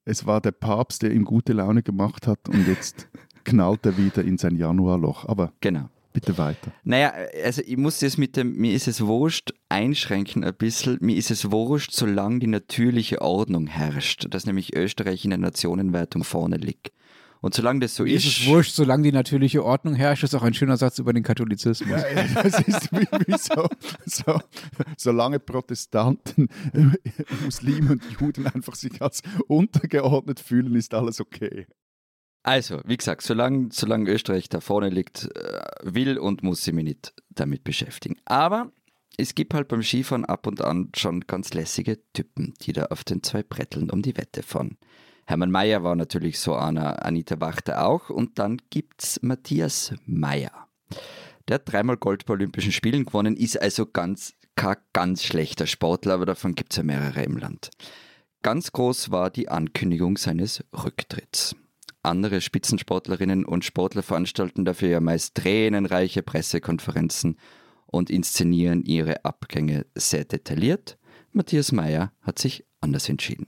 Es 0.05 0.25
war 0.25 0.41
der 0.41 0.51
Papst, 0.51 1.01
der 1.01 1.11
ihm 1.11 1.25
gute 1.25 1.53
Laune 1.53 1.83
gemacht 1.83 2.27
hat 2.27 2.47
und 2.47 2.67
jetzt 2.67 3.09
knallt 3.43 3.85
er 3.85 3.97
wieder 3.97 4.23
in 4.23 4.37
sein 4.37 4.55
Januarloch. 4.55 5.25
Aber 5.27 5.51
genau. 5.59 5.89
bitte 6.13 6.37
weiter. 6.37 6.71
Naja, 6.83 7.13
also 7.43 7.61
ich 7.65 7.77
muss 7.77 7.99
das 7.99 8.17
mit 8.17 8.37
dem, 8.37 8.55
mir 8.55 8.73
ist 8.73 8.87
es 8.87 9.05
wurscht, 9.05 9.53
einschränken 9.67 10.45
ein 10.45 10.55
bisschen. 10.55 10.97
Mir 11.01 11.17
ist 11.17 11.29
es 11.29 11.51
wurscht, 11.51 11.91
solange 11.91 12.39
die 12.39 12.47
natürliche 12.47 13.21
Ordnung 13.21 13.67
herrscht, 13.67 14.27
dass 14.29 14.45
nämlich 14.45 14.75
Österreich 14.75 15.25
in 15.25 15.31
der 15.31 15.39
Nationenwertung 15.39 16.23
vorne 16.23 16.55
liegt. 16.55 16.91
Und 17.41 17.53
solange 17.53 17.79
das 17.79 17.95
so 17.95 18.03
ist. 18.03 18.25
ist 18.25 18.39
es 18.41 18.47
wurscht, 18.47 18.73
solange 18.73 19.03
die 19.03 19.11
natürliche 19.11 19.63
Ordnung 19.63 19.95
herrscht, 19.95 20.23
ist 20.23 20.35
auch 20.35 20.43
ein 20.43 20.53
schöner 20.53 20.75
Satz 20.75 20.99
über 20.99 21.13
den 21.13 21.23
Katholizismus. 21.23 21.89
Ja, 21.89 22.41
das 22.43 22.59
ist 22.59 22.91
wie, 22.91 23.07
wie 23.27 23.37
so, 23.37 23.67
so, 24.05 24.39
solange 24.97 25.39
Protestanten, 25.39 26.49
Muslime 27.43 27.93
und 27.93 28.03
Juden 28.19 28.47
einfach 28.47 28.75
sich 28.75 29.01
als 29.01 29.21
untergeordnet 29.47 30.39
fühlen, 30.41 30.75
ist 30.75 30.93
alles 30.93 31.21
okay. 31.21 31.67
Also, 32.43 32.81
wie 32.85 32.97
gesagt, 32.97 33.21
solange, 33.21 33.69
solange 33.71 34.11
Österreich 34.11 34.49
da 34.49 34.59
vorne 34.59 34.89
liegt, 34.89 35.29
äh, 35.35 35.61
will 35.83 36.17
und 36.17 36.43
muss 36.43 36.63
sie 36.63 36.71
mich 36.71 36.85
nicht 36.85 37.13
damit 37.29 37.63
beschäftigen. 37.63 38.17
Aber 38.25 38.71
es 39.17 39.35
gibt 39.35 39.53
halt 39.53 39.67
beim 39.67 39.83
Skifahren 39.83 40.25
ab 40.25 40.47
und 40.47 40.61
an 40.61 40.89
schon 40.95 41.21
ganz 41.21 41.53
lässige 41.53 41.99
Typen, 42.13 42.53
die 42.61 42.73
da 42.73 42.85
auf 42.85 43.03
den 43.03 43.23
zwei 43.23 43.43
Bretteln 43.43 43.89
um 43.89 44.01
die 44.01 44.17
Wette 44.17 44.43
fahren. 44.43 44.77
Hermann 45.29 45.51
Mayer 45.51 45.83
war 45.83 45.95
natürlich 45.95 46.39
so 46.39 46.55
einer, 46.55 47.05
Anita 47.05 47.39
Wachter 47.39 47.85
auch. 47.85 48.09
Und 48.09 48.39
dann 48.39 48.59
gibt's 48.71 49.19
Matthias 49.21 49.93
Mayer. 50.07 50.67
Der 51.47 51.55
hat 51.55 51.71
dreimal 51.71 51.97
Gold 51.97 52.25
bei 52.25 52.33
Olympischen 52.33 52.71
Spielen 52.71 53.05
gewonnen, 53.05 53.37
ist 53.37 53.61
also 53.61 53.85
ganz, 53.85 54.33
kein 54.55 54.77
ganz 54.91 55.23
schlechter 55.23 55.67
Sportler, 55.67 56.15
aber 56.15 56.25
davon 56.25 56.55
gibt 56.55 56.73
es 56.73 56.77
ja 56.77 56.83
mehrere 56.83 57.21
im 57.21 57.37
Land. 57.37 57.69
Ganz 58.41 58.71
groß 58.71 59.11
war 59.11 59.29
die 59.29 59.49
Ankündigung 59.49 60.17
seines 60.17 60.63
Rücktritts. 60.73 61.55
Andere 62.01 62.41
Spitzensportlerinnen 62.41 63.45
und 63.45 63.63
Sportler 63.63 64.01
veranstalten 64.01 64.65
dafür 64.65 64.89
ja 64.89 64.99
meist 64.99 65.35
tränenreiche 65.35 66.23
Pressekonferenzen 66.23 67.37
und 67.85 68.09
inszenieren 68.09 68.81
ihre 68.81 69.25
Abgänge 69.25 69.85
sehr 69.93 70.25
detailliert. 70.25 70.97
Matthias 71.33 71.71
Mayer 71.71 72.13
hat 72.21 72.39
sich 72.39 72.65
anders 72.81 73.09
entschieden. 73.09 73.45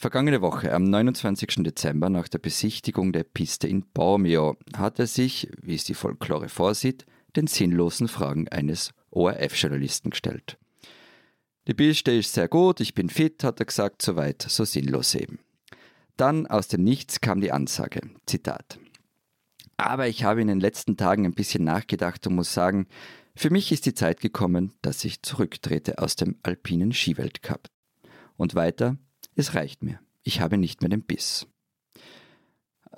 Vergangene 0.00 0.40
Woche, 0.40 0.72
am 0.72 0.84
29. 0.84 1.56
Dezember, 1.62 2.08
nach 2.08 2.26
der 2.26 2.38
Besichtigung 2.38 3.12
der 3.12 3.22
Piste 3.22 3.68
in 3.68 3.82
Bormio, 3.82 4.56
hat 4.74 4.98
er 4.98 5.06
sich, 5.06 5.50
wie 5.60 5.74
es 5.74 5.84
die 5.84 5.92
Folklore 5.92 6.48
vorsieht, 6.48 7.04
den 7.36 7.46
sinnlosen 7.46 8.08
Fragen 8.08 8.48
eines 8.48 8.94
ORF-Journalisten 9.10 10.08
gestellt. 10.08 10.56
Die 11.68 11.74
Piste 11.74 12.12
ist 12.12 12.32
sehr 12.32 12.48
gut, 12.48 12.80
ich 12.80 12.94
bin 12.94 13.10
fit, 13.10 13.44
hat 13.44 13.60
er 13.60 13.66
gesagt, 13.66 14.00
soweit, 14.00 14.40
so 14.40 14.64
sinnlos 14.64 15.14
eben. 15.14 15.38
Dann 16.16 16.46
aus 16.46 16.68
dem 16.68 16.82
Nichts 16.82 17.20
kam 17.20 17.42
die 17.42 17.52
Ansage, 17.52 18.00
Zitat. 18.24 18.78
Aber 19.76 20.08
ich 20.08 20.24
habe 20.24 20.40
in 20.40 20.48
den 20.48 20.60
letzten 20.60 20.96
Tagen 20.96 21.26
ein 21.26 21.34
bisschen 21.34 21.64
nachgedacht 21.64 22.26
und 22.26 22.36
muss 22.36 22.54
sagen, 22.54 22.86
für 23.36 23.50
mich 23.50 23.70
ist 23.70 23.84
die 23.84 23.92
Zeit 23.92 24.22
gekommen, 24.22 24.72
dass 24.80 25.04
ich 25.04 25.20
zurücktrete 25.20 25.98
aus 25.98 26.16
dem 26.16 26.38
alpinen 26.42 26.94
Skiweltcup. 26.94 27.68
Und 28.38 28.54
weiter, 28.54 28.96
es 29.34 29.54
reicht 29.54 29.82
mir. 29.82 30.00
Ich 30.22 30.40
habe 30.40 30.58
nicht 30.58 30.82
mehr 30.82 30.90
den 30.90 31.02
Biss. 31.02 31.46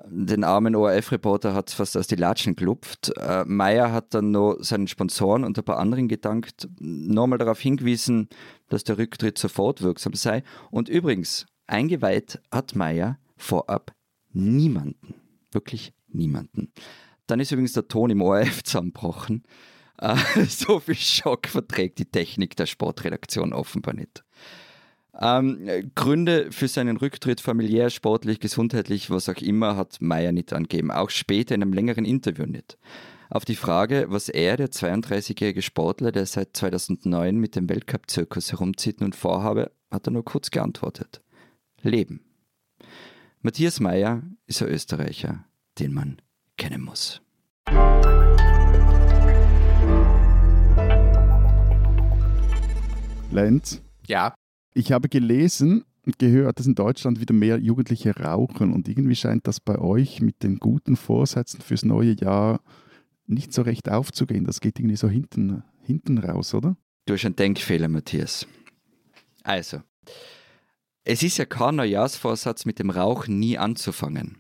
Den 0.07 0.43
armen 0.43 0.75
ORF-Reporter 0.75 1.55
hat 1.55 1.71
fast 1.71 1.97
aus 1.97 2.07
die 2.07 2.17
Latschen 2.17 2.57
gelupft. 2.57 3.13
Äh, 3.17 3.45
Meyer 3.45 3.93
hat 3.93 4.15
dann 4.15 4.31
noch 4.31 4.57
seinen 4.61 4.89
Sponsoren 4.89 5.45
und 5.45 5.57
ein 5.59 5.65
paar 5.65 5.79
anderen 5.79 6.09
gedankt, 6.09 6.69
nochmal 6.81 7.39
darauf 7.39 7.61
hingewiesen, 7.61 8.29
dass 8.69 8.85
der 8.85 8.99
Rücktritt 8.99 9.39
sofort 9.39 9.83
wirksam 9.83 10.15
sei. 10.15 10.43
Und 10.71 10.89
übrigens, 10.89 11.47
eingeweiht 11.67 12.41
hat 12.51 12.75
Meyer 12.75 13.19
vorab 13.37 13.95
niemanden. 14.33 15.15
Wirklich 15.53 15.93
niemanden. 16.09 16.73
Dann 17.27 17.39
ist 17.39 17.53
übrigens 17.53 17.75
der 17.75 17.89
Ton 17.89 18.11
im 18.11 18.23
ORF 18.23 18.65
zusammengebrochen. 18.65 19.45
Äh, 19.99 20.17
so 20.49 20.81
viel 20.81 20.97
Schock 20.97 21.47
verträgt 21.47 21.99
die 21.99 22.11
Technik 22.11 22.57
der 22.57 22.67
Sportredaktion 22.67 23.53
offenbar 23.53 23.95
nicht. 23.95 24.25
Ähm, 25.21 25.91
Gründe 25.95 26.51
für 26.53 26.69
seinen 26.69 26.97
Rücktritt, 26.97 27.41
familiär, 27.41 27.91
sportlich, 27.91 28.41
gesundheitlich, 28.41 29.11
was 29.11 29.29
auch 29.29 29.37
immer, 29.37 29.77
hat 29.77 30.01
Meyer 30.01 30.33
nicht 30.33 30.53
angegeben. 30.53 30.91
Auch 30.91 31.11
später 31.11 31.55
in 31.55 31.63
einem 31.63 31.73
längeren 31.73 32.05
Interview 32.05 32.47
nicht. 32.47 32.79
Auf 33.29 33.45
die 33.45 33.57
Frage, 33.57 34.07
was 34.09 34.29
er, 34.29 34.57
der 34.57 34.71
32-jährige 34.71 35.63
Sportler, 35.63 36.13
der 36.13 36.27
seit 36.27 36.57
2009 36.57 37.37
mit 37.37 37.57
dem 37.57 37.69
Weltcup-Zirkus 37.69 38.53
herumzieht, 38.53 39.01
nun 39.01 39.13
vorhabe, 39.13 39.71
hat 39.91 40.07
er 40.07 40.13
nur 40.13 40.25
kurz 40.25 40.51
geantwortet. 40.51 41.23
Leben. 41.83 42.21
Matthias 43.41 43.81
Meyer 43.81 44.23
ist 44.47 44.63
ein 44.63 44.69
Österreicher, 44.69 45.45
den 45.79 45.93
man 45.93 46.21
kennen 46.57 46.83
muss. 46.83 47.21
Lenz, 53.31 53.83
Ja. 54.07 54.35
Ich 54.75 54.93
habe 54.93 55.09
gelesen 55.09 55.85
und 56.05 56.19
gehört, 56.19 56.59
dass 56.59 56.67
in 56.67 56.75
Deutschland 56.75 57.21
wieder 57.21 57.35
mehr 57.35 57.59
Jugendliche 57.59 58.17
rauchen 58.17 58.73
und 58.73 58.89
irgendwie 58.89 59.15
scheint 59.17 59.47
das 59.47 59.61
bei 59.61 59.79
euch 59.79 60.21
mit 60.21 60.43
den 60.43 60.59
guten 60.59 60.97
Vorsätzen 60.97 61.61
fürs 61.61 61.85
neue 61.85 62.13
Jahr 62.13 62.61
nicht 63.27 63.53
so 63.53 63.63
recht 63.63 63.89
aufzugehen. 63.89 64.45
Das 64.45 64.61
geht 64.61 64.79
irgendwie 64.79 64.97
so 64.97 65.09
hinten, 65.09 65.63
hinten 65.83 66.19
raus, 66.19 66.55
oder? 66.55 66.77
Du 67.07 67.15
hast 67.15 67.25
einen 67.25 67.37
Denkfehler, 67.37 67.89
Matthias. 67.89 68.47
Also, 69.43 69.81
es 71.05 71.23
ist 71.23 71.39
ja 71.39 71.45
kein 71.45 71.77
Neujahrsvorsatz, 71.77 72.65
mit 72.65 72.79
dem 72.79 72.91
Rauchen 72.91 73.39
nie 73.39 73.59
anzufangen. 73.59 74.39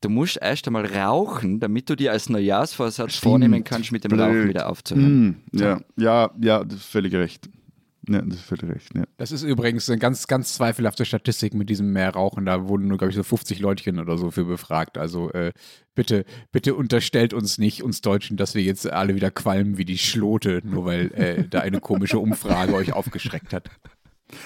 Du 0.00 0.08
musst 0.08 0.38
erst 0.40 0.66
einmal 0.66 0.86
rauchen, 0.86 1.60
damit 1.60 1.90
du 1.90 1.94
dir 1.94 2.12
als 2.12 2.30
Neujahrsvorsatz 2.30 3.12
Stimmt. 3.12 3.30
vornehmen 3.30 3.64
kannst, 3.64 3.92
mit 3.92 4.04
dem 4.04 4.18
Rauchen 4.18 4.32
Blöd. 4.32 4.48
wieder 4.48 4.70
aufzuhören. 4.70 5.28
Mm, 5.52 5.58
ja, 5.58 5.80
ja, 5.98 6.30
ja, 6.40 6.64
völlig 6.78 7.14
recht. 7.14 7.50
Ja, 8.08 8.22
das 8.22 8.38
ist 8.38 8.44
völlig 8.44 8.70
recht. 8.70 8.88
Ja. 8.96 9.04
Das 9.18 9.30
ist 9.30 9.42
übrigens 9.42 9.88
eine 9.90 9.98
ganz, 9.98 10.26
ganz 10.26 10.54
zweifelhafte 10.54 11.04
Statistik 11.04 11.52
mit 11.54 11.68
diesem 11.68 11.92
mehr 11.92 12.10
Rauchen. 12.10 12.46
Da 12.46 12.66
wurden 12.66 12.88
nur, 12.88 12.98
glaube 12.98 13.10
ich, 13.10 13.16
so 13.16 13.22
50 13.22 13.60
Leutchen 13.60 13.98
oder 13.98 14.16
so 14.16 14.30
für 14.30 14.44
befragt. 14.44 14.96
Also 14.96 15.30
äh, 15.32 15.52
bitte, 15.94 16.24
bitte 16.50 16.74
unterstellt 16.74 17.34
uns 17.34 17.58
nicht, 17.58 17.82
uns 17.82 18.00
Deutschen, 18.00 18.36
dass 18.36 18.54
wir 18.54 18.62
jetzt 18.62 18.90
alle 18.90 19.14
wieder 19.14 19.30
qualmen 19.30 19.76
wie 19.76 19.84
die 19.84 19.98
Schlote, 19.98 20.62
nur 20.64 20.86
weil 20.86 21.12
äh, 21.12 21.48
da 21.48 21.60
eine 21.60 21.80
komische 21.80 22.18
Umfrage 22.18 22.74
euch 22.74 22.92
aufgeschreckt 22.94 23.52
hat. 23.52 23.70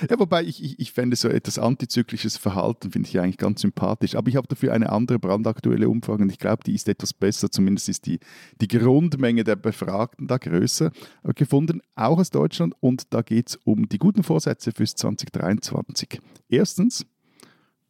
Ja, 0.08 0.18
wobei 0.18 0.44
ich, 0.44 0.62
ich, 0.62 0.78
ich 0.78 0.92
fände 0.92 1.16
so 1.16 1.28
etwas 1.28 1.58
antizyklisches 1.58 2.36
Verhalten, 2.36 2.90
finde 2.90 3.08
ich 3.08 3.18
eigentlich 3.18 3.38
ganz 3.38 3.60
sympathisch. 3.60 4.14
Aber 4.14 4.28
ich 4.28 4.36
habe 4.36 4.46
dafür 4.46 4.72
eine 4.72 4.90
andere 4.90 5.18
brandaktuelle 5.18 5.88
Umfrage 5.88 6.22
und 6.22 6.30
ich 6.30 6.38
glaube, 6.38 6.64
die 6.64 6.74
ist 6.74 6.88
etwas 6.88 7.12
besser. 7.12 7.50
Zumindest 7.50 7.88
ist 7.88 8.06
die, 8.06 8.20
die 8.60 8.68
Grundmenge 8.68 9.44
der 9.44 9.56
Befragten 9.56 10.26
da 10.26 10.38
größer 10.38 10.90
gefunden, 11.34 11.80
auch 11.94 12.18
aus 12.18 12.30
Deutschland. 12.30 12.74
Und 12.80 13.12
da 13.14 13.22
geht 13.22 13.50
es 13.50 13.56
um 13.64 13.88
die 13.88 13.98
guten 13.98 14.22
Vorsätze 14.22 14.72
fürs 14.72 14.94
2023. 14.94 16.20
Erstens, 16.48 17.06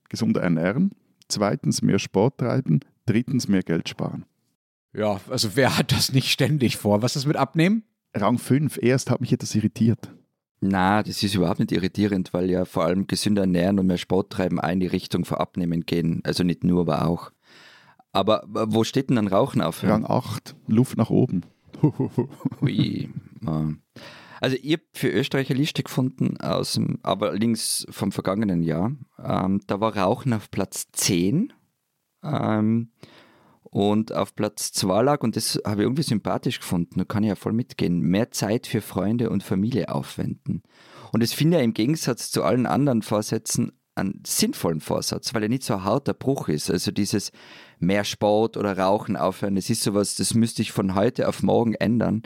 gesunder 0.08 0.42
ernähren. 0.42 0.92
Zweitens, 1.28 1.82
mehr 1.82 1.98
Sport 1.98 2.38
treiben. 2.38 2.80
Drittens, 3.06 3.48
mehr 3.48 3.62
Geld 3.62 3.88
sparen. 3.88 4.24
Ja, 4.92 5.20
also 5.28 5.56
wer 5.56 5.76
hat 5.76 5.92
das 5.92 6.12
nicht 6.12 6.30
ständig 6.30 6.76
vor? 6.76 7.02
Was 7.02 7.16
ist 7.16 7.26
mit 7.26 7.36
Abnehmen? 7.36 7.82
Rang 8.14 8.38
5, 8.38 8.78
erst 8.80 9.10
hat 9.10 9.20
mich 9.20 9.32
etwas 9.32 9.54
irritiert. 9.54 10.14
Na, 10.66 11.02
das 11.02 11.22
ist 11.22 11.34
überhaupt 11.34 11.60
nicht 11.60 11.72
irritierend, 11.72 12.32
weil 12.32 12.50
ja 12.50 12.64
vor 12.64 12.84
allem 12.84 13.06
gesünder 13.06 13.42
ernähren 13.42 13.78
und 13.78 13.86
mehr 13.86 13.98
Sport 13.98 14.32
treiben 14.32 14.58
auch 14.58 14.70
in 14.70 14.80
die 14.80 14.86
Richtung 14.86 15.26
von 15.26 15.36
Abnehmen 15.38 15.84
gehen. 15.84 16.22
Also 16.24 16.42
nicht 16.42 16.64
nur, 16.64 16.80
aber 16.80 17.06
auch. 17.06 17.30
Aber 18.12 18.44
wo 18.48 18.82
steht 18.82 19.10
denn 19.10 19.16
dann 19.16 19.28
Rauchen 19.28 19.60
aufhören? 19.60 20.04
Rang 20.04 20.24
8, 20.24 20.56
Luft 20.66 20.96
nach 20.96 21.10
oben. 21.10 21.42
Ui. 22.62 23.10
Also 24.40 24.56
ich 24.62 24.72
habe 24.72 24.84
für 24.94 25.08
Österreich 25.08 25.50
eine 25.50 25.58
Liste 25.58 25.82
gefunden, 25.82 26.38
aus 26.38 26.74
dem, 26.74 26.98
aber 27.02 27.34
links 27.34 27.86
vom 27.90 28.10
vergangenen 28.10 28.62
Jahr. 28.62 28.92
Ähm, 29.22 29.60
da 29.66 29.80
war 29.80 29.96
Rauchen 29.96 30.32
auf 30.32 30.50
Platz 30.50 30.86
10 30.92 31.52
ähm, 32.22 32.90
und 33.74 34.12
auf 34.12 34.36
Platz 34.36 34.70
2 34.70 35.02
lag, 35.02 35.22
und 35.24 35.34
das 35.34 35.60
habe 35.66 35.80
ich 35.80 35.86
irgendwie 35.86 36.04
sympathisch 36.04 36.60
gefunden, 36.60 36.96
da 36.96 37.04
kann 37.04 37.24
ich 37.24 37.28
ja 37.30 37.34
voll 37.34 37.52
mitgehen, 37.52 37.98
mehr 38.02 38.30
Zeit 38.30 38.68
für 38.68 38.80
Freunde 38.80 39.30
und 39.30 39.42
Familie 39.42 39.88
aufwenden. 39.88 40.62
Und 41.10 41.24
das 41.24 41.32
finde 41.32 41.58
ich 41.58 41.64
im 41.64 41.74
Gegensatz 41.74 42.30
zu 42.30 42.44
allen 42.44 42.66
anderen 42.66 43.02
Vorsätzen 43.02 43.72
einen 43.96 44.22
sinnvollen 44.24 44.80
Vorsatz, 44.80 45.34
weil 45.34 45.42
er 45.42 45.48
nicht 45.48 45.64
so 45.64 45.74
ein 45.74 45.82
harter 45.82 46.14
Bruch 46.14 46.48
ist. 46.48 46.70
Also 46.70 46.92
dieses 46.92 47.32
mehr 47.80 48.04
Sport 48.04 48.56
oder 48.56 48.78
Rauchen 48.78 49.16
aufhören, 49.16 49.56
das 49.56 49.68
ist 49.68 49.82
sowas, 49.82 50.14
das 50.14 50.34
müsste 50.34 50.62
ich 50.62 50.70
von 50.70 50.94
heute 50.94 51.28
auf 51.28 51.42
morgen 51.42 51.74
ändern. 51.74 52.22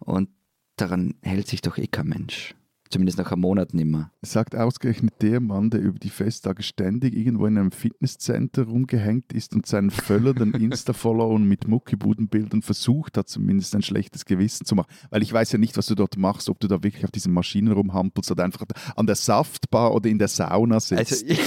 Und 0.00 0.28
daran 0.76 1.14
hält 1.22 1.48
sich 1.48 1.62
doch 1.62 1.78
eh 1.78 1.86
kein 1.86 2.08
Mensch. 2.08 2.54
Zumindest 2.90 3.18
nach 3.18 3.30
einem 3.30 3.42
Monat 3.42 3.72
nicht 3.72 3.86
mehr. 3.86 4.10
Sagt 4.22 4.56
ausgerechnet 4.56 5.14
der 5.22 5.38
Mann, 5.38 5.70
der 5.70 5.80
über 5.80 6.00
die 6.00 6.10
Festtage 6.10 6.64
ständig 6.64 7.14
irgendwo 7.14 7.46
in 7.46 7.56
einem 7.56 7.70
Fitnesscenter 7.70 8.64
rumgehängt 8.64 9.32
ist 9.32 9.54
und 9.54 9.64
seinen 9.64 9.90
völlernden 9.90 10.54
Insta-Followern 10.54 11.44
mit 11.44 11.68
Muckibudenbildern 11.68 12.62
versucht 12.62 13.16
hat, 13.16 13.28
zumindest 13.28 13.76
ein 13.76 13.82
schlechtes 13.82 14.24
Gewissen 14.24 14.66
zu 14.66 14.74
machen. 14.74 14.88
Weil 15.10 15.22
ich 15.22 15.32
weiß 15.32 15.52
ja 15.52 15.58
nicht, 15.58 15.76
was 15.76 15.86
du 15.86 15.94
dort 15.94 16.16
machst, 16.16 16.48
ob 16.48 16.58
du 16.58 16.66
da 16.66 16.82
wirklich 16.82 17.04
auf 17.04 17.12
diesen 17.12 17.32
Maschinen 17.32 17.72
rumhampelst 17.72 18.30
oder 18.32 18.42
einfach 18.42 18.64
an 18.96 19.06
der 19.06 19.14
Saftbar 19.14 19.94
oder 19.94 20.10
in 20.10 20.18
der 20.18 20.26
Sauna 20.28 20.80
sitzt. 20.80 21.12
Also 21.12 21.26
ich, 21.26 21.40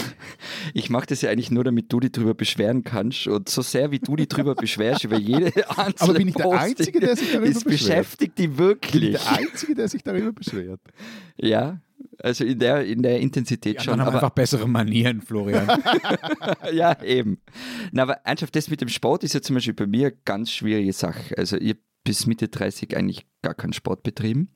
ich 0.74 0.90
mache 0.90 1.08
das 1.08 1.22
ja 1.22 1.30
eigentlich 1.30 1.52
nur, 1.52 1.66
damit 1.66 1.92
du 1.92 2.00
dich 2.00 2.14
drüber 2.14 2.34
beschweren 2.36 2.86
kannst. 2.86 3.28
Und 3.28 3.50
so 3.50 3.62
sehr 3.62 3.92
wie 3.92 4.00
du 4.00 4.16
dich 4.16 4.30
drüber 4.30 4.56
beschwerst 4.56 5.04
über 5.04 5.18
jede 5.18 5.52
einzelne 5.78 5.94
Aber 6.00 6.14
bin 6.14 6.30
ich 6.30 6.36
der 6.36 6.44
Posting, 6.44 6.60
Einzige, 6.62 7.00
der 7.02 7.16
sich 7.18 7.32
darüber 7.34 7.50
Es 7.50 7.64
beschwert? 7.66 7.68
beschäftigt 7.68 8.38
die 8.38 8.48
bin 8.48 8.54
ich 8.54 8.58
wirklich. 8.60 9.12
der 9.12 9.32
Einzige, 9.34 9.76
der 9.76 9.88
sich 9.90 10.04
darüber 10.04 10.32
beschwert. 10.32 10.80
Ja, 11.38 11.82
also 12.20 12.44
in 12.44 12.60
der, 12.60 12.86
in 12.86 13.02
der 13.02 13.20
Intensität 13.20 13.80
Die 13.80 13.84
schon. 13.84 13.94
haben 13.94 14.08
Aber 14.08 14.16
einfach 14.16 14.30
bessere 14.32 14.68
Manieren, 14.68 15.22
Florian. 15.22 15.68
ja, 16.74 17.02
eben. 17.04 17.42
Na, 17.92 18.04
aber 18.04 18.14
ernsthaft, 18.24 18.56
das 18.56 18.70
mit 18.70 18.82
dem 18.82 18.90
Sport 18.90 19.24
ist 19.24 19.34
ja 19.34 19.42
zum 19.42 19.56
Beispiel 19.56 19.74
bei 19.74 19.88
mir 19.88 20.08
eine 20.08 20.18
ganz 20.26 20.52
schwierige 20.52 20.94
Sache. 20.94 21.38
Also 21.38 21.58
ich 21.58 21.70
habe 21.70 21.80
bis 22.04 22.28
Mitte 22.28 22.48
30 22.50 22.96
eigentlich 22.96 23.26
gar 23.42 23.54
keinen 23.54 23.74
Sport 23.74 24.04
betrieben 24.04 24.50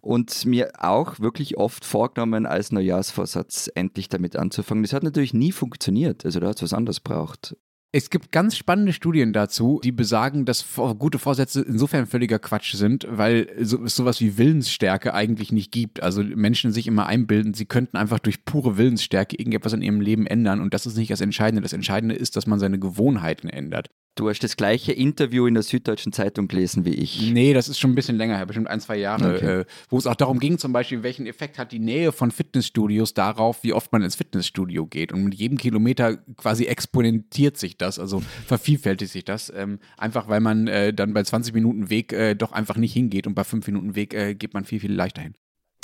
und 0.00 0.44
mir 0.46 0.72
auch 0.78 1.18
wirklich 1.18 1.56
oft 1.56 1.84
vorgenommen, 1.84 2.46
als 2.46 2.70
Neujahrsvorsatz 2.70 3.70
endlich 3.74 4.08
damit 4.08 4.36
anzufangen. 4.36 4.84
Das 4.84 4.92
hat 4.92 5.02
natürlich 5.02 5.34
nie 5.34 5.52
funktioniert. 5.52 6.24
Also 6.24 6.40
da 6.40 6.48
hat 6.48 6.56
es 6.56 6.62
was 6.62 6.72
anderes 6.74 7.00
braucht. 7.00 7.56
Es 7.98 8.10
gibt 8.10 8.30
ganz 8.30 8.58
spannende 8.58 8.92
Studien 8.92 9.32
dazu, 9.32 9.80
die 9.82 9.90
besagen, 9.90 10.44
dass 10.44 10.66
gute 10.98 11.18
Vorsätze 11.18 11.62
insofern 11.62 12.04
völliger 12.04 12.38
Quatsch 12.38 12.74
sind, 12.74 13.06
weil 13.08 13.48
es 13.58 13.70
sowas 13.70 14.20
wie 14.20 14.36
Willensstärke 14.36 15.14
eigentlich 15.14 15.50
nicht 15.50 15.72
gibt. 15.72 16.02
Also 16.02 16.22
Menschen 16.22 16.72
sich 16.72 16.88
immer 16.88 17.06
einbilden, 17.06 17.54
sie 17.54 17.64
könnten 17.64 17.96
einfach 17.96 18.18
durch 18.18 18.44
pure 18.44 18.76
Willensstärke 18.76 19.38
irgendetwas 19.38 19.72
in 19.72 19.80
ihrem 19.80 20.02
Leben 20.02 20.26
ändern 20.26 20.60
und 20.60 20.74
das 20.74 20.84
ist 20.84 20.98
nicht 20.98 21.10
das 21.10 21.22
Entscheidende. 21.22 21.62
Das 21.62 21.72
Entscheidende 21.72 22.14
ist, 22.14 22.36
dass 22.36 22.46
man 22.46 22.58
seine 22.58 22.78
Gewohnheiten 22.78 23.48
ändert. 23.48 23.88
Du 24.16 24.30
hast 24.30 24.42
das 24.42 24.56
gleiche 24.56 24.92
Interview 24.92 25.46
in 25.46 25.52
der 25.52 25.62
Süddeutschen 25.62 26.10
Zeitung 26.10 26.48
gelesen 26.48 26.86
wie 26.86 26.94
ich. 26.94 27.30
Nee, 27.30 27.52
das 27.52 27.68
ist 27.68 27.78
schon 27.78 27.92
ein 27.92 27.94
bisschen 27.94 28.16
länger 28.16 28.38
her, 28.38 28.46
bestimmt 28.46 28.66
ein, 28.66 28.80
zwei 28.80 28.96
Jahre, 28.96 29.34
Okay. 29.36 29.60
äh, 29.60 29.64
wo 29.90 29.98
es 29.98 30.06
auch 30.06 30.14
darum 30.14 30.38
ging, 30.38 30.56
zum 30.56 30.72
Beispiel, 30.72 31.02
welchen 31.02 31.26
Effekt 31.26 31.58
hat 31.58 31.70
die 31.70 31.78
Nähe 31.78 32.12
von 32.12 32.30
Fitnessstudios 32.30 33.12
darauf, 33.12 33.62
wie 33.62 33.74
oft 33.74 33.92
man 33.92 34.00
ins 34.02 34.14
Fitnessstudio 34.14 34.86
geht. 34.86 35.12
Und 35.12 35.22
mit 35.22 35.34
jedem 35.34 35.58
Kilometer 35.58 36.16
quasi 36.38 36.64
exponentiert 36.64 37.58
sich 37.58 37.76
das, 37.76 37.98
also 37.98 38.22
vervielfältigt 38.46 39.12
sich 39.12 39.24
das. 39.26 39.52
Ähm, 39.54 39.80
einfach 39.98 40.28
weil 40.28 40.40
man 40.40 40.66
äh, 40.66 40.94
dann 40.94 41.12
bei 41.12 41.22
20 41.22 41.52
Minuten 41.52 41.90
Weg 41.90 42.14
äh, 42.14 42.34
doch 42.34 42.52
einfach 42.52 42.76
nicht 42.78 42.94
hingeht 42.94 43.26
und 43.26 43.34
bei 43.34 43.44
5 43.44 43.66
Minuten 43.66 43.96
Weg 43.96 44.14
äh, 44.14 44.34
geht 44.34 44.54
man 44.54 44.64
viel, 44.64 44.80
viel 44.80 44.94
leichter 44.94 45.20
hin. 45.20 45.34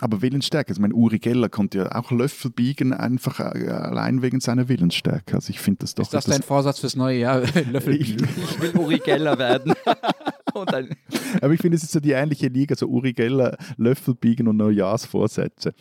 Aber 0.03 0.21
Willensstärke, 0.21 0.71
also 0.71 0.83
mein 0.83 0.93
Uri 0.93 1.21
Geller 1.21 1.49
konnte 1.49 1.79
ja 1.79 1.95
auch 1.95 2.11
Löffel 2.11 2.51
biegen, 2.51 2.93
einfach 2.93 3.39
äh, 3.39 3.69
allein 3.69 4.21
wegen 4.21 4.41
seiner 4.41 4.69
Willensstärke. 4.69 5.37
Also 5.37 5.51
ich 5.51 5.61
finde 5.61 5.79
das 5.83 5.95
doch 5.95 6.03
Ist 6.03 6.13
das 6.13 6.25
dein 6.25 6.43
Vorsatz 6.43 6.81
fürs 6.81 6.97
neue 6.97 7.19
Jahr? 7.21 7.41
Löffel 7.71 7.95
Ich- 8.01 8.17
biegen? 8.17 8.29
Ich 8.51 8.61
will 8.61 8.77
Uri 8.81 8.99
Geller 8.99 9.39
werden. 9.39 9.75
Aber 11.41 11.53
ich 11.55 11.61
finde, 11.61 11.77
es 11.77 11.85
ist 11.85 11.93
so 11.93 12.01
die 12.01 12.11
ähnliche 12.13 12.49
Liga, 12.49 12.75
so 12.75 12.87
Uri 12.89 13.13
Geller, 13.13 13.57
Löffel 13.77 14.15
biegen 14.17 14.49
und 14.49 14.57
Neujahrsvorsätze. 14.57 15.73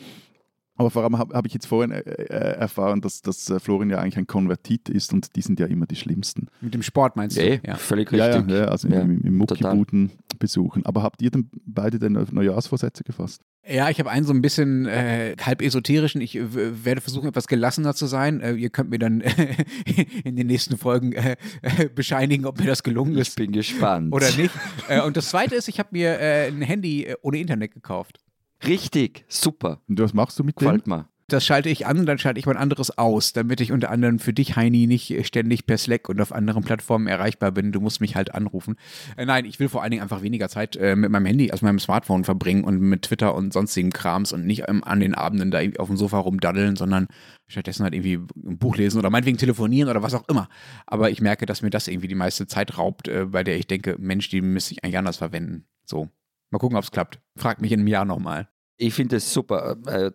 Aber 0.82 0.90
vor 0.90 1.04
allem 1.04 1.16
habe 1.16 1.32
hab 1.34 1.46
ich 1.46 1.54
jetzt 1.54 1.66
vorhin 1.66 1.92
äh, 1.92 2.00
äh, 2.00 2.56
erfahren, 2.56 3.00
dass, 3.00 3.22
dass 3.22 3.48
äh, 3.48 3.60
Florian 3.60 3.88
ja 3.90 3.98
eigentlich 3.98 4.16
ein 4.18 4.26
Konvertit 4.26 4.88
ist 4.88 5.12
und 5.12 5.36
die 5.36 5.40
sind 5.42 5.60
ja 5.60 5.66
immer 5.66 5.86
die 5.86 5.94
schlimmsten. 5.96 6.48
Mit 6.60 6.74
dem 6.74 6.82
Sport 6.82 7.14
meinst 7.14 7.36
du? 7.36 7.40
eh, 7.40 7.60
völlig 7.76 8.10
Ja, 8.10 8.26
ja, 8.28 8.36
richtig. 8.38 8.50
ja, 8.56 8.64
also 8.64 8.88
Ja, 8.88 9.00
im, 9.02 9.20
im. 9.22 9.36
Muckibuden 9.36 10.10
besuchen. 10.40 10.84
Aber 10.84 11.04
habt 11.04 11.22
ihr 11.22 11.30
denn 11.30 11.48
beide 11.64 12.00
denn 12.00 12.14
Neujahrsvorsätze 12.32 13.04
gefasst? 13.04 13.42
Ja, 13.64 13.88
ich 13.90 14.00
habe 14.00 14.10
einen 14.10 14.26
so 14.26 14.32
ein 14.32 14.42
bisschen 14.42 14.86
äh, 14.86 15.36
halb 15.40 15.62
esoterischen. 15.62 16.20
Ich 16.20 16.34
äh, 16.34 16.84
werde 16.84 17.00
versuchen, 17.00 17.28
etwas 17.28 17.46
gelassener 17.46 17.94
zu 17.94 18.06
sein. 18.06 18.40
Äh, 18.40 18.54
ihr 18.54 18.70
könnt 18.70 18.90
mir 18.90 18.98
dann 18.98 19.20
in 20.24 20.34
den 20.34 20.48
nächsten 20.48 20.76
Folgen 20.78 21.12
äh, 21.12 21.36
äh, 21.62 21.88
bescheinigen, 21.88 22.44
ob 22.46 22.58
mir 22.58 22.66
das 22.66 22.82
gelungen 22.82 23.12
Ich 23.12 23.20
ist 23.20 23.36
bin 23.36 23.52
gespannt. 23.52 24.12
oder 24.12 24.26
nicht. 24.36 24.50
äh, 24.88 25.00
und 25.02 25.16
das 25.16 25.28
Zweite 25.28 25.54
ist, 25.54 25.68
ich 25.68 25.78
habe 25.78 25.90
mir 25.92 26.18
äh, 26.18 26.48
ein 26.48 26.60
Handy 26.62 27.04
äh, 27.04 27.14
ohne 27.22 27.38
Internet 27.38 27.72
gekauft. 27.72 28.18
Richtig, 28.66 29.24
super. 29.28 29.80
Und 29.88 30.00
was 30.00 30.14
machst 30.14 30.38
du 30.38 30.44
mit 30.44 30.60
dem? 30.60 30.66
Gefällt 30.66 30.86
mir. 30.86 31.08
das 31.28 31.46
schalte 31.46 31.70
ich 31.70 31.86
an 31.86 31.98
und 31.98 32.06
dann 32.06 32.18
schalte 32.18 32.38
ich 32.38 32.46
mein 32.46 32.56
anderes 32.56 32.96
aus, 32.98 33.32
damit 33.32 33.60
ich 33.60 33.72
unter 33.72 33.90
anderem 33.90 34.18
für 34.18 34.32
dich, 34.32 34.56
Heini, 34.56 34.86
nicht 34.86 35.26
ständig 35.26 35.66
per 35.66 35.78
Slack 35.78 36.08
und 36.08 36.20
auf 36.20 36.32
anderen 36.32 36.62
Plattformen 36.62 37.06
erreichbar 37.06 37.52
bin. 37.52 37.72
Du 37.72 37.80
musst 37.80 38.00
mich 38.00 38.16
halt 38.16 38.34
anrufen. 38.34 38.76
Äh, 39.16 39.24
nein, 39.24 39.46
ich 39.46 39.58
will 39.58 39.68
vor 39.68 39.82
allen 39.82 39.92
Dingen 39.92 40.02
einfach 40.02 40.22
weniger 40.22 40.48
Zeit 40.48 40.76
äh, 40.76 40.94
mit 40.94 41.10
meinem 41.10 41.26
Handy, 41.26 41.50
also 41.50 41.64
meinem 41.64 41.78
Smartphone 41.78 42.24
verbringen 42.24 42.64
und 42.64 42.80
mit 42.80 43.02
Twitter 43.02 43.34
und 43.34 43.52
sonstigen 43.52 43.90
Krams 43.90 44.32
und 44.32 44.46
nicht 44.46 44.64
ähm, 44.68 44.84
an 44.84 45.00
den 45.00 45.14
Abenden 45.14 45.50
da 45.50 45.60
irgendwie 45.60 45.80
auf 45.80 45.88
dem 45.88 45.96
Sofa 45.96 46.18
rumdaddeln, 46.18 46.76
sondern 46.76 47.06
stattdessen 47.48 47.84
halt 47.84 47.94
irgendwie 47.94 48.16
ein 48.16 48.58
Buch 48.58 48.76
lesen 48.76 48.98
oder 48.98 49.10
meinetwegen 49.10 49.38
telefonieren 49.38 49.88
oder 49.88 50.02
was 50.02 50.14
auch 50.14 50.28
immer. 50.28 50.48
Aber 50.86 51.10
ich 51.10 51.20
merke, 51.20 51.46
dass 51.46 51.62
mir 51.62 51.70
das 51.70 51.88
irgendwie 51.88 52.08
die 52.08 52.14
meiste 52.14 52.46
Zeit 52.46 52.78
raubt, 52.78 53.08
äh, 53.08 53.26
bei 53.26 53.42
der 53.42 53.56
ich 53.56 53.66
denke, 53.66 53.96
Mensch, 53.98 54.28
die 54.28 54.42
müsste 54.42 54.74
ich 54.74 54.84
eigentlich 54.84 54.98
anders 54.98 55.16
verwenden. 55.16 55.64
So. 55.86 56.08
Mal 56.50 56.58
gucken, 56.58 56.76
ob 56.76 56.84
es 56.84 56.90
klappt. 56.90 57.18
Frag 57.38 57.62
mich 57.62 57.72
in 57.72 57.80
einem 57.80 57.88
Jahr 57.88 58.04
nochmal. 58.04 58.46
Ich 58.76 58.94
finde 58.94 59.16
es 59.16 59.32
super. 59.32 59.76
Äh, 59.86 60.10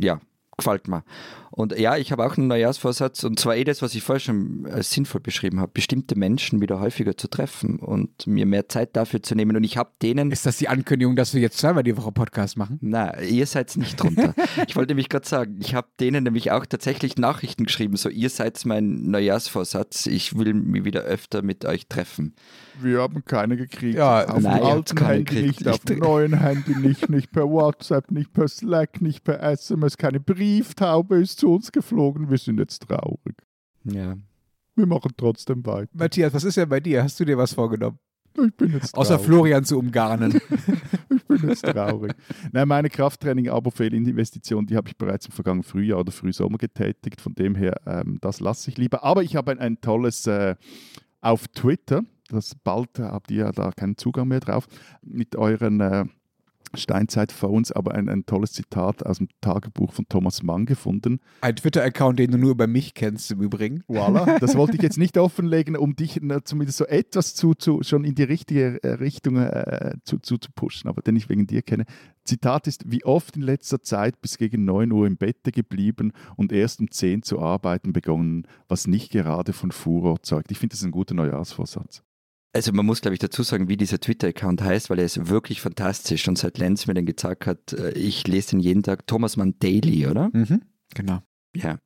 ja, 0.00 0.20
gefällt 0.58 0.88
mir. 0.88 1.04
Und 1.50 1.76
ja, 1.78 1.96
ich 1.96 2.12
habe 2.12 2.26
auch 2.26 2.36
einen 2.36 2.48
Neujahrsvorsatz 2.48 3.24
und 3.24 3.40
zwar 3.40 3.56
eh 3.56 3.64
das, 3.64 3.80
was 3.80 3.94
ich 3.94 4.02
vorher 4.02 4.20
schon 4.20 4.66
als 4.70 4.90
sinnvoll 4.90 5.20
beschrieben 5.20 5.60
habe, 5.60 5.72
bestimmte 5.72 6.16
Menschen 6.16 6.60
wieder 6.60 6.78
häufiger 6.78 7.16
zu 7.16 7.28
treffen 7.28 7.78
und 7.78 8.26
mir 8.26 8.44
mehr 8.44 8.68
Zeit 8.68 8.94
dafür 8.94 9.22
zu 9.22 9.34
nehmen. 9.34 9.56
Und 9.56 9.64
ich 9.64 9.76
habe 9.76 9.90
denen. 10.02 10.30
Ist 10.30 10.46
das 10.46 10.58
die 10.58 10.68
Ankündigung, 10.68 11.16
dass 11.16 11.32
wir 11.32 11.40
jetzt 11.40 11.58
zweimal 11.58 11.84
die 11.84 11.96
Woche 11.96 12.12
Podcast 12.12 12.58
machen? 12.58 12.78
Na, 12.80 13.20
ihr 13.20 13.46
seid 13.46 13.76
nicht 13.76 14.00
drunter. 14.00 14.34
ich 14.66 14.76
wollte 14.76 14.90
nämlich 14.90 15.08
gerade 15.08 15.26
sagen, 15.26 15.58
ich 15.60 15.74
habe 15.74 15.88
denen 16.00 16.24
nämlich 16.24 16.50
auch 16.50 16.66
tatsächlich 16.66 17.16
Nachrichten 17.16 17.64
geschrieben, 17.64 17.96
so 17.96 18.08
ihr 18.08 18.30
seid 18.30 18.64
mein 18.66 19.10
Neujahrsvorsatz, 19.10 20.06
ich 20.06 20.36
will 20.36 20.54
mich 20.54 20.84
wieder 20.84 21.02
öfter 21.02 21.42
mit 21.42 21.64
euch 21.64 21.86
treffen. 21.86 22.34
Wir 22.80 23.00
haben 23.00 23.24
keine 23.24 23.56
gekriegt. 23.56 23.96
Ja, 23.98 24.26
auf 24.26 24.42
nein, 24.42 24.58
dem 24.58 24.66
alten 24.66 25.06
Handy 25.06 25.24
gekriegt. 25.24 25.60
nicht, 25.60 25.68
auf 25.68 25.78
dem 25.80 25.98
neuen 25.98 26.38
Handy 26.38 26.76
nicht, 26.76 27.08
nicht 27.08 27.30
per 27.32 27.48
WhatsApp, 27.48 28.10
nicht 28.10 28.32
per 28.32 28.48
Slack, 28.48 29.00
nicht 29.00 29.24
per 29.24 29.42
SMS, 29.42 29.96
keine 29.96 30.20
Brieftaube 30.20 31.16
ist 31.20 31.38
zu 31.38 31.54
uns 31.54 31.72
geflogen. 31.72 32.30
Wir 32.30 32.38
sind 32.38 32.58
jetzt 32.58 32.86
traurig. 32.88 33.36
Ja. 33.84 34.16
Wir 34.76 34.86
machen 34.86 35.12
trotzdem 35.16 35.64
weiter. 35.66 35.90
Matthias, 35.92 36.32
was 36.34 36.44
ist 36.44 36.56
denn 36.56 36.68
bei 36.68 36.80
dir? 36.80 37.02
Hast 37.02 37.18
du 37.18 37.24
dir 37.24 37.36
was 37.36 37.52
vorgenommen? 37.52 37.98
Ich 38.36 38.54
bin 38.56 38.72
jetzt 38.72 38.94
Außer 38.96 39.14
traurig. 39.14 39.26
Florian 39.26 39.64
zu 39.64 39.78
umgarnen. 39.78 40.40
Ich 41.10 41.40
bin 41.42 41.50
jetzt 41.50 41.62
traurig. 41.62 42.14
Nein, 42.52 42.66
meine 42.66 42.88
Krafttraining, 42.88 43.50
aber 43.50 43.70
Fehlinvestition, 43.70 44.64
die 44.64 44.76
habe 44.76 44.88
ich 44.88 44.96
bereits 44.96 45.26
im 45.26 45.32
vergangenen 45.32 45.62
Frühjahr 45.62 46.00
oder 46.00 46.10
Frühsommer 46.10 46.56
getätigt. 46.56 47.20
Von 47.20 47.34
dem 47.34 47.54
her, 47.54 47.74
ähm, 47.86 48.16
das 48.22 48.40
lasse 48.40 48.70
ich 48.70 48.78
lieber. 48.78 49.04
Aber 49.04 49.22
ich 49.22 49.36
habe 49.36 49.50
ein, 49.50 49.58
ein 49.58 49.80
tolles 49.82 50.26
äh, 50.26 50.56
auf 51.20 51.46
Twitter. 51.48 52.02
Das 52.28 52.54
bald 52.54 52.98
äh, 52.98 53.02
habt 53.02 53.30
ihr 53.30 53.44
ja 53.44 53.52
da 53.52 53.72
keinen 53.72 53.96
Zugang 53.96 54.28
mehr 54.28 54.40
drauf 54.40 54.66
mit 55.02 55.36
euren 55.36 55.80
äh, 55.80 56.04
Steinzeit-Phones, 56.74 57.72
aber 57.72 57.94
ein, 57.94 58.08
ein 58.08 58.26
tolles 58.26 58.52
Zitat 58.52 59.04
aus 59.04 59.18
dem 59.18 59.28
Tagebuch 59.40 59.92
von 59.92 60.06
Thomas 60.08 60.42
Mann 60.42 60.66
gefunden. 60.66 61.20
Ein 61.40 61.56
Twitter-Account, 61.56 62.18
den 62.18 62.32
du 62.32 62.38
nur 62.38 62.50
über 62.50 62.66
mich 62.66 62.94
kennst 62.94 63.30
im 63.30 63.40
Übrigen. 63.40 63.82
Voilà. 63.88 64.38
Das 64.38 64.56
wollte 64.56 64.76
ich 64.76 64.82
jetzt 64.82 64.98
nicht 64.98 65.16
offenlegen, 65.16 65.76
um 65.76 65.96
dich 65.96 66.18
na, 66.20 66.44
zumindest 66.44 66.78
so 66.78 66.86
etwas 66.86 67.34
zu, 67.34 67.54
zu, 67.54 67.82
schon 67.82 68.04
in 68.04 68.14
die 68.14 68.24
richtige 68.24 68.82
äh, 68.82 68.94
Richtung 68.94 69.36
äh, 69.36 69.94
zu, 70.04 70.18
zu, 70.18 70.38
zu 70.38 70.50
pushen, 70.54 70.88
aber 70.88 71.02
den 71.02 71.16
ich 71.16 71.28
wegen 71.28 71.46
dir 71.46 71.62
kenne. 71.62 71.84
Zitat 72.24 72.66
ist, 72.66 72.90
wie 72.90 73.04
oft 73.04 73.36
in 73.36 73.42
letzter 73.42 73.82
Zeit 73.82 74.20
bis 74.20 74.36
gegen 74.36 74.64
9 74.64 74.92
Uhr 74.92 75.06
im 75.06 75.16
Bette 75.16 75.50
geblieben 75.50 76.12
und 76.36 76.52
erst 76.52 76.80
um 76.80 76.90
10 76.90 77.22
zu 77.22 77.40
arbeiten 77.40 77.92
begonnen, 77.92 78.46
was 78.68 78.86
nicht 78.86 79.10
gerade 79.10 79.54
von 79.54 79.72
Furor 79.72 80.22
zeugt. 80.22 80.50
Ich 80.50 80.58
finde, 80.58 80.74
das 80.74 80.80
ist 80.80 80.86
ein 80.86 80.92
guter 80.92 81.14
Neujahrsvorsatz. 81.14 82.02
Also 82.52 82.72
man 82.72 82.86
muss, 82.86 83.00
glaube 83.02 83.14
ich, 83.14 83.18
dazu 83.18 83.42
sagen, 83.42 83.68
wie 83.68 83.76
dieser 83.76 84.00
Twitter-Account 84.00 84.62
heißt, 84.62 84.88
weil 84.90 84.98
er 84.98 85.04
ist 85.04 85.28
wirklich 85.28 85.60
fantastisch. 85.60 86.26
Und 86.28 86.38
seit 86.38 86.58
Lenz 86.58 86.86
mir 86.86 86.94
den 86.94 87.06
gezeigt 87.06 87.46
hat, 87.46 87.72
äh, 87.74 87.90
ich 87.92 88.26
lese 88.26 88.50
den 88.50 88.60
jeden 88.60 88.82
Tag. 88.82 89.06
Thomas 89.06 89.36
Mann 89.36 89.54
Daily, 89.58 90.06
oder? 90.06 90.30
Mhm. 90.32 90.62
Genau. 90.94 91.20
Ja. 91.54 91.78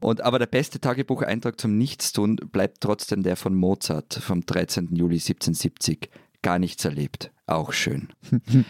Und 0.00 0.20
aber 0.20 0.40
der 0.40 0.46
beste 0.46 0.80
Tagebucheintrag 0.80 1.60
zum 1.60 1.78
Nichtstun 1.78 2.36
bleibt 2.36 2.80
trotzdem 2.80 3.22
der 3.22 3.36
von 3.36 3.54
Mozart 3.54 4.14
vom 4.14 4.44
13. 4.44 4.96
Juli 4.96 5.14
1770. 5.14 6.10
Gar 6.42 6.58
nichts 6.58 6.84
erlebt. 6.84 7.30
Auch 7.46 7.72
schön. 7.72 8.08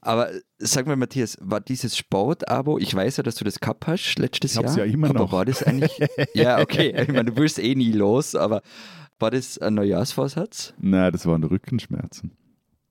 aber 0.00 0.30
sag 0.56 0.86
mal, 0.86 0.96
Matthias, 0.96 1.36
war 1.42 1.60
dieses 1.60 1.98
Sportabo, 1.98 2.78
ich 2.78 2.94
weiß 2.94 3.18
ja, 3.18 3.22
dass 3.22 3.34
du 3.34 3.44
das 3.44 3.60
gehabt 3.60 3.86
hast 3.86 4.18
letztes 4.18 4.52
Ich 4.52 4.56
hab's 4.56 4.76
Jahr. 4.76 4.86
ja 4.86 4.92
immer 4.92 5.10
aber 5.10 5.18
noch. 5.18 5.32
war 5.32 5.44
das 5.44 5.62
eigentlich. 5.62 5.92
ja, 6.34 6.60
okay. 6.60 6.94
Ich 7.02 7.08
meine, 7.08 7.32
du 7.32 7.36
willst 7.36 7.58
eh 7.58 7.74
nie 7.74 7.92
los, 7.92 8.34
aber 8.34 8.62
war 9.18 9.30
das 9.30 9.58
ein 9.58 9.74
Neujahrsvorsatz? 9.74 10.74
Nein, 10.78 11.12
das 11.12 11.26
waren 11.26 11.42
Rückenschmerzen. 11.44 12.32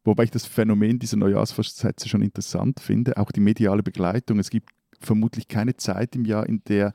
Wobei 0.04 0.24
ich 0.24 0.32
das 0.32 0.46
Phänomen 0.46 1.00
dieser 1.00 1.18
Neujahrsvorsätze 1.18 2.08
schon 2.08 2.22
interessant 2.22 2.80
finde, 2.80 3.18
auch 3.18 3.32
die 3.32 3.40
mediale 3.42 3.84
Begleitung. 3.84 4.40
Es 4.40 4.50
gibt 4.50 4.70
vermutlich 5.00 5.48
keine 5.48 5.76
Zeit 5.76 6.16
im 6.16 6.26
Jahr, 6.26 6.48
in 6.48 6.62
der 6.68 6.94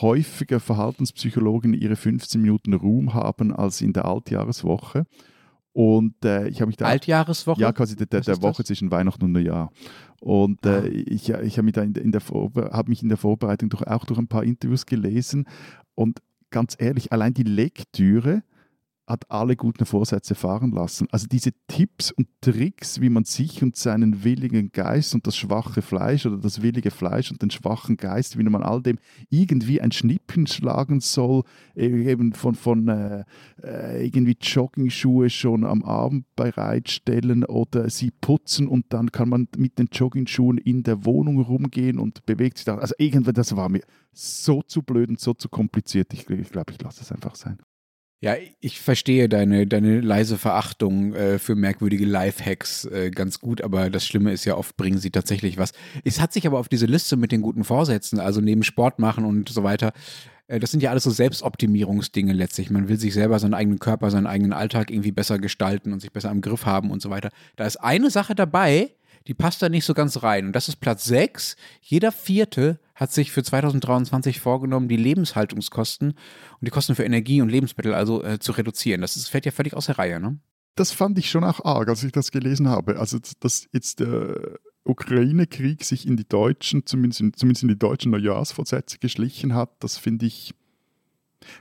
häufiger 0.00 0.58
Verhaltenspsychologen 0.60 1.74
ihre 1.74 1.96
15 1.96 2.40
Minuten 2.40 2.72
Ruhm 2.72 3.14
haben 3.14 3.52
als 3.54 3.80
in 3.80 3.92
der 3.92 4.04
Altjahreswoche. 4.04 5.04
Und 5.72 6.22
äh, 6.24 6.48
ich 6.48 6.60
habe 6.60 6.68
mich 6.68 6.76
da 6.76 6.86
Altjahreswoche? 6.86 7.60
ja, 7.60 7.72
quasi 7.72 7.96
der, 7.96 8.06
der, 8.06 8.20
der 8.20 8.42
Woche 8.42 8.58
das? 8.62 8.66
zwischen 8.66 8.90
Weihnachten 8.90 9.24
und 9.24 9.32
Neujahr. 9.32 9.70
Und 10.20 10.64
Ah. 10.66 10.80
äh, 10.80 10.88
ich, 10.88 11.30
ich 11.30 11.56
habe 11.58 11.62
mich, 11.64 11.72
da 11.74 11.82
in, 11.82 11.94
in 11.94 12.12
der 12.12 12.20
Vorbe 12.20 12.70
hab 12.72 12.88
mich 12.88 13.02
in 13.02 13.08
der 13.08 13.18
Vorbereitung 13.18 13.70
durch, 13.70 13.86
auch 13.86 14.04
durch 14.04 14.18
ein 14.18 14.28
paar 14.28 14.44
Interviews 14.44 14.86
gelesen. 14.86 15.46
Und 15.94 16.20
ganz 16.50 16.76
ehrlich, 16.78 17.12
allein 17.12 17.34
die 17.34 17.42
Lektüre 17.42 18.42
hat 19.12 19.30
alle 19.30 19.56
guten 19.56 19.84
Vorsätze 19.84 20.34
fahren 20.34 20.72
lassen. 20.72 21.06
Also 21.12 21.26
diese 21.30 21.52
Tipps 21.68 22.10
und 22.10 22.26
Tricks, 22.40 23.00
wie 23.00 23.10
man 23.10 23.24
sich 23.24 23.62
und 23.62 23.76
seinen 23.76 24.24
willigen 24.24 24.72
Geist 24.72 25.14
und 25.14 25.26
das 25.26 25.36
schwache 25.36 25.82
Fleisch 25.82 26.26
oder 26.26 26.38
das 26.38 26.62
willige 26.62 26.90
Fleisch 26.90 27.30
und 27.30 27.42
den 27.42 27.50
schwachen 27.50 27.96
Geist, 27.96 28.38
wie 28.38 28.42
man 28.42 28.62
all 28.62 28.82
dem 28.82 28.98
irgendwie 29.28 29.80
ein 29.80 29.92
Schnippchen 29.92 30.46
schlagen 30.46 31.00
soll, 31.00 31.44
eben 31.76 32.32
von, 32.32 32.54
von 32.54 32.88
äh, 32.88 33.24
äh, 33.62 34.04
irgendwie 34.04 34.36
Joggingschuhe 34.40 35.30
schon 35.30 35.64
am 35.64 35.82
Abend 35.82 36.24
bereitstellen 36.34 37.44
oder 37.44 37.90
sie 37.90 38.10
putzen 38.10 38.66
und 38.66 38.86
dann 38.88 39.12
kann 39.12 39.28
man 39.28 39.46
mit 39.56 39.78
den 39.78 39.88
Joggingschuhen 39.92 40.58
in 40.58 40.82
der 40.82 41.04
Wohnung 41.04 41.40
rumgehen 41.40 41.98
und 41.98 42.24
bewegt 42.24 42.58
sich 42.58 42.64
da. 42.64 42.78
Also 42.78 42.94
irgendwann, 42.98 43.34
das 43.34 43.54
war 43.54 43.68
mir 43.68 43.82
so 44.12 44.62
zu 44.62 44.82
blöd 44.82 45.10
und 45.10 45.20
so 45.20 45.34
zu 45.34 45.48
kompliziert. 45.48 46.12
Ich, 46.14 46.28
ich 46.28 46.50
glaube, 46.50 46.72
ich 46.72 46.80
lasse 46.80 47.02
es 47.02 47.12
einfach 47.12 47.34
sein. 47.34 47.58
Ja, 48.22 48.36
ich 48.60 48.80
verstehe 48.80 49.28
deine, 49.28 49.66
deine 49.66 50.00
leise 50.00 50.38
Verachtung 50.38 51.12
äh, 51.12 51.40
für 51.40 51.56
merkwürdige 51.56 52.04
Lifehacks 52.04 52.84
äh, 52.84 53.10
ganz 53.10 53.40
gut, 53.40 53.62
aber 53.62 53.90
das 53.90 54.06
Schlimme 54.06 54.30
ist 54.30 54.44
ja, 54.44 54.56
oft 54.56 54.76
bringen 54.76 54.98
sie 54.98 55.10
tatsächlich 55.10 55.58
was. 55.58 55.72
Es 56.04 56.20
hat 56.20 56.32
sich 56.32 56.46
aber 56.46 56.60
auf 56.60 56.68
diese 56.68 56.86
Liste 56.86 57.16
mit 57.16 57.32
den 57.32 57.42
guten 57.42 57.64
Vorsätzen, 57.64 58.20
also 58.20 58.40
neben 58.40 58.62
Sport 58.62 59.00
machen 59.00 59.24
und 59.24 59.48
so 59.48 59.64
weiter, 59.64 59.92
äh, 60.46 60.60
das 60.60 60.70
sind 60.70 60.84
ja 60.84 60.90
alles 60.90 61.02
so 61.02 61.10
Selbstoptimierungsdinge 61.10 62.32
letztlich. 62.32 62.70
Man 62.70 62.88
will 62.88 62.96
sich 62.96 63.12
selber 63.12 63.40
seinen 63.40 63.54
eigenen 63.54 63.80
Körper, 63.80 64.08
seinen 64.12 64.28
eigenen 64.28 64.52
Alltag 64.52 64.92
irgendwie 64.92 65.10
besser 65.10 65.40
gestalten 65.40 65.92
und 65.92 65.98
sich 65.98 66.12
besser 66.12 66.30
im 66.30 66.42
Griff 66.42 66.64
haben 66.64 66.92
und 66.92 67.02
so 67.02 67.10
weiter. 67.10 67.30
Da 67.56 67.66
ist 67.66 67.78
eine 67.78 68.08
Sache 68.08 68.36
dabei, 68.36 68.92
die 69.26 69.34
passt 69.34 69.62
da 69.62 69.68
nicht 69.68 69.84
so 69.84 69.94
ganz 69.94 70.22
rein. 70.22 70.46
Und 70.46 70.52
das 70.52 70.68
ist 70.68 70.76
Platz 70.76 71.06
6. 71.06 71.56
Jeder 71.80 72.12
Vierte 72.12 72.78
hat 72.94 73.12
sich 73.12 73.32
für 73.32 73.42
2023 73.42 74.40
vorgenommen, 74.40 74.88
die 74.88 74.96
Lebenshaltungskosten 74.96 76.10
und 76.10 76.18
die 76.60 76.70
Kosten 76.70 76.94
für 76.94 77.04
Energie 77.04 77.40
und 77.40 77.48
Lebensmittel 77.48 77.94
also 77.94 78.22
äh, 78.22 78.38
zu 78.38 78.52
reduzieren. 78.52 79.00
Das 79.00 79.16
ist, 79.16 79.28
fällt 79.28 79.46
ja 79.46 79.52
völlig 79.52 79.74
aus 79.74 79.86
der 79.86 79.98
Reihe, 79.98 80.20
ne? 80.20 80.38
Das 80.74 80.90
fand 80.92 81.18
ich 81.18 81.30
schon 81.30 81.44
auch 81.44 81.64
arg, 81.64 81.88
als 81.88 82.02
ich 82.02 82.12
das 82.12 82.30
gelesen 82.30 82.68
habe. 82.68 82.98
Also, 82.98 83.18
dass 83.40 83.68
jetzt 83.72 84.00
der 84.00 84.58
Ukraine-Krieg 84.84 85.84
sich 85.84 86.06
in 86.06 86.16
die 86.16 86.26
deutschen, 86.26 86.86
zumindest 86.86 87.20
in, 87.20 87.32
zumindest 87.34 87.62
in 87.62 87.68
die 87.68 87.78
deutschen 87.78 88.10
Neujahrsvorsätze 88.10 88.98
geschlichen 88.98 89.54
hat, 89.54 89.70
das 89.80 89.98
finde 89.98 90.24
ich, 90.26 90.54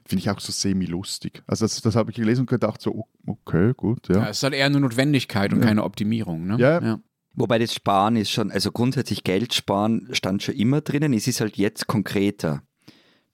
finde 0.05 0.21
ich 0.21 0.29
auch 0.29 0.39
so 0.39 0.51
semi-lustig. 0.51 1.43
Also, 1.47 1.65
das, 1.65 1.82
das 1.82 1.95
habe 1.95 2.11
ich 2.11 2.17
gelesen 2.17 2.41
und 2.41 2.49
gedacht, 2.49 2.82
so, 2.82 3.07
okay, 3.25 3.73
gut, 3.75 4.07
Ja. 4.09 4.15
ja. 4.15 4.29
es 4.29 4.38
ist 4.38 4.43
halt 4.43 4.53
eher 4.53 4.67
eine 4.67 4.79
Notwendigkeit 4.79 5.51
und 5.53 5.59
Ja. 5.59 5.65
keine 5.65 5.84
Optimierung, 5.84 6.47
ne? 6.47 6.57
Ja. 6.57 6.99
Wobei 7.34 7.59
das 7.59 7.73
Sparen 7.73 8.15
ist 8.17 8.29
schon, 8.32 8.51
also 8.51 8.71
grundsätzlich 8.71 9.23
Geld 9.23 9.53
sparen 9.53 10.09
stand 10.11 10.43
schon 10.43 10.55
immer 10.55 10.82
drinnen, 10.82 11.13
es 11.13 11.27
ist 11.27 11.39
halt 11.41 11.57
jetzt 11.57 11.88
konkreter. 11.88 12.61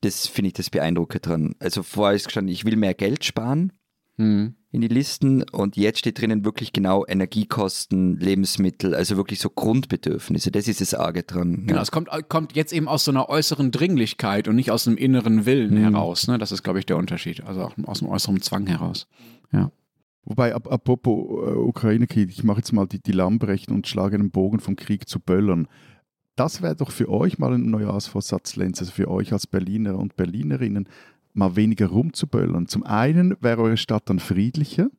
Das 0.01 0.27
finde 0.27 0.47
ich 0.49 0.53
das 0.53 0.69
Beeindruckende 0.69 1.19
dran. 1.27 1.55
Also 1.59 1.81
vorher 1.81 2.15
ist 2.15 2.25
gestanden, 2.25 2.53
ich 2.53 2.63
will 2.65 2.75
mehr 2.75 2.93
Geld 2.93 3.23
sparen 3.25 3.73
Hm. 4.19 4.55
in 4.71 4.81
die 4.81 4.87
Listen 4.87 5.43
und 5.43 5.77
jetzt 5.77 5.99
steht 5.99 6.19
drinnen 6.19 6.43
wirklich 6.43 6.73
genau 6.73 7.05
Energiekosten, 7.07 8.19
Lebensmittel, 8.19 8.95
also 8.95 9.15
wirklich 9.15 9.39
so 9.39 9.49
Grundbedürfnisse. 9.49 10.49
Das 10.51 10.67
ist 10.67 10.81
das 10.81 10.93
Arge 10.95 11.21
dran. 11.23 11.65
Genau, 11.67 11.81
es 11.81 11.91
kommt, 11.91 12.09
kommt 12.29 12.55
jetzt 12.55 12.73
eben 12.73 12.87
aus 12.87 13.05
so 13.05 13.11
einer 13.11 13.29
äußeren 13.29 13.69
Dringlichkeit 13.71 14.47
und 14.47 14.55
nicht 14.55 14.71
aus 14.71 14.87
einem 14.87 14.97
inneren 14.97 15.45
Willen 15.45 15.75
Mhm. 15.75 15.83
heraus. 15.93 16.27
Ne? 16.27 16.37
Das 16.39 16.51
ist, 16.51 16.63
glaube 16.63 16.79
ich, 16.79 16.85
der 16.87 16.97
Unterschied. 16.97 17.43
Also 17.43 17.61
auch 17.63 17.73
aus 17.85 17.99
dem 17.99 18.09
äußeren 18.09 18.41
Zwang 18.41 18.65
heraus. 18.67 19.07
Wobei, 20.29 20.53
ap 20.53 20.69
apropos 20.69 21.47
äh, 21.47 21.55
Ukraine-Krieg, 21.55 22.29
ich 22.29 22.43
mache 22.43 22.57
jetzt 22.57 22.73
mal 22.73 22.85
die, 22.85 22.99
die 22.99 23.13
Lamprechten 23.13 23.73
und 23.73 23.87
schlage 23.87 24.15
einen 24.15 24.29
Bogen 24.29 24.59
vom 24.59 24.75
Krieg 24.75 25.07
zu 25.07 25.21
Böllern. 25.21 25.69
Das 26.35 26.61
wäre 26.61 26.75
doch 26.75 26.91
für 26.91 27.09
euch 27.09 27.39
mal 27.39 27.53
ein 27.53 27.69
Neujahrsvorsatz, 27.69 28.57
Lenz, 28.57 28.81
also 28.81 28.91
für 28.91 29.09
euch 29.09 29.31
als 29.31 29.47
Berliner 29.47 29.97
und 29.97 30.17
Berlinerinnen, 30.17 30.89
mal 31.33 31.55
weniger 31.55 31.87
rumzuböllern. 31.87 32.67
Zum 32.67 32.83
einen 32.83 33.37
wäre 33.39 33.61
eure 33.61 33.77
Stadt 33.77 34.09
dann 34.09 34.19
friedlicher 34.19 34.89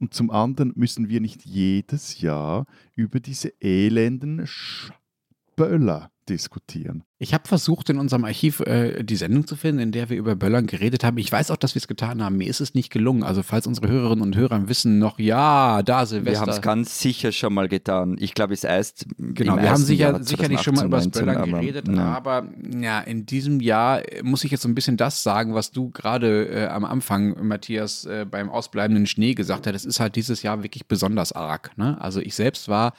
und 0.00 0.14
zum 0.14 0.32
anderen 0.32 0.72
müssen 0.74 1.08
wir 1.08 1.20
nicht 1.20 1.46
jedes 1.46 2.20
Jahr 2.20 2.66
über 2.96 3.20
diese 3.20 3.52
elenden 3.60 4.48
Sch 4.48 4.90
Böller 5.54 6.10
diskutieren. 6.28 7.04
Ich 7.22 7.34
habe 7.34 7.46
versucht, 7.46 7.90
in 7.90 7.98
unserem 7.98 8.24
Archiv 8.24 8.60
äh, 8.60 9.04
die 9.04 9.14
Sendung 9.14 9.46
zu 9.46 9.54
finden, 9.54 9.82
in 9.82 9.92
der 9.92 10.08
wir 10.08 10.16
über 10.16 10.36
Böllern 10.36 10.66
geredet 10.66 11.04
haben. 11.04 11.18
Ich 11.18 11.30
weiß 11.30 11.50
auch, 11.50 11.58
dass 11.58 11.74
wir 11.74 11.80
es 11.80 11.86
getan 11.86 12.24
haben. 12.24 12.38
Mir 12.38 12.48
ist 12.48 12.60
es 12.60 12.72
nicht 12.72 12.88
gelungen. 12.90 13.24
Also 13.24 13.42
falls 13.42 13.66
unsere 13.66 13.88
Hörerinnen 13.88 14.22
und 14.22 14.36
Hörer 14.36 14.70
wissen 14.70 14.98
noch, 14.98 15.18
ja, 15.18 15.82
da 15.82 16.06
Silvester. 16.06 16.32
Wir 16.32 16.40
haben 16.40 16.48
es 16.48 16.62
ganz 16.62 16.98
sicher 16.98 17.30
schon 17.30 17.52
mal 17.52 17.68
getan. 17.68 18.16
Ich 18.18 18.32
glaube, 18.32 18.54
es 18.54 18.64
heißt 18.64 19.04
Genau, 19.18 19.58
wir 19.58 19.70
haben 19.70 19.82
sicher, 19.82 20.24
sicherlich 20.24 20.62
schon 20.62 20.74
mal 20.76 20.86
über 20.86 20.96
das 20.96 21.08
Böllern 21.08 21.50
geredet, 21.50 21.90
aber, 21.90 21.98
ja. 21.98 22.04
aber 22.06 22.48
ja, 22.80 23.00
in 23.00 23.26
diesem 23.26 23.60
Jahr 23.60 24.00
muss 24.22 24.42
ich 24.44 24.50
jetzt 24.50 24.62
so 24.62 24.68
ein 24.70 24.74
bisschen 24.74 24.96
das 24.96 25.22
sagen, 25.22 25.52
was 25.52 25.72
du 25.72 25.90
gerade 25.90 26.46
äh, 26.46 26.66
am 26.68 26.86
Anfang, 26.86 27.46
Matthias, 27.46 28.06
äh, 28.06 28.24
beim 28.24 28.48
ausbleibenden 28.48 29.06
Schnee 29.06 29.34
gesagt 29.34 29.66
hast. 29.66 29.74
Es 29.74 29.84
ist 29.84 30.00
halt 30.00 30.16
dieses 30.16 30.42
Jahr 30.42 30.62
wirklich 30.62 30.86
besonders 30.86 31.32
arg. 31.32 31.76
Ne? 31.76 32.00
Also 32.00 32.20
ich 32.20 32.34
selbst 32.34 32.68
war 32.68 32.94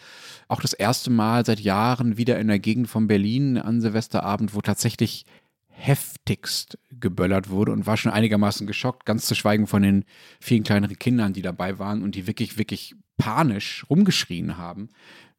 auch 0.51 0.61
das 0.61 0.73
erste 0.73 1.09
Mal 1.09 1.45
seit 1.45 1.61
Jahren 1.61 2.17
wieder 2.17 2.37
in 2.37 2.49
der 2.49 2.59
Gegend 2.59 2.89
von 2.89 3.07
Berlin 3.07 3.57
an 3.57 3.79
Silvesterabend, 4.11 4.53
wo 4.53 4.61
tatsächlich 4.61 5.25
heftigst 5.67 6.77
geböllert 6.91 7.49
wurde 7.49 7.71
und 7.71 7.87
war 7.87 7.97
schon 7.97 8.11
einigermaßen 8.11 8.67
geschockt, 8.67 9.05
ganz 9.05 9.25
zu 9.25 9.33
schweigen 9.33 9.65
von 9.67 9.81
den 9.81 10.05
vielen 10.39 10.63
kleineren 10.63 10.99
Kindern, 10.99 11.33
die 11.33 11.41
dabei 11.41 11.79
waren 11.79 12.03
und 12.03 12.13
die 12.13 12.27
wirklich, 12.27 12.57
wirklich 12.57 12.95
panisch 13.17 13.85
rumgeschrien 13.89 14.57
haben, 14.57 14.89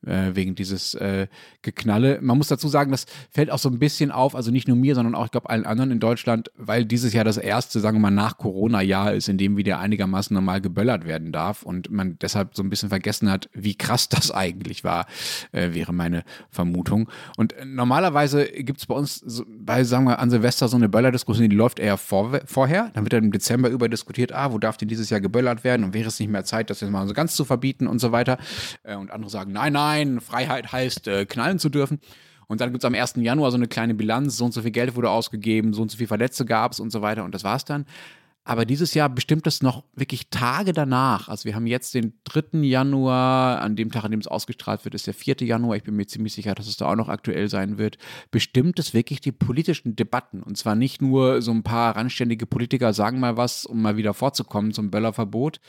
äh, 0.06 0.34
wegen 0.34 0.54
dieses 0.54 0.94
äh, 0.94 1.28
Geknalle. 1.62 2.18
Man 2.20 2.38
muss 2.38 2.48
dazu 2.48 2.68
sagen, 2.68 2.90
das 2.90 3.06
fällt 3.30 3.50
auch 3.50 3.58
so 3.58 3.68
ein 3.68 3.78
bisschen 3.78 4.10
auf, 4.10 4.34
also 4.34 4.50
nicht 4.50 4.68
nur 4.68 4.76
mir, 4.76 4.94
sondern 4.94 5.14
auch, 5.14 5.26
ich 5.26 5.30
glaube, 5.30 5.50
allen 5.50 5.66
anderen 5.66 5.90
in 5.90 6.00
Deutschland, 6.00 6.50
weil 6.56 6.84
dieses 6.84 7.12
Jahr 7.12 7.24
das 7.24 7.36
erste, 7.36 7.80
sagen 7.80 7.98
wir 7.98 8.02
mal, 8.02 8.10
nach 8.10 8.38
Corona-Jahr 8.38 9.14
ist, 9.14 9.28
in 9.28 9.38
dem 9.38 9.56
wieder 9.56 9.78
einigermaßen 9.78 10.34
normal 10.34 10.60
geböllert 10.60 11.06
werden 11.06 11.32
darf 11.32 11.62
und 11.62 11.90
man 11.90 12.18
deshalb 12.20 12.56
so 12.56 12.62
ein 12.62 12.70
bisschen 12.70 12.88
vergessen 12.88 13.30
hat, 13.30 13.48
wie 13.52 13.74
krass 13.74 14.08
das 14.08 14.30
eigentlich 14.30 14.84
war, 14.84 15.06
äh, 15.52 15.74
wäre 15.74 15.92
meine 15.92 16.24
Vermutung. 16.50 17.08
Und 17.36 17.54
normalerweise 17.64 18.46
gibt 18.46 18.80
es 18.80 18.86
bei 18.86 18.94
uns 18.94 19.16
so, 19.16 19.44
bei, 19.48 19.84
sagen 19.84 20.04
wir, 20.04 20.18
an 20.18 20.30
Silvester 20.30 20.68
so 20.68 20.76
eine 20.76 20.88
Böllerdiskussion, 20.88 21.48
die 21.48 21.56
läuft 21.56 21.78
eher 21.78 21.96
vor, 21.96 22.40
vorher. 22.44 22.90
Dann 22.94 23.04
wird 23.04 23.12
dann 23.12 23.24
im 23.24 23.32
Dezember 23.32 23.68
über 23.68 23.88
diskutiert, 23.88 24.32
ah, 24.32 24.52
wo 24.52 24.58
darf 24.58 24.76
denn 24.76 24.88
dieses 24.88 25.10
Jahr 25.10 25.20
geböllert 25.20 25.64
werden 25.64 25.84
und 25.84 25.94
wäre 25.94 26.08
es 26.08 26.18
nicht 26.18 26.28
mehr 26.28 26.44
Zeit, 26.44 26.70
das 26.70 26.80
jetzt 26.80 26.90
mal 26.90 27.06
so 27.06 27.14
ganz 27.14 27.34
zu 27.36 27.44
verbieten 27.44 27.86
und 27.86 28.00
so 28.00 28.12
weiter. 28.12 28.38
Äh, 28.82 28.96
und 28.96 29.10
andere 29.10 29.30
sagen, 29.30 29.52
nein, 29.52 29.72
nein, 29.72 29.91
nein, 29.92 30.20
Freiheit 30.20 30.72
heißt, 30.72 31.08
äh, 31.08 31.26
knallen 31.26 31.58
zu 31.58 31.68
dürfen. 31.68 32.00
Und 32.48 32.60
dann 32.60 32.72
gibt 32.72 32.84
es 32.84 32.86
am 32.86 32.94
1. 32.94 33.14
Januar 33.16 33.50
so 33.50 33.56
eine 33.56 33.68
kleine 33.68 33.94
Bilanz, 33.94 34.36
so 34.36 34.44
und 34.44 34.52
so 34.52 34.62
viel 34.62 34.70
Geld 34.70 34.94
wurde 34.94 35.10
ausgegeben, 35.10 35.72
so 35.72 35.82
und 35.82 35.90
so 35.90 35.96
viele 35.96 36.08
Verletzte 36.08 36.44
gab 36.44 36.72
es 36.72 36.80
und 36.80 36.90
so 36.90 37.00
weiter 37.02 37.24
und 37.24 37.34
das 37.34 37.44
war's 37.44 37.64
dann. 37.64 37.86
Aber 38.44 38.64
dieses 38.64 38.92
Jahr 38.94 39.08
bestimmt 39.08 39.46
es 39.46 39.62
noch 39.62 39.84
wirklich 39.94 40.28
Tage 40.28 40.72
danach. 40.72 41.28
Also 41.28 41.44
wir 41.44 41.54
haben 41.54 41.68
jetzt 41.68 41.94
den 41.94 42.14
3. 42.24 42.58
Januar, 42.62 43.62
an 43.62 43.76
dem 43.76 43.92
Tag, 43.92 44.02
an 44.02 44.10
dem 44.10 44.18
es 44.18 44.26
ausgestrahlt 44.26 44.84
wird, 44.84 44.96
ist 44.96 45.06
der 45.06 45.14
4. 45.14 45.36
Januar. 45.42 45.76
Ich 45.76 45.84
bin 45.84 45.94
mir 45.94 46.06
ziemlich 46.06 46.32
sicher, 46.32 46.52
dass 46.56 46.66
es 46.66 46.76
da 46.76 46.90
auch 46.90 46.96
noch 46.96 47.08
aktuell 47.08 47.48
sein 47.48 47.78
wird. 47.78 47.98
Bestimmt 48.32 48.80
es 48.80 48.94
wirklich 48.94 49.20
die 49.20 49.30
politischen 49.30 49.94
Debatten. 49.94 50.42
Und 50.42 50.58
zwar 50.58 50.74
nicht 50.74 51.00
nur 51.00 51.40
so 51.40 51.52
ein 51.52 51.62
paar 51.62 51.94
randständige 51.94 52.46
Politiker 52.46 52.92
sagen 52.92 53.20
mal 53.20 53.36
was, 53.36 53.64
um 53.64 53.80
mal 53.80 53.96
wieder 53.96 54.12
vorzukommen 54.12 54.72
zum 54.72 54.90
Böllerverbot, 54.90 55.60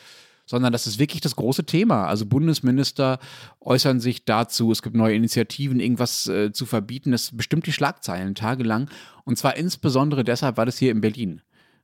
sondern 0.46 0.74
das 0.74 0.88
ist 0.88 1.00
wirklich 1.00 1.22
das 1.22 1.36
große 1.36 1.66
Thema. 1.66 2.08
Also 2.08 2.26
Bundesminister 2.26 3.20
äußern 3.62 4.00
sich 4.00 4.26
dazu, 4.26 4.72
es 4.72 4.82
gibt 4.82 4.96
neue 4.96 5.16
Initiativen, 5.16 5.80
irgendwas 5.80 6.28
äh, 6.28 6.52
zu 6.52 6.66
verbieten. 6.66 7.12
Das 7.12 7.36
bestimmt 7.36 7.66
die 7.66 7.74
Schlagzeilen 7.74 8.36
tagelang. 8.36 8.90
Und 9.24 9.38
zwar 9.38 9.56
insbesondere 9.56 10.24
deshalb, 10.24 10.58
weil 10.58 10.68
es 10.68 10.78
hier 10.78 10.92
in 10.92 11.02
Berlin 11.02 11.42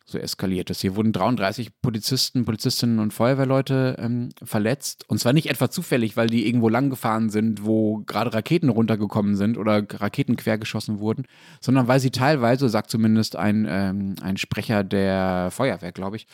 so 0.10 0.18
eskaliert 0.18 0.70
ist. 0.70 0.82
Hier 0.82 0.96
wurden 0.96 1.14
33 1.14 1.82
Polizisten, 1.82 2.44
Polizistinnen 2.44 3.00
und 3.00 3.14
Feuerwehrleute 3.14 3.96
ähm, 4.00 4.30
verletzt. 4.44 5.06
Und 5.08 5.20
zwar 5.20 5.34
nicht 5.34 5.50
etwa 5.50 5.70
zufällig, 5.70 6.18
weil 6.18 6.28
die 6.28 6.48
irgendwo 6.48 6.68
langgefahren 6.68 7.30
sind, 7.30 7.64
wo 7.64 8.00
gerade 8.00 8.34
Raketen 8.34 8.70
runtergekommen 8.70 9.36
sind 9.36 9.58
oder 9.58 9.86
Raketen 9.88 10.36
quergeschossen 10.36 11.00
wurden, 11.00 11.26
sondern 11.62 11.88
weil 11.88 12.00
sie 12.00 12.12
teilweise, 12.12 12.70
sagt 12.70 12.90
zumindest 12.90 13.36
ein, 13.36 13.68
ähm, 13.70 14.16
ein 14.22 14.38
Sprecher 14.38 14.84
der 14.84 15.50
Feuerwehr, 15.52 15.92
glaube 15.92 16.18
ich, 16.18 16.28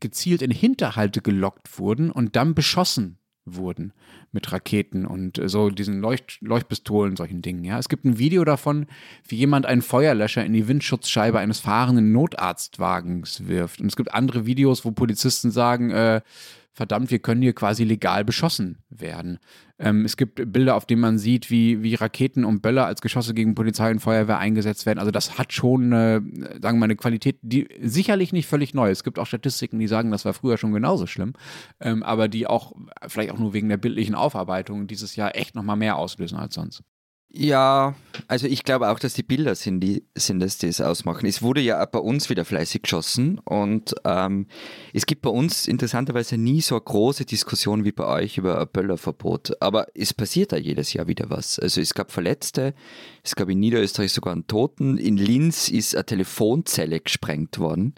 gezielt 0.00 0.42
in 0.42 0.50
Hinterhalte 0.50 1.20
gelockt 1.20 1.78
wurden 1.78 2.10
und 2.10 2.36
dann 2.36 2.54
beschossen 2.54 3.18
wurden 3.44 3.92
mit 4.30 4.52
Raketen 4.52 5.06
und 5.06 5.40
so 5.46 5.70
diesen 5.70 6.00
Leucht 6.00 6.38
Leuchtpistolen, 6.40 7.16
solchen 7.16 7.40
Dingen. 7.40 7.64
Ja, 7.64 7.78
es 7.78 7.88
gibt 7.88 8.04
ein 8.04 8.18
Video 8.18 8.44
davon, 8.44 8.86
wie 9.26 9.36
jemand 9.36 9.64
einen 9.64 9.82
Feuerlöscher 9.82 10.44
in 10.44 10.52
die 10.52 10.68
Windschutzscheibe 10.68 11.38
eines 11.38 11.60
fahrenden 11.60 12.12
Notarztwagens 12.12 13.48
wirft. 13.48 13.80
Und 13.80 13.86
es 13.86 13.96
gibt 13.96 14.12
andere 14.12 14.44
Videos, 14.44 14.84
wo 14.84 14.90
Polizisten 14.90 15.50
sagen, 15.50 15.90
äh, 15.90 16.20
verdammt, 16.78 17.10
wir 17.10 17.18
können 17.18 17.42
hier 17.42 17.52
quasi 17.52 17.84
legal 17.84 18.24
beschossen 18.24 18.78
werden. 18.88 19.38
Ähm, 19.78 20.04
es 20.04 20.16
gibt 20.16 20.52
Bilder, 20.52 20.76
auf 20.76 20.86
denen 20.86 21.00
man 21.00 21.18
sieht, 21.18 21.50
wie, 21.50 21.82
wie 21.82 21.94
Raketen 21.94 22.44
und 22.44 22.62
Böller 22.62 22.86
als 22.86 23.02
Geschosse 23.02 23.34
gegen 23.34 23.54
Polizei 23.54 23.90
und 23.90 23.98
Feuerwehr 23.98 24.38
eingesetzt 24.38 24.86
werden. 24.86 24.98
Also 24.98 25.10
das 25.10 25.38
hat 25.38 25.52
schon, 25.52 25.92
äh, 25.92 26.20
sagen 26.20 26.60
wir 26.62 26.72
mal, 26.74 26.84
eine 26.84 26.96
Qualität, 26.96 27.38
die 27.42 27.68
sicherlich 27.82 28.32
nicht 28.32 28.46
völlig 28.46 28.74
neu 28.74 28.90
ist. 28.90 28.98
Es 28.98 29.04
gibt 29.04 29.18
auch 29.18 29.26
Statistiken, 29.26 29.78
die 29.78 29.88
sagen, 29.88 30.10
das 30.10 30.24
war 30.24 30.32
früher 30.32 30.56
schon 30.56 30.72
genauso 30.72 31.06
schlimm, 31.06 31.34
ähm, 31.80 32.02
aber 32.02 32.28
die 32.28 32.46
auch, 32.46 32.72
vielleicht 33.06 33.32
auch 33.32 33.38
nur 33.38 33.52
wegen 33.52 33.68
der 33.68 33.76
bildlichen 33.76 34.14
Aufarbeitung, 34.14 34.86
dieses 34.86 35.16
Jahr 35.16 35.36
echt 35.36 35.54
nochmal 35.54 35.76
mehr 35.76 35.96
auslösen 35.96 36.38
als 36.38 36.54
sonst. 36.54 36.82
Ja, 37.30 37.94
also 38.26 38.46
ich 38.46 38.64
glaube 38.64 38.88
auch, 38.88 38.98
dass 38.98 39.12
die 39.12 39.22
Bilder 39.22 39.54
sind, 39.54 39.80
die 39.80 40.02
sind 40.14 40.42
es, 40.42 40.56
die 40.56 40.68
es 40.68 40.80
ausmachen. 40.80 41.26
Es 41.26 41.42
wurde 41.42 41.60
ja 41.60 41.82
auch 41.82 41.90
bei 41.90 41.98
uns 41.98 42.30
wieder 42.30 42.46
fleißig 42.46 42.82
geschossen 42.82 43.38
und 43.40 43.94
ähm, 44.04 44.46
es 44.94 45.04
gibt 45.04 45.20
bei 45.20 45.28
uns 45.28 45.68
interessanterweise 45.68 46.38
nie 46.38 46.62
so 46.62 46.76
eine 46.76 46.84
große 46.84 47.26
Diskussion 47.26 47.84
wie 47.84 47.92
bei 47.92 48.06
euch 48.06 48.38
über 48.38 48.58
ein 48.58 48.68
Böllerverbot. 48.72 49.60
Aber 49.60 49.88
es 49.94 50.14
passiert 50.14 50.52
da 50.52 50.56
jedes 50.56 50.94
Jahr 50.94 51.06
wieder 51.06 51.28
was. 51.28 51.58
Also 51.58 51.82
es 51.82 51.92
gab 51.92 52.12
Verletzte, 52.12 52.74
es 53.22 53.36
gab 53.36 53.50
in 53.50 53.60
Niederösterreich 53.60 54.12
sogar 54.12 54.32
einen 54.32 54.46
Toten. 54.46 54.96
In 54.96 55.18
Linz 55.18 55.68
ist 55.68 55.94
eine 55.94 56.06
Telefonzelle 56.06 56.98
gesprengt 56.98 57.58
worden. 57.58 57.94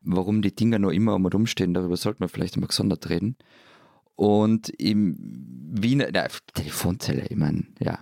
Warum 0.00 0.40
die 0.40 0.56
Dinger 0.56 0.78
noch 0.78 0.90
immer 0.90 1.14
um 1.14 1.26
und 1.26 1.34
umstehen, 1.34 1.74
darüber 1.74 1.98
sollten 1.98 2.20
wir 2.20 2.28
vielleicht 2.28 2.56
mal 2.56 2.68
gesondert 2.68 3.10
reden. 3.10 3.36
Und 4.16 4.70
im 4.70 5.16
Wiener, 5.74 6.08
na, 6.12 6.26
Telefonzelle, 6.54 7.26
ich 7.28 7.36
meine, 7.36 7.64
ja. 7.78 7.98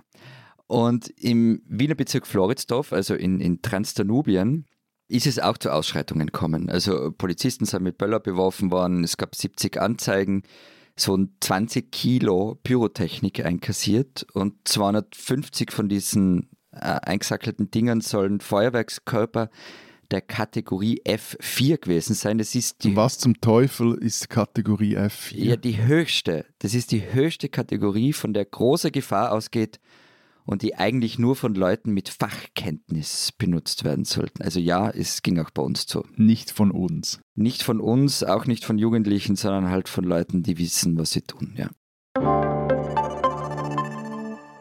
Und 0.71 1.09
im 1.17 1.61
Wiener 1.67 1.95
Bezirk 1.95 2.25
Floridsdorf, 2.25 2.93
also 2.93 3.13
in, 3.13 3.41
in 3.41 3.61
Transdanubien, 3.61 4.67
ist 5.09 5.27
es 5.27 5.37
auch 5.37 5.57
zu 5.57 5.69
Ausschreitungen 5.69 6.27
gekommen. 6.27 6.69
Also 6.69 7.11
Polizisten 7.11 7.65
sind 7.65 7.83
mit 7.83 7.97
Böller 7.97 8.21
beworfen 8.21 8.71
worden, 8.71 9.03
es 9.03 9.17
gab 9.17 9.35
70 9.35 9.81
Anzeigen, 9.81 10.43
so 10.95 11.25
20 11.41 11.91
Kilo 11.91 12.57
Pyrotechnik 12.63 13.43
einkassiert 13.43 14.25
und 14.31 14.53
250 14.63 15.73
von 15.73 15.89
diesen 15.89 16.47
äh, 16.71 16.77
eingesackelten 16.77 17.69
Dingern 17.69 17.99
sollen 17.99 18.39
Feuerwerkskörper 18.39 19.49
der 20.09 20.21
Kategorie 20.21 21.01
F4 21.05 21.81
gewesen 21.81 22.13
sein. 22.13 22.37
Das 22.37 22.55
ist 22.55 22.85
die, 22.85 22.95
Was 22.95 23.17
zum 23.17 23.41
Teufel 23.41 23.95
ist 23.95 24.29
Kategorie 24.29 24.97
F4? 24.97 25.35
Ja, 25.35 25.57
die 25.57 25.83
höchste. 25.83 26.45
Das 26.59 26.73
ist 26.73 26.93
die 26.93 27.11
höchste 27.11 27.49
Kategorie, 27.49 28.13
von 28.13 28.33
der 28.33 28.45
große 28.45 28.91
Gefahr 28.91 29.33
ausgeht, 29.33 29.81
und 30.45 30.61
die 30.61 30.75
eigentlich 30.75 31.19
nur 31.19 31.35
von 31.35 31.53
Leuten 31.53 31.93
mit 31.93 32.09
Fachkenntnis 32.09 33.31
benutzt 33.37 33.83
werden 33.83 34.05
sollten. 34.05 34.41
Also 34.43 34.59
ja, 34.59 34.89
es 34.89 35.21
ging 35.21 35.39
auch 35.39 35.49
bei 35.51 35.61
uns 35.61 35.85
zu. 35.85 36.05
Nicht 36.15 36.51
von 36.51 36.71
uns. 36.71 37.19
Nicht 37.35 37.63
von 37.63 37.79
uns, 37.79 38.23
auch 38.23 38.45
nicht 38.45 38.65
von 38.65 38.77
Jugendlichen, 38.77 39.35
sondern 39.35 39.69
halt 39.69 39.89
von 39.89 40.03
Leuten, 40.03 40.43
die 40.43 40.57
wissen, 40.57 40.97
was 40.97 41.11
sie 41.11 41.21
tun, 41.21 41.55
ja. 41.57 41.69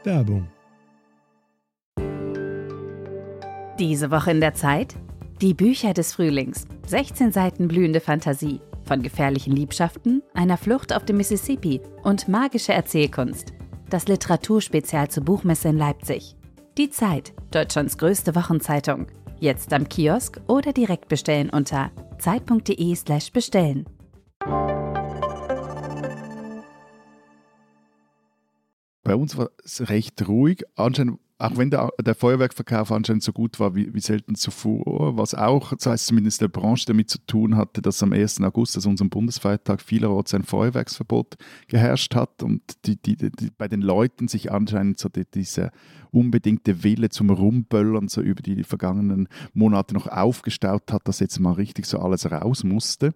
Werbung. 0.04 0.48
Diese 3.78 4.10
Woche 4.10 4.30
in 4.30 4.40
der 4.40 4.54
Zeit? 4.54 4.94
Die 5.40 5.54
Bücher 5.54 5.94
des 5.94 6.12
Frühlings. 6.12 6.66
16 6.86 7.32
Seiten 7.32 7.68
blühende 7.68 8.00
Fantasie. 8.00 8.60
Von 8.84 9.02
gefährlichen 9.02 9.54
Liebschaften, 9.54 10.22
einer 10.34 10.56
Flucht 10.56 10.92
auf 10.94 11.04
dem 11.04 11.16
Mississippi 11.16 11.80
und 12.02 12.28
magische 12.28 12.72
Erzählkunst 12.72 13.54
das 13.90 14.08
Literaturspezial 14.08 15.10
zur 15.10 15.24
Buchmesse 15.24 15.68
in 15.68 15.78
Leipzig. 15.78 16.36
Die 16.78 16.90
Zeit, 16.90 17.32
Deutschlands 17.50 17.98
größte 17.98 18.34
Wochenzeitung. 18.34 19.06
Jetzt 19.38 19.72
am 19.72 19.88
Kiosk 19.88 20.40
oder 20.46 20.72
direkt 20.72 21.08
bestellen 21.08 21.50
unter 21.50 21.90
zeit.de/slash 22.18 23.32
bestellen. 23.32 23.86
Bei 29.02 29.16
uns 29.16 29.36
war 29.36 29.50
es 29.64 29.88
recht 29.88 30.28
ruhig. 30.28 30.62
Anscheinend 30.76 31.18
auch 31.40 31.56
wenn 31.56 31.70
der, 31.70 31.90
der 32.04 32.14
Feuerwerkverkauf 32.14 32.92
anscheinend 32.92 33.22
so 33.22 33.32
gut 33.32 33.58
war 33.58 33.74
wie, 33.74 33.92
wie, 33.94 34.00
selten 34.00 34.34
zuvor, 34.34 35.16
was 35.16 35.34
auch, 35.34 35.72
das 35.72 35.86
heißt 35.86 36.06
zumindest 36.06 36.42
der 36.42 36.48
Branche 36.48 36.84
damit 36.86 37.08
zu 37.08 37.18
tun 37.26 37.56
hatte, 37.56 37.80
dass 37.80 38.02
am 38.02 38.12
1. 38.12 38.42
August, 38.42 38.76
also 38.76 38.90
unserem 38.90 39.08
Bundesfeiertag, 39.08 39.80
vielerorts 39.80 40.34
ein 40.34 40.42
Feuerwerksverbot 40.42 41.36
geherrscht 41.66 42.14
hat 42.14 42.42
und 42.42 42.62
die, 42.84 42.96
die, 42.96 43.16
die, 43.16 43.50
bei 43.56 43.68
den 43.68 43.80
Leuten 43.80 44.28
sich 44.28 44.52
anscheinend 44.52 44.98
so 44.98 45.08
die, 45.08 45.24
dieser 45.24 45.70
unbedingte 46.10 46.84
Wille 46.84 47.08
zum 47.08 47.30
Rumböllern 47.30 48.08
so 48.08 48.20
über 48.20 48.42
die 48.42 48.62
vergangenen 48.62 49.28
Monate 49.54 49.94
noch 49.94 50.08
aufgestaut 50.08 50.92
hat, 50.92 51.08
dass 51.08 51.20
jetzt 51.20 51.40
mal 51.40 51.52
richtig 51.52 51.86
so 51.86 52.00
alles 52.00 52.30
raus 52.30 52.64
musste. 52.64 53.12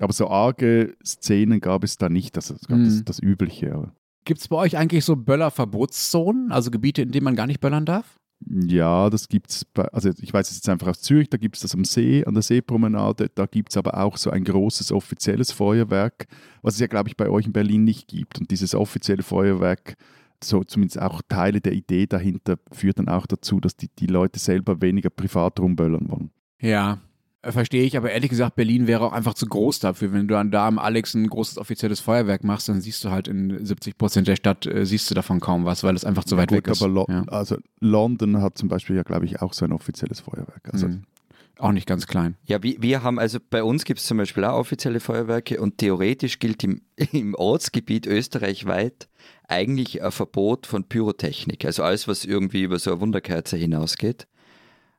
Aber 0.00 0.12
so 0.12 0.28
arge 0.28 0.96
Szenen 1.04 1.60
gab 1.60 1.84
es 1.84 1.98
da 1.98 2.08
nicht, 2.08 2.36
also 2.36 2.54
es 2.54 2.66
gab 2.66 2.78
mhm. 2.78 2.84
das, 2.84 3.04
das 3.04 3.22
Übliche. 3.22 3.92
Gibt 4.24 4.40
es 4.40 4.48
bei 4.48 4.56
euch 4.56 4.76
eigentlich 4.76 5.04
so 5.04 5.16
Böllerverbotszonen, 5.16 6.52
also 6.52 6.70
Gebiete, 6.70 7.02
in 7.02 7.10
denen 7.10 7.24
man 7.24 7.36
gar 7.36 7.46
nicht 7.46 7.60
böllern 7.60 7.86
darf? 7.86 8.20
Ja, 8.48 9.10
das 9.10 9.28
gibt 9.28 9.50
es, 9.50 9.66
also 9.92 10.10
ich 10.18 10.32
weiß 10.32 10.50
es 10.50 10.56
jetzt 10.56 10.68
einfach 10.68 10.88
aus 10.88 11.02
Zürich, 11.02 11.28
da 11.28 11.36
gibt 11.36 11.56
es 11.56 11.62
das 11.62 11.74
am 11.74 11.84
See, 11.84 12.24
an 12.24 12.32
der 12.32 12.42
Seepromenade, 12.42 13.30
da 13.34 13.44
gibt 13.44 13.70
es 13.70 13.76
aber 13.76 13.98
auch 13.98 14.16
so 14.16 14.30
ein 14.30 14.44
großes 14.44 14.92
offizielles 14.92 15.52
Feuerwerk, 15.52 16.26
was 16.62 16.74
es 16.74 16.80
ja, 16.80 16.86
glaube 16.86 17.10
ich, 17.10 17.16
bei 17.16 17.28
euch 17.28 17.46
in 17.46 17.52
Berlin 17.52 17.84
nicht 17.84 18.08
gibt. 18.08 18.40
Und 18.40 18.50
dieses 18.50 18.74
offizielle 18.74 19.22
Feuerwerk, 19.22 19.96
so 20.42 20.64
zumindest 20.64 21.00
auch 21.00 21.20
Teile 21.28 21.60
der 21.60 21.72
Idee 21.72 22.06
dahinter, 22.06 22.58
führt 22.72 22.98
dann 22.98 23.08
auch 23.08 23.26
dazu, 23.26 23.60
dass 23.60 23.76
die, 23.76 23.88
die 23.98 24.06
Leute 24.06 24.38
selber 24.38 24.80
weniger 24.80 25.10
privat 25.10 25.60
rumböllern 25.60 26.08
wollen. 26.08 26.30
Ja, 26.60 26.98
Verstehe 27.42 27.84
ich, 27.84 27.96
aber 27.96 28.10
ehrlich 28.10 28.28
gesagt, 28.28 28.56
Berlin 28.56 28.86
wäre 28.86 29.02
auch 29.02 29.12
einfach 29.12 29.32
zu 29.32 29.46
groß 29.46 29.78
dafür. 29.78 30.12
Wenn 30.12 30.28
du 30.28 30.34
dann 30.34 30.50
da 30.50 30.66
am 30.66 30.78
Alex 30.78 31.14
ein 31.14 31.26
großes 31.26 31.56
offizielles 31.56 32.00
Feuerwerk 32.00 32.44
machst, 32.44 32.68
dann 32.68 32.82
siehst 32.82 33.02
du 33.02 33.10
halt 33.10 33.28
in 33.28 33.64
70 33.64 33.96
Prozent 33.96 34.28
der 34.28 34.36
Stadt, 34.36 34.66
äh, 34.66 34.84
siehst 34.84 35.10
du 35.10 35.14
davon 35.14 35.40
kaum 35.40 35.64
was, 35.64 35.82
weil 35.82 35.94
es 35.94 36.04
einfach 36.04 36.24
zu 36.24 36.36
weit 36.36 36.50
ja, 36.50 36.58
weg 36.58 36.68
ist. 36.68 36.82
Aber 36.82 36.92
Lo 36.92 37.06
ja. 37.08 37.24
also 37.28 37.56
London 37.80 38.42
hat 38.42 38.58
zum 38.58 38.68
Beispiel 38.68 38.96
ja, 38.96 39.04
glaube 39.04 39.24
ich, 39.24 39.40
auch 39.40 39.54
so 39.54 39.64
ein 39.64 39.72
offizielles 39.72 40.20
Feuerwerk. 40.20 40.68
Also 40.70 40.88
mhm. 40.88 41.04
Auch 41.60 41.72
nicht 41.72 41.86
ganz 41.86 42.06
klein. 42.06 42.36
Ja, 42.44 42.62
wir, 42.62 42.76
wir 42.80 43.02
haben, 43.02 43.18
also 43.18 43.38
bei 43.50 43.62
uns 43.62 43.84
gibt 43.84 44.00
es 44.00 44.06
zum 44.06 44.16
Beispiel 44.16 44.44
auch 44.44 44.58
offizielle 44.58 44.98
Feuerwerke 44.98 45.60
und 45.60 45.76
theoretisch 45.76 46.38
gilt 46.38 46.64
im, 46.64 46.80
im 47.12 47.34
Ortsgebiet 47.34 48.06
österreichweit 48.06 49.08
eigentlich 49.46 50.02
ein 50.02 50.10
Verbot 50.10 50.66
von 50.66 50.84
Pyrotechnik. 50.84 51.66
Also 51.66 51.82
alles, 51.82 52.08
was 52.08 52.24
irgendwie 52.24 52.62
über 52.62 52.78
so 52.78 52.92
eine 52.92 53.00
Wunderkerze 53.00 53.58
hinausgeht. 53.58 54.26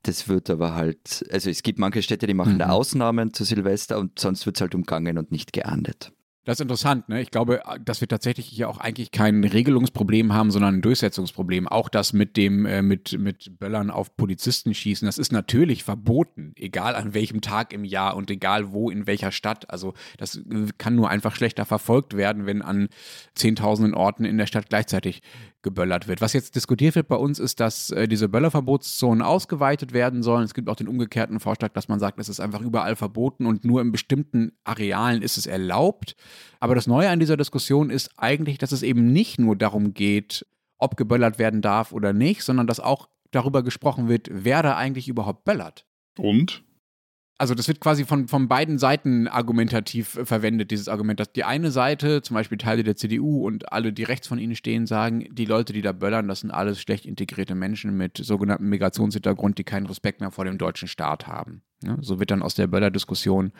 Das 0.04 0.28
wird 0.28 0.50
aber 0.50 0.74
halt, 0.74 1.24
also 1.32 1.50
es 1.50 1.62
gibt 1.62 1.78
manche 1.78 2.02
Städte, 2.02 2.26
die 2.26 2.34
machen 2.34 2.54
Mhm. 2.56 2.60
da 2.60 2.70
Ausnahmen 2.70 3.34
zu 3.34 3.44
Silvester 3.44 4.00
und 4.00 4.18
sonst 4.20 4.46
wird 4.46 4.58
es 4.58 4.62
halt 4.62 4.74
umgangen 4.74 5.18
und 5.18 5.32
nicht 5.32 5.54
geahndet. 5.54 6.12
Das 6.44 6.58
ist 6.58 6.62
interessant, 6.62 7.08
ne? 7.08 7.22
Ich 7.22 7.30
glaube, 7.30 7.62
dass 7.86 8.02
wir 8.02 8.08
tatsächlich 8.08 8.48
hier 8.48 8.68
auch 8.68 8.80
eigentlich 8.80 9.12
kein 9.12 9.44
Regelungsproblem 9.44 10.34
haben, 10.34 10.50
sondern 10.50 10.76
ein 10.76 10.82
Durchsetzungsproblem. 10.82 11.68
Auch 11.68 11.88
das 11.88 12.14
mit 12.14 12.36
dem, 12.36 12.66
äh, 12.66 12.82
mit, 12.82 13.20
mit 13.20 13.60
Böllern 13.60 13.92
auf 13.92 14.18
Polizisten 14.18 14.74
schießen, 14.74 15.06
das 15.06 15.20
ist 15.20 15.32
natürlich 15.32 15.84
verboten, 15.84 16.54
egal 16.56 16.96
an 16.96 17.14
welchem 17.14 17.42
Tag 17.42 17.74
im 17.74 17.84
Jahr 17.84 18.16
und 18.16 18.32
egal 18.32 18.72
wo, 18.72 18.90
in 18.90 19.06
welcher 19.06 19.32
Stadt. 19.32 19.70
Also 19.70 19.94
das 20.18 20.38
äh, 20.38 20.68
kann 20.80 20.96
nur 20.96 21.10
einfach 21.10 21.36
schlechter 21.36 21.64
verfolgt 21.64 22.18
werden, 22.18 22.48
wenn 22.48 22.64
an 22.64 22.90
zehntausenden 23.36 23.94
Orten 23.94 24.26
in 24.26 24.40
der 24.40 24.48
Stadt 24.48 24.68
gleichzeitig 24.68 25.22
geböllert 25.62 26.08
wird. 26.08 26.22
Was 26.22 26.34
jetzt 26.34 26.56
diskutiert 26.56 26.96
wird 26.96 27.08
bei 27.08 27.16
uns, 27.16 27.40
ist, 27.40 27.60
dass 27.60 27.92
äh, 27.92 28.08
diese 28.08 28.30
Böllerverbotszonen 28.30 29.22
ausgeweitet 29.22 29.94
werden 29.94 30.24
sollen. 30.24 30.44
Es 30.44 30.54
gibt 30.54 30.70
auch 30.70 30.76
den 30.76 30.88
umgekehrten 30.88 31.40
Vorschlag, 31.40 31.74
dass 31.74 31.88
man 31.88 32.00
sagt, 32.00 32.20
es 32.20 32.30
ist 32.30 32.40
einfach 32.40 32.62
überall 32.62 32.96
verboten 32.96 33.46
und 33.46 33.64
nur 33.64 33.82
in 33.82 33.92
bestimmten 33.92 34.54
Arealen 34.64 35.22
ist 35.22 35.38
es 35.38 35.46
erlaubt. 35.46 36.16
Aber 36.60 36.76
das 36.76 36.88
Neue 36.88 37.10
an 37.10 37.20
dieser 37.20 37.38
Diskussion 37.38 37.90
ist 37.90 38.12
eigentlich, 38.18 38.58
dass 38.58 38.72
es 38.72 38.84
eben 38.84 39.12
nicht 39.12 39.40
nur 39.40 39.56
darum 39.56 39.94
geht, 39.94 40.46
ob 40.78 40.98
geböllert 40.98 41.40
werden 41.40 41.62
darf 41.62 41.92
oder 41.92 42.14
nicht, 42.14 42.44
sondern 42.44 42.68
dass 42.68 42.80
auch 42.80 43.08
darüber 43.32 43.64
gesprochen 43.64 44.10
wird, 44.10 44.28
wer 44.32 44.62
da 44.64 44.76
eigentlich 44.76 45.08
überhaupt 45.08 45.46
böllert. 45.46 45.86
Und? 46.18 46.64
Also 47.38 47.56
das 47.56 47.68
wird 47.68 47.80
quasi 47.80 48.06
von, 48.06 48.28
von 48.28 48.48
beiden 48.48 48.78
Seiten 48.78 49.28
argumentativ 49.28 50.20
verwendet, 50.26 50.70
dieses 50.70 50.88
Argument, 50.88 51.20
dass 51.20 51.32
die 51.32 51.44
eine 51.44 51.72
Seite, 51.72 52.22
zum 52.22 52.36
Beispiel 52.36 52.60
Teile 52.60 52.84
der 52.84 52.96
CDU 52.96 53.48
und 53.48 53.72
alle, 53.74 53.94
die 53.94 54.04
rechts 54.04 54.28
von 54.28 54.38
ihnen 54.38 54.56
stehen, 54.56 54.86
sagen, 54.86 55.28
die 55.32 55.46
Leute, 55.46 55.74
die 55.74 55.82
da 55.82 55.92
böllern, 55.92 56.28
das 56.28 56.42
sind 56.42 56.52
alles 56.52 56.80
schlecht 56.80 57.08
integrierte 57.08 57.56
Menschen 57.56 57.98
mit 57.98 58.18
sogenanntem 58.18 58.70
Migrationshintergrund, 58.70 59.58
die 59.58 59.64
keinen 59.64 59.88
Respekt 59.88 60.20
mehr 60.20 60.30
vor 60.30 60.46
dem 60.46 60.60
deutschen 60.60 60.88
Staat 60.88 61.26
haben. 61.26 61.64
Ja, 61.84 61.98
so 62.02 62.20
wird 62.20 62.32
dann 62.32 62.44
aus 62.44 62.56
der 62.56 62.68
Böller-Diskussion 62.68 63.52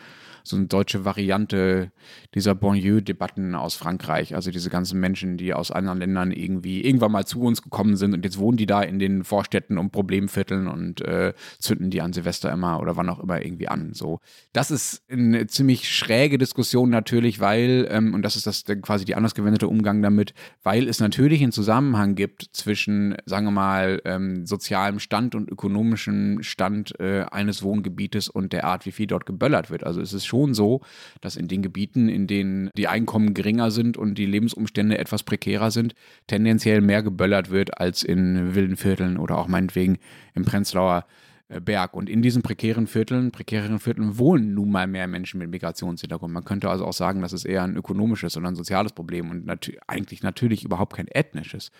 so 0.44 0.56
eine 0.56 0.68
deutsche 0.68 1.06
Variante 1.06 1.92
dieser 2.34 2.56
Banlieue-Debatten 2.56 3.56
aus 3.56 3.76
Frankreich. 3.76 4.36
Also 4.36 4.52
diese 4.52 4.70
ganzen 4.70 5.00
Menschen, 5.00 5.38
die 5.38 5.54
aus 5.54 5.72
anderen 5.72 6.00
Ländern 6.00 6.32
irgendwie 6.32 6.84
irgendwann 6.84 7.12
mal 7.12 7.26
zu 7.26 7.42
uns 7.42 7.62
gekommen 7.62 7.96
sind 7.96 8.14
und 8.14 8.24
jetzt 8.24 8.38
wohnen 8.38 8.58
die 8.58 8.66
da 8.66 8.82
in 8.82 9.00
den 9.00 9.24
Vorstädten 9.24 9.78
und 9.78 9.92
Problemvierteln 9.92 10.68
und 10.68 11.02
äh, 11.02 11.34
zünden 11.60 11.90
die 11.90 12.02
an 12.02 12.14
Silvester 12.14 12.52
immer 12.52 12.80
oder 12.80 12.96
wann 12.98 13.10
auch 13.10 13.20
immer 13.20 13.44
irgendwie 13.44 13.68
an. 13.68 13.94
So, 13.94 14.20
das 14.54 14.72
ist 14.72 15.04
eine 15.10 15.48
ziemlich 15.48 15.90
schräge 15.90 16.38
Diskussion 16.38 16.90
natürlich, 16.90 17.40
weil 17.40 17.88
ähm, 17.90 18.14
und 18.14 18.24
das 18.24 18.36
ist 18.36 18.48
das 18.48 18.64
quasi 18.82 19.06
die 19.06 19.16
anders 19.16 19.36
gewendete 19.36 19.68
Umgang 19.68 20.02
damit, 20.02 20.34
weil 20.64 20.88
es 20.88 21.00
natürlich 21.00 21.42
einen 21.42 21.52
Zusammenhang 21.52 22.16
gibt 22.16 22.50
zwischen, 22.54 23.16
sagen 23.26 23.46
wir 23.46 23.52
mal, 23.52 24.02
ähm, 24.06 24.46
sozialem 24.46 25.00
Stand 25.00 25.36
und 25.36 25.50
ökonomischem 25.50 26.42
Stand 26.42 27.00
äh, 27.00 27.26
eines 27.32 27.64
Wohngebietes 27.64 28.11
und 28.30 28.54
der 28.54 28.66
Art, 28.66 28.86
wie 28.86 28.92
viel 28.92 29.08
dort 29.08 29.26
geböllert 29.26 29.70
wird. 29.70 29.84
Also 29.84 30.02
es 30.02 30.14
ist 30.14 30.26
schon 30.26 30.54
so, 30.54 30.82
dass 31.22 31.36
in 31.36 31.48
den 31.48 31.62
Gebieten, 31.62 32.10
in 32.10 32.28
denen 32.28 32.70
die 32.76 32.88
Einkommen 32.88 33.34
geringer 33.34 33.72
sind 33.72 33.98
und 33.98 34.16
die 34.16 34.26
Lebensumstände 34.26 34.98
etwas 34.98 35.24
prekärer 35.24 35.72
sind, 35.72 35.94
tendenziell 36.28 36.82
mehr 36.82 37.04
geböllert 37.04 37.50
wird 37.50 37.80
als 37.80 38.04
in 38.04 38.56
wilden 38.56 38.78
Vierteln 38.78 39.18
oder 39.18 39.38
auch 39.38 39.48
meinetwegen 39.48 39.98
im 40.34 40.46
Prenzlauer 40.46 41.06
äh, 41.52 41.60
Berg. 41.60 41.94
Und 41.94 42.10
in 42.10 42.22
diesen 42.22 42.42
prekären 42.42 42.88
Vierteln, 42.88 43.32
prekären 43.32 43.80
Vierteln 43.80 44.18
wohnen 44.18 44.54
nun 44.54 44.72
mal 44.72 44.88
mehr 44.88 45.08
Menschen 45.08 45.40
mit 45.40 45.50
Migrationshintergrund. 45.50 46.34
Man 46.34 46.46
könnte 46.46 46.70
also 46.70 46.86
auch 46.86 46.94
sagen, 46.94 47.22
das 47.22 47.34
ist 47.34 47.46
eher 47.46 47.64
ein 47.64 47.76
ökonomisches 47.76 48.38
oder 48.38 48.48
ein 48.48 48.56
soziales 48.56 48.94
Problem 48.94 49.30
und 49.30 49.46
natü 49.46 49.74
eigentlich 49.88 50.24
natürlich 50.24 50.64
überhaupt 50.64 50.96
kein 50.96 51.08
ethnisches. 51.08 51.72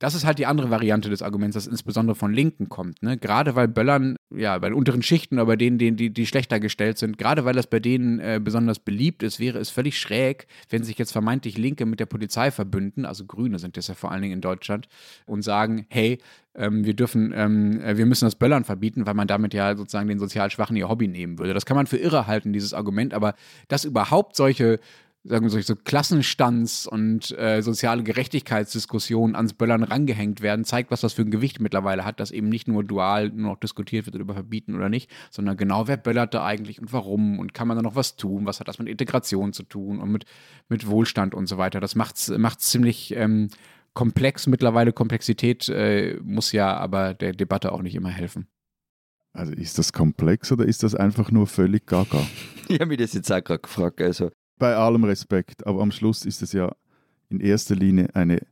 Das 0.00 0.14
ist 0.14 0.24
halt 0.24 0.38
die 0.38 0.46
andere 0.46 0.70
Variante 0.70 1.10
des 1.10 1.20
Arguments, 1.20 1.54
das 1.54 1.66
insbesondere 1.66 2.14
von 2.14 2.32
Linken 2.32 2.70
kommt. 2.70 3.02
Ne? 3.02 3.18
Gerade 3.18 3.54
weil 3.54 3.68
Böllern, 3.68 4.16
ja, 4.34 4.56
bei 4.58 4.70
den 4.70 4.74
unteren 4.74 5.02
Schichten 5.02 5.34
oder 5.36 5.44
bei 5.44 5.56
denen, 5.56 5.76
denen 5.76 5.98
die, 5.98 6.08
die 6.08 6.26
schlechter 6.26 6.58
gestellt 6.58 6.96
sind, 6.96 7.18
gerade 7.18 7.44
weil 7.44 7.52
das 7.52 7.66
bei 7.66 7.80
denen 7.80 8.18
äh, 8.18 8.40
besonders 8.42 8.78
beliebt 8.78 9.22
ist, 9.22 9.40
wäre 9.40 9.58
es 9.58 9.68
völlig 9.68 9.98
schräg, 9.98 10.46
wenn 10.70 10.82
sich 10.84 10.96
jetzt 10.96 11.12
vermeintlich 11.12 11.58
Linke 11.58 11.84
mit 11.84 12.00
der 12.00 12.06
Polizei 12.06 12.50
verbünden, 12.50 13.04
also 13.04 13.26
Grüne 13.26 13.58
sind 13.58 13.76
das 13.76 13.88
ja 13.88 13.94
vor 13.94 14.10
allen 14.10 14.22
Dingen 14.22 14.34
in 14.34 14.40
Deutschland, 14.40 14.88
und 15.26 15.42
sagen, 15.42 15.84
hey, 15.90 16.18
ähm, 16.54 16.86
wir 16.86 16.94
dürfen, 16.94 17.34
ähm, 17.36 17.82
äh, 17.82 17.98
wir 17.98 18.06
müssen 18.06 18.24
das 18.24 18.36
Böllern 18.36 18.64
verbieten, 18.64 19.04
weil 19.04 19.14
man 19.14 19.28
damit 19.28 19.52
ja 19.52 19.76
sozusagen 19.76 20.08
den 20.08 20.18
sozial 20.18 20.50
Schwachen 20.50 20.76
ihr 20.76 20.88
Hobby 20.88 21.08
nehmen 21.08 21.38
würde. 21.38 21.52
Das 21.52 21.66
kann 21.66 21.76
man 21.76 21.86
für 21.86 21.98
irre 21.98 22.26
halten, 22.26 22.54
dieses 22.54 22.72
Argument, 22.72 23.12
aber 23.12 23.34
dass 23.68 23.84
überhaupt 23.84 24.34
solche 24.34 24.80
sagen 25.22 25.44
wir 25.44 25.50
so, 25.50 25.60
so 25.60 25.74
Klassenstands- 25.74 26.86
und 26.86 27.36
äh, 27.38 27.60
soziale 27.60 28.02
Gerechtigkeitsdiskussionen 28.02 29.36
ans 29.36 29.52
Böllern 29.52 29.82
rangehängt 29.82 30.40
werden, 30.40 30.64
zeigt, 30.64 30.90
was 30.90 31.02
das 31.02 31.12
für 31.12 31.22
ein 31.22 31.30
Gewicht 31.30 31.60
mittlerweile 31.60 32.04
hat, 32.04 32.20
dass 32.20 32.30
eben 32.30 32.48
nicht 32.48 32.68
nur 32.68 32.84
dual 32.84 33.28
nur 33.28 33.52
noch 33.52 33.60
diskutiert 33.60 34.06
wird 34.06 34.16
über 34.16 34.34
verbieten 34.34 34.74
oder 34.74 34.88
nicht, 34.88 35.10
sondern 35.30 35.56
genau, 35.56 35.88
wer 35.88 35.98
böllert 35.98 36.32
da 36.32 36.44
eigentlich 36.44 36.80
und 36.80 36.92
warum 36.92 37.38
und 37.38 37.52
kann 37.52 37.68
man 37.68 37.76
da 37.76 37.82
noch 37.82 37.96
was 37.96 38.16
tun, 38.16 38.46
was 38.46 38.60
hat 38.60 38.68
das 38.68 38.78
mit 38.78 38.88
Integration 38.88 39.52
zu 39.52 39.62
tun 39.62 40.00
und 40.00 40.10
mit, 40.10 40.24
mit 40.68 40.86
Wohlstand 40.86 41.34
und 41.34 41.46
so 41.46 41.58
weiter. 41.58 41.80
Das 41.80 41.94
macht 41.94 42.16
es 42.16 42.58
ziemlich 42.58 43.14
ähm, 43.14 43.48
komplex 43.92 44.46
mittlerweile. 44.46 44.92
Komplexität 44.92 45.68
äh, 45.68 46.18
muss 46.22 46.52
ja 46.52 46.76
aber 46.76 47.12
der 47.12 47.32
Debatte 47.32 47.72
auch 47.72 47.82
nicht 47.82 47.94
immer 47.94 48.10
helfen. 48.10 48.46
Also 49.32 49.52
ist 49.52 49.78
das 49.78 49.92
komplex 49.92 50.50
oder 50.50 50.64
ist 50.64 50.82
das 50.82 50.94
einfach 50.94 51.30
nur 51.30 51.46
völlig 51.46 51.86
gaga? 51.86 52.26
Ich 52.68 52.80
habe 52.80 52.86
mich 52.86 52.98
das 52.98 53.12
jetzt 53.12 53.30
auch 53.32 53.42
gerade 53.42 53.60
gefragt. 53.60 54.00
Also 54.00 54.30
Bei 54.60 54.76
allem 54.76 55.04
Respekt, 55.04 55.66
aber 55.66 55.80
am 55.80 55.90
Schluss 55.90 56.26
ist 56.26 56.42
es 56.42 56.52
ja 56.52 56.70
in 57.30 57.40
erster 57.40 57.74
Linie 57.74 58.14
eine 58.14 58.42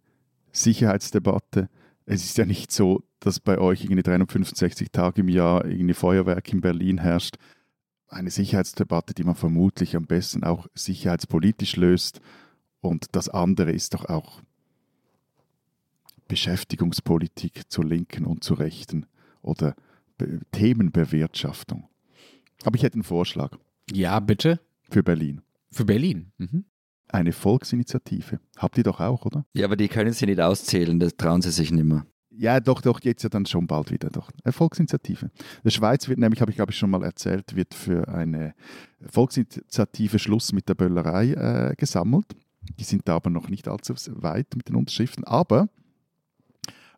Sicherheitsdebatte. 0.53 1.69
Es 2.07 2.25
ist 2.25 2.39
ja 2.39 2.47
nicht 2.47 2.73
so, 2.73 3.05
dass 3.21 3.41
bei 3.41 3.59
euch 3.59 3.85
irgendwie 3.85 4.03
365 4.03 4.91
Tage 4.91 5.21
im 5.21 5.29
Jahr 5.29 5.67
irgendwie 5.67 5.93
Feuerwerk 5.93 6.51
in 6.51 6.63
Berlin 6.63 6.97
herrscht. 6.97 7.37
Eine 8.09 8.31
Sicherheitsdebatte, 8.31 9.13
die 9.13 9.23
man 9.25 9.35
vermutlich 9.35 9.95
am 9.97 10.07
besten 10.07 10.45
auch 10.45 10.67
sicherheitspolitisch 10.75 11.77
löst. 11.77 12.21
Und 12.81 13.09
das 13.13 13.29
andere 13.29 13.73
ist 13.73 13.93
doch 13.93 14.07
auch 14.07 14.41
Beschäftigungspolitik 16.29 17.71
zur 17.71 17.85
Linken 17.85 18.25
und 18.25 18.45
zur 18.45 18.61
Rechten 18.61 19.05
oder 19.43 19.75
Be 20.17 20.41
Themenbewirtschaftung. 20.53 21.87
Aber 22.65 22.77
ich 22.77 22.83
hätte 22.83 22.95
einen 22.95 23.03
Vorschlag 23.05 23.59
Ja, 23.93 24.21
bitte. 24.21 24.59
für 24.91 25.03
Berlin. 25.03 25.43
Für 25.71 25.85
Berlin. 25.85 26.33
Mhm. 26.39 26.65
Eine 27.09 27.33
Volksinitiative. 27.33 28.41
Habt 28.57 28.77
ihr 28.77 28.85
doch 28.85 29.01
auch, 29.01 29.25
oder? 29.25 29.47
Ja, 29.55 29.67
aber 29.67 29.77
die 29.77 29.89
können 29.89 30.13
sie 30.13 30.27
nicht 30.27 30.41
auszählen, 30.41 31.01
das 31.01 31.17
trauen 31.17 31.41
sie 31.41 31.51
sich 31.51 31.71
nicht 31.71 31.85
mehr. 31.85 32.07
Ja, 32.31 32.61
doch, 32.61 32.81
doch, 32.83 33.01
jetzt 33.01 33.25
ja 33.25 33.29
dann 33.29 33.47
schon 33.47 33.67
bald 33.67 33.91
wieder. 33.91 34.11
Doch. 34.11 34.31
Eine 34.45 34.53
Volksinitiative. 34.53 35.31
Der 35.65 35.71
Schweiz 35.71 36.09
wird 36.09 36.21
nämlich, 36.21 36.41
habe 36.41 36.53
ich 36.53 36.57
glaube 36.57 36.71
ich 36.71 36.79
schon 36.79 36.91
mal 36.91 37.03
erzählt, 37.03 37.57
wird 37.57 37.75
für 37.75 38.07
eine 38.09 38.55
Volksinitiative 39.11 40.21
Schluss 40.21 40.53
mit 40.53 40.69
der 40.69 40.75
Böllerei 40.75 41.33
äh, 41.33 41.75
gesammelt. 41.77 42.37
Die 42.79 42.85
sind 42.85 43.09
da 43.09 43.17
aber 43.17 43.31
noch 43.31 43.49
nicht 43.49 43.67
allzu 43.67 43.95
weit 44.23 44.55
mit 44.55 44.69
den 44.69 44.77
Unterschriften. 44.77 45.25
Aber, 45.25 45.69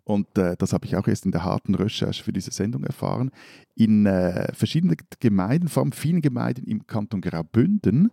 und 0.05 0.37
äh, 0.37 0.57
das 0.59 0.75
habe 0.75 0.85
ich 0.85 0.97
auch 0.97 1.09
erst 1.09 1.25
in 1.25 1.33
der 1.33 1.45
harten 1.45 1.75
Recherche 1.75 2.23
für 2.23 2.35
diese 2.35 2.51
Sendung 2.51 2.85
erfahren, 2.85 3.31
in 3.75 4.05
äh, 4.05 4.53
verschiedenen 4.53 4.97
Gemeinden, 5.21 5.69
vor 5.69 5.85
allem 5.85 5.93
vielen 5.93 6.21
Gemeinden 6.21 6.65
im 6.65 6.87
Kanton 6.87 7.23
Graubünden, 7.23 8.11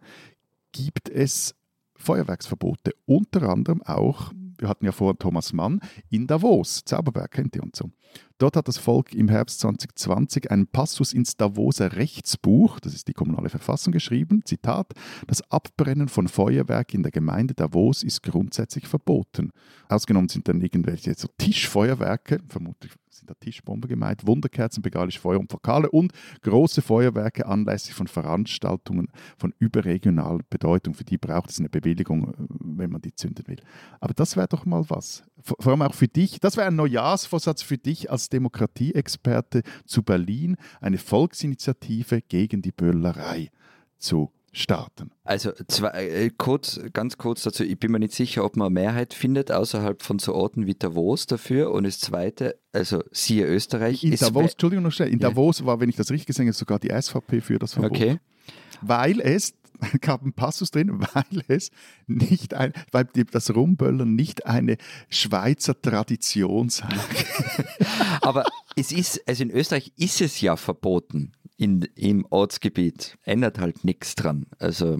gibt 0.78 1.10
es 1.10 1.56
Feuerwerksverbote. 1.96 2.94
Unter 3.06 3.50
anderem 3.50 3.82
auch, 3.84 4.32
wir 4.60 4.70
hatten 4.70 4.86
ja 4.86 4.92
vorher 4.92 5.18
Thomas 5.18 5.54
Mann, 5.54 5.82
in 6.10 6.28
Davos, 6.28 6.84
Zauberberg 6.86 7.32
kennt 7.32 7.56
ihr 7.56 7.64
und 7.64 7.76
so. 7.76 7.92
Dort 8.40 8.56
hat 8.56 8.68
das 8.68 8.78
Volk 8.78 9.16
im 9.16 9.30
Herbst 9.30 9.62
2020 9.62 10.52
einen 10.52 10.68
Passus 10.68 11.12
ins 11.12 11.38
Davoser 11.38 11.96
Rechtsbuch, 11.96 12.80
das 12.80 12.94
ist 12.94 13.08
die 13.08 13.14
kommunale 13.14 13.50
Verfassung, 13.50 13.92
geschrieben. 13.92 14.42
Zitat: 14.46 14.94
Das 15.26 15.42
Abbrennen 15.52 16.08
von 16.08 16.28
Feuerwerk 16.28 16.94
in 16.94 17.02
der 17.02 17.12
Gemeinde 17.12 17.56
Davos 17.56 18.04
ist 18.04 18.22
grundsätzlich 18.22 18.88
verboten. 18.88 19.52
Ausgenommen 19.90 20.30
sind 20.30 20.48
dann 20.48 20.62
irgendwelche 20.62 21.16
so 21.16 21.28
Tischfeuerwerke, 21.38 22.40
vermutlich 22.48 22.92
sind 23.18 23.30
da 23.30 23.34
Tischbomben 23.34 23.90
gemeint, 23.90 24.28
Wunderkerzen, 24.28 24.82
bengalische 24.82 25.20
Feuer 25.20 25.40
und 25.40 25.52
Vokale 25.52 25.90
und 25.90 26.14
große 26.42 26.82
Feuerwerke 26.82 27.46
anlässlich 27.46 27.96
von 27.96 28.08
Veranstaltungen 28.08 29.08
von 29.38 29.54
überregionaler 29.60 30.44
Bedeutung. 30.50 30.94
Für 30.94 31.04
die 31.04 31.18
braucht 31.18 31.50
es 31.50 31.60
eine 31.60 31.70
Bewilligung, 31.70 32.34
äh, 32.34 32.36
wenn 32.60 32.92
man 32.92 33.02
die 33.02 33.16
zünden 33.16 33.48
will. 33.48 33.62
Aber 34.00 34.14
das 34.14 34.36
wäre 34.36 34.48
doch 34.48 34.66
mal 34.66 34.86
was. 34.90 35.24
Vor 35.42 35.68
allem 35.68 35.82
auch 35.84 35.94
für 35.94 36.08
dich, 36.08 36.40
das 36.40 36.58
wäre 36.58 36.68
ein 36.68 36.76
Neujahrsvorsatz 36.76 37.62
für 37.62 37.78
dich 37.78 38.12
als 38.12 38.30
Demokratieexperte 38.30 39.64
zu 39.86 40.04
Berlin, 40.04 40.58
eine 40.82 40.98
Volksinitiative 40.98 42.22
gegen 42.22 42.62
die 42.62 42.72
Böllerei 42.72 43.52
zu 43.98 44.32
starten. 44.52 45.12
Also 45.24 45.52
zwei, 45.68 46.08
äh, 46.08 46.32
kurz, 46.36 46.80
ganz 46.94 47.18
kurz 47.18 47.44
dazu, 47.44 47.64
ich 47.64 47.78
bin 47.80 47.92
mir 47.92 48.00
nicht 48.00 48.14
sicher, 48.14 48.44
ob 48.44 48.58
man 48.58 48.68
eine 48.68 48.74
Mehrheit 48.74 49.14
findet 49.14 49.52
außerhalb 49.52 50.02
von 50.02 50.20
so 50.20 50.34
Orten 50.34 50.66
wie 50.66 50.74
Davos 50.74 51.28
dafür. 51.28 51.72
Und 51.72 51.86
das 51.86 52.00
Zweite, 52.00 52.58
also 52.72 53.04
siehe 53.12 53.46
Österreich. 53.46 54.04
In 54.04 54.16
Davos, 54.16 54.52
Entschuldigung 54.52 54.84
noch 54.84 54.92
schnell, 54.92 55.10
in 55.10 55.20
ja. 55.20 55.30
Davos 55.30 55.66
war, 55.66 55.80
wenn 55.80 55.90
ich 55.90 55.96
das 55.96 56.12
richtig 56.12 56.28
gesehen 56.28 56.48
habe, 56.48 56.54
sogar 56.54 56.80
die 56.80 56.90
SVP 56.90 57.42
für 57.42 57.60
das 57.60 57.74
Verbot. 57.74 57.92
Okay. 57.92 58.20
Weil 58.82 59.20
es 59.22 59.54
gab 60.02 60.22
einen 60.22 60.34
Passus 60.34 60.72
drin, 60.72 61.00
weil 61.00 61.44
es 61.48 61.72
nicht 62.08 62.54
ein, 62.54 62.74
weil 62.92 63.06
das 63.32 63.54
Rumböllern 63.54 64.16
nicht 64.16 64.46
eine 64.46 64.78
Schweizer 65.10 65.80
Tradition 65.82 66.70
sei. 66.70 66.90
Aber 68.22 68.46
es 68.76 68.92
ist, 68.92 69.28
also 69.28 69.44
in 69.44 69.52
Österreich 69.52 69.92
ist 69.98 70.22
es 70.22 70.42
ja 70.42 70.56
verboten 70.56 71.34
in, 71.58 71.82
im 71.96 72.26
Ortsgebiet. 72.30 73.18
Ändert 73.24 73.60
halt 73.60 73.84
nichts 73.84 74.16
dran. 74.16 74.46
Also 74.60 75.00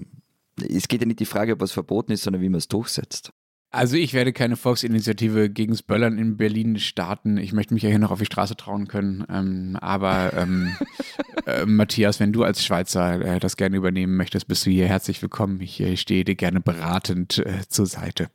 es 0.56 0.88
geht 0.88 1.00
ja 1.00 1.06
nicht 1.06 1.20
die 1.20 1.26
Frage, 1.26 1.52
ob 1.52 1.60
was 1.60 1.72
verboten 1.72 2.12
ist, 2.12 2.22
sondern 2.22 2.42
wie 2.42 2.48
man 2.48 2.58
es 2.58 2.68
durchsetzt. 2.68 3.32
Also 3.70 3.96
ich 3.96 4.14
werde 4.14 4.32
keine 4.32 4.56
Volksinitiative 4.56 5.50
gegen 5.50 5.72
das 5.72 5.82
Böllern 5.82 6.16
in 6.16 6.38
Berlin 6.38 6.78
starten. 6.78 7.36
Ich 7.36 7.52
möchte 7.52 7.74
mich 7.74 7.82
ja 7.82 7.90
hier 7.90 7.98
noch 7.98 8.10
auf 8.10 8.18
die 8.18 8.24
Straße 8.24 8.56
trauen 8.56 8.88
können. 8.88 9.26
Ähm, 9.28 9.76
aber 9.78 10.32
ähm, 10.34 10.74
äh, 11.46 11.66
Matthias, 11.66 12.18
wenn 12.18 12.32
du 12.32 12.44
als 12.44 12.64
Schweizer 12.64 13.20
äh, 13.20 13.38
das 13.40 13.58
gerne 13.58 13.76
übernehmen 13.76 14.16
möchtest, 14.16 14.48
bist 14.48 14.64
du 14.64 14.70
hier 14.70 14.88
herzlich 14.88 15.20
willkommen. 15.20 15.60
Ich 15.60 15.80
äh, 15.80 15.98
stehe 15.98 16.24
dir 16.24 16.34
gerne 16.34 16.62
beratend 16.62 17.38
äh, 17.44 17.68
zur 17.68 17.84
Seite. 17.84 18.30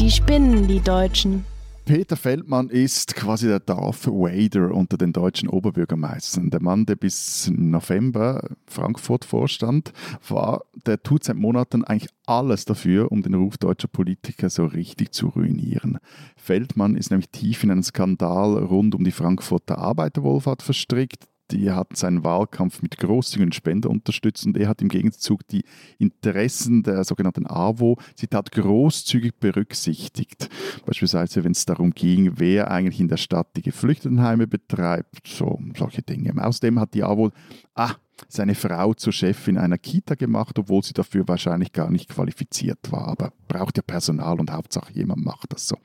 Die 0.00 0.10
spinnen, 0.10 0.66
die 0.66 0.80
Deutschen. 0.80 1.44
Peter 1.86 2.16
Feldmann 2.16 2.68
ist 2.68 3.14
quasi 3.14 3.46
der 3.46 3.60
Darth 3.60 4.08
Vader 4.08 4.74
unter 4.74 4.98
den 4.98 5.12
deutschen 5.12 5.48
Oberbürgermeistern. 5.48 6.50
Der 6.50 6.60
Mann, 6.60 6.84
der 6.84 6.96
bis 6.96 7.48
November 7.54 8.42
Frankfurt 8.66 9.24
vorstand, 9.24 9.92
war, 10.28 10.64
der 10.84 11.00
tut 11.00 11.22
seit 11.22 11.36
Monaten 11.36 11.84
eigentlich 11.84 12.10
alles 12.26 12.64
dafür, 12.64 13.12
um 13.12 13.22
den 13.22 13.34
Ruf 13.34 13.56
deutscher 13.56 13.86
Politiker 13.86 14.50
so 14.50 14.64
richtig 14.64 15.12
zu 15.12 15.28
ruinieren. 15.28 15.98
Feldmann 16.36 16.96
ist 16.96 17.12
nämlich 17.12 17.30
tief 17.30 17.62
in 17.62 17.70
einen 17.70 17.84
Skandal 17.84 18.58
rund 18.64 18.96
um 18.96 19.04
die 19.04 19.12
Frankfurter 19.12 19.78
Arbeiterwohlfahrt 19.78 20.62
verstrickt 20.62 21.28
die 21.50 21.70
hat 21.70 21.96
seinen 21.96 22.24
Wahlkampf 22.24 22.82
mit 22.82 22.96
großzügigen 22.98 23.52
Spender 23.52 23.90
unterstützt 23.90 24.46
und 24.46 24.56
er 24.56 24.68
hat 24.68 24.82
im 24.82 24.88
Gegenzug 24.88 25.46
die 25.48 25.64
Interessen 25.98 26.82
der 26.82 27.04
sogenannten 27.04 27.46
AWO, 27.46 27.98
Zitat, 28.14 28.52
großzügig 28.52 29.34
berücksichtigt. 29.38 30.48
Beispielsweise, 30.84 31.44
wenn 31.44 31.52
es 31.52 31.64
darum 31.64 31.92
ging, 31.92 32.32
wer 32.36 32.70
eigentlich 32.70 33.00
in 33.00 33.08
der 33.08 33.16
Stadt 33.16 33.48
die 33.56 33.62
Geflüchtetenheime 33.62 34.46
betreibt, 34.46 35.26
so 35.26 35.60
solche 35.76 36.02
Dinge. 36.02 36.32
Außerdem 36.42 36.80
hat 36.80 36.94
die 36.94 37.04
AWO, 37.04 37.30
ah, 37.74 37.94
seine 38.28 38.54
Frau 38.54 38.94
zur 38.94 39.12
Chefin 39.12 39.58
einer 39.58 39.78
Kita 39.78 40.14
gemacht, 40.14 40.58
obwohl 40.58 40.82
sie 40.82 40.94
dafür 40.94 41.28
wahrscheinlich 41.28 41.72
gar 41.72 41.90
nicht 41.90 42.08
qualifiziert 42.08 42.78
war. 42.90 43.08
Aber 43.08 43.32
braucht 43.48 43.76
ja 43.76 43.82
Personal 43.82 44.40
und 44.40 44.50
Hauptsache 44.50 44.92
jemand 44.92 45.24
macht 45.24 45.52
das 45.52 45.68
so. 45.68 45.76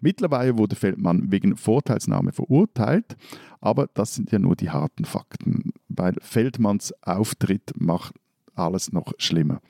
Mittlerweile 0.00 0.58
wurde 0.58 0.76
Feldmann 0.76 1.30
wegen 1.30 1.56
Vorteilsnahme 1.56 2.32
verurteilt, 2.32 3.16
aber 3.60 3.88
das 3.94 4.14
sind 4.14 4.32
ja 4.32 4.38
nur 4.38 4.56
die 4.56 4.70
harten 4.70 5.04
Fakten, 5.04 5.72
weil 5.88 6.14
Feldmanns 6.20 6.92
Auftritt 7.02 7.72
macht 7.76 8.14
alles 8.54 8.92
noch 8.92 9.12
schlimmer. 9.18 9.60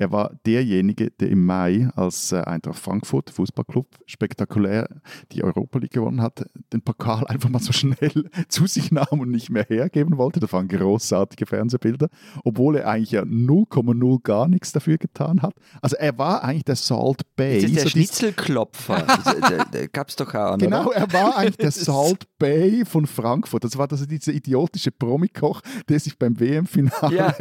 Er 0.00 0.12
war 0.12 0.38
derjenige, 0.46 1.10
der 1.10 1.28
im 1.28 1.44
Mai, 1.44 1.90
als 1.96 2.30
äh, 2.30 2.36
Eintracht 2.36 2.78
Frankfurt, 2.78 3.30
Fußballclub, 3.30 3.88
spektakulär 4.06 4.88
die 5.32 5.42
Europa 5.42 5.80
League 5.80 5.90
gewonnen 5.90 6.22
hat, 6.22 6.44
den 6.72 6.82
Pokal 6.82 7.26
einfach 7.28 7.48
mal 7.48 7.58
so 7.58 7.72
schnell 7.72 8.30
zu 8.48 8.68
sich 8.68 8.92
nahm 8.92 9.18
und 9.18 9.30
nicht 9.30 9.50
mehr 9.50 9.64
hergeben 9.68 10.16
wollte. 10.16 10.38
Das 10.38 10.52
waren 10.52 10.68
großartige 10.68 11.46
Fernsehbilder, 11.46 12.10
obwohl 12.44 12.76
er 12.76 12.88
eigentlich 12.88 13.10
ja 13.10 13.22
0,0 13.22 14.22
gar 14.22 14.46
nichts 14.46 14.70
dafür 14.70 14.98
getan 14.98 15.42
hat. 15.42 15.54
Also 15.82 15.96
er 15.96 16.16
war 16.16 16.44
eigentlich 16.44 16.64
der 16.64 16.76
Salt 16.76 17.22
Bay. 17.34 17.58
Ist 17.58 17.64
das 17.64 17.72
der 17.72 17.82
so 17.82 17.88
Schnitzelklopfer? 17.88 19.04
Gab 19.92 20.10
es 20.10 20.16
doch 20.16 20.32
auch. 20.32 20.52
An, 20.52 20.60
Genau, 20.60 20.92
er 20.92 21.12
war 21.12 21.36
eigentlich 21.36 21.56
der 21.56 21.72
Salt 21.72 22.24
Bay 22.38 22.84
von 22.84 23.06
Frankfurt. 23.06 23.64
Das 23.64 23.76
war 23.76 23.90
also 23.90 24.06
dieser 24.06 24.32
idiotische 24.32 24.92
Promikoch, 24.92 25.60
der 25.88 25.98
sich 25.98 26.16
beim 26.16 26.38
WM-Finale 26.38 27.16
ja. 27.16 27.34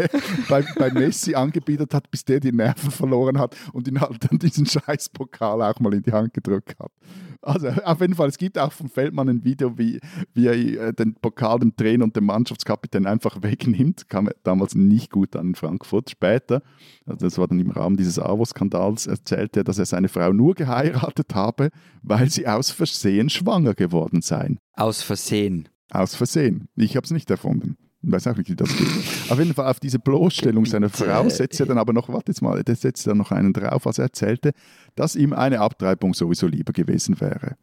bei, 0.49 0.65
bei 0.79 0.91
Messi 0.91 1.35
angebietet 1.35 1.93
hat, 1.93 2.09
bis 2.09 2.25
der 2.25 2.39
die 2.39 2.46
die 2.51 2.55
Nerven 2.55 2.91
verloren 2.91 3.37
hat 3.37 3.55
und 3.73 3.87
ihn 3.87 3.99
halt 3.99 4.29
dann 4.29 4.39
diesen 4.39 4.65
scheiß 4.65 5.09
Pokal 5.09 5.61
auch 5.61 5.79
mal 5.79 5.93
in 5.93 6.03
die 6.03 6.11
Hand 6.11 6.33
gedrückt 6.33 6.75
hat. 6.79 6.91
Also 7.41 7.69
auf 7.69 8.01
jeden 8.01 8.15
Fall, 8.15 8.27
es 8.27 8.37
gibt 8.37 8.57
auch 8.57 8.71
von 8.71 8.89
Feldmann 8.89 9.29
ein 9.29 9.43
Video, 9.43 9.77
wie, 9.77 9.99
wie 10.33 10.47
er 10.47 10.87
äh, 10.87 10.93
den 10.93 11.15
Pokal 11.15 11.59
dem 11.59 11.75
Trainer 11.75 12.03
und 12.03 12.15
dem 12.15 12.25
Mannschaftskapitän 12.25 13.05
einfach 13.05 13.41
wegnimmt. 13.41 14.09
Kam 14.09 14.29
damals 14.43 14.75
nicht 14.75 15.11
gut 15.11 15.35
an 15.35 15.49
in 15.49 15.55
Frankfurt. 15.55 16.09
Später, 16.09 16.61
also 17.05 17.25
das 17.25 17.37
war 17.37 17.47
dann 17.47 17.59
im 17.59 17.71
Rahmen 17.71 17.97
dieses 17.97 18.19
AWO-Skandals, 18.19 19.07
erzählte 19.07 19.61
er, 19.61 19.63
dass 19.63 19.77
er 19.77 19.85
seine 19.85 20.09
Frau 20.09 20.33
nur 20.33 20.55
geheiratet 20.55 21.35
habe, 21.35 21.69
weil 22.01 22.29
sie 22.29 22.47
aus 22.47 22.71
Versehen 22.71 23.29
schwanger 23.29 23.73
geworden 23.73 24.21
seien. 24.21 24.59
Aus 24.73 25.01
Versehen? 25.01 25.69
Aus 25.89 26.15
Versehen. 26.15 26.67
Ich 26.75 26.95
habe 26.95 27.05
es 27.05 27.11
nicht 27.11 27.29
erfunden. 27.29 27.77
Ich 28.03 28.11
weiß 28.11 28.27
auch 28.27 28.37
nicht, 28.37 28.49
wie 28.49 28.55
das 28.55 28.75
geht. 28.77 28.87
auf 29.29 29.39
jeden 29.39 29.53
Fall 29.53 29.69
auf 29.69 29.79
diese 29.79 29.99
Bloßstellung 29.99 30.65
seiner 30.65 30.89
Frau 30.89 31.27
setzt 31.29 31.59
er 31.59 31.65
dann 31.65 31.77
aber 31.77 31.93
noch, 31.93 32.09
warte 32.09 32.31
jetzt 32.31 32.41
mal, 32.41 32.63
der 32.63 32.75
setzt 32.75 33.07
dann 33.07 33.17
noch 33.17 33.31
einen 33.31 33.53
drauf, 33.53 33.87
als 33.87 33.97
er 33.97 34.05
erzählte, 34.05 34.51
dass 34.95 35.15
ihm 35.15 35.33
eine 35.33 35.59
Abtreibung 35.61 36.13
sowieso 36.13 36.47
lieber 36.47 36.73
gewesen 36.73 37.19
wäre. 37.19 37.55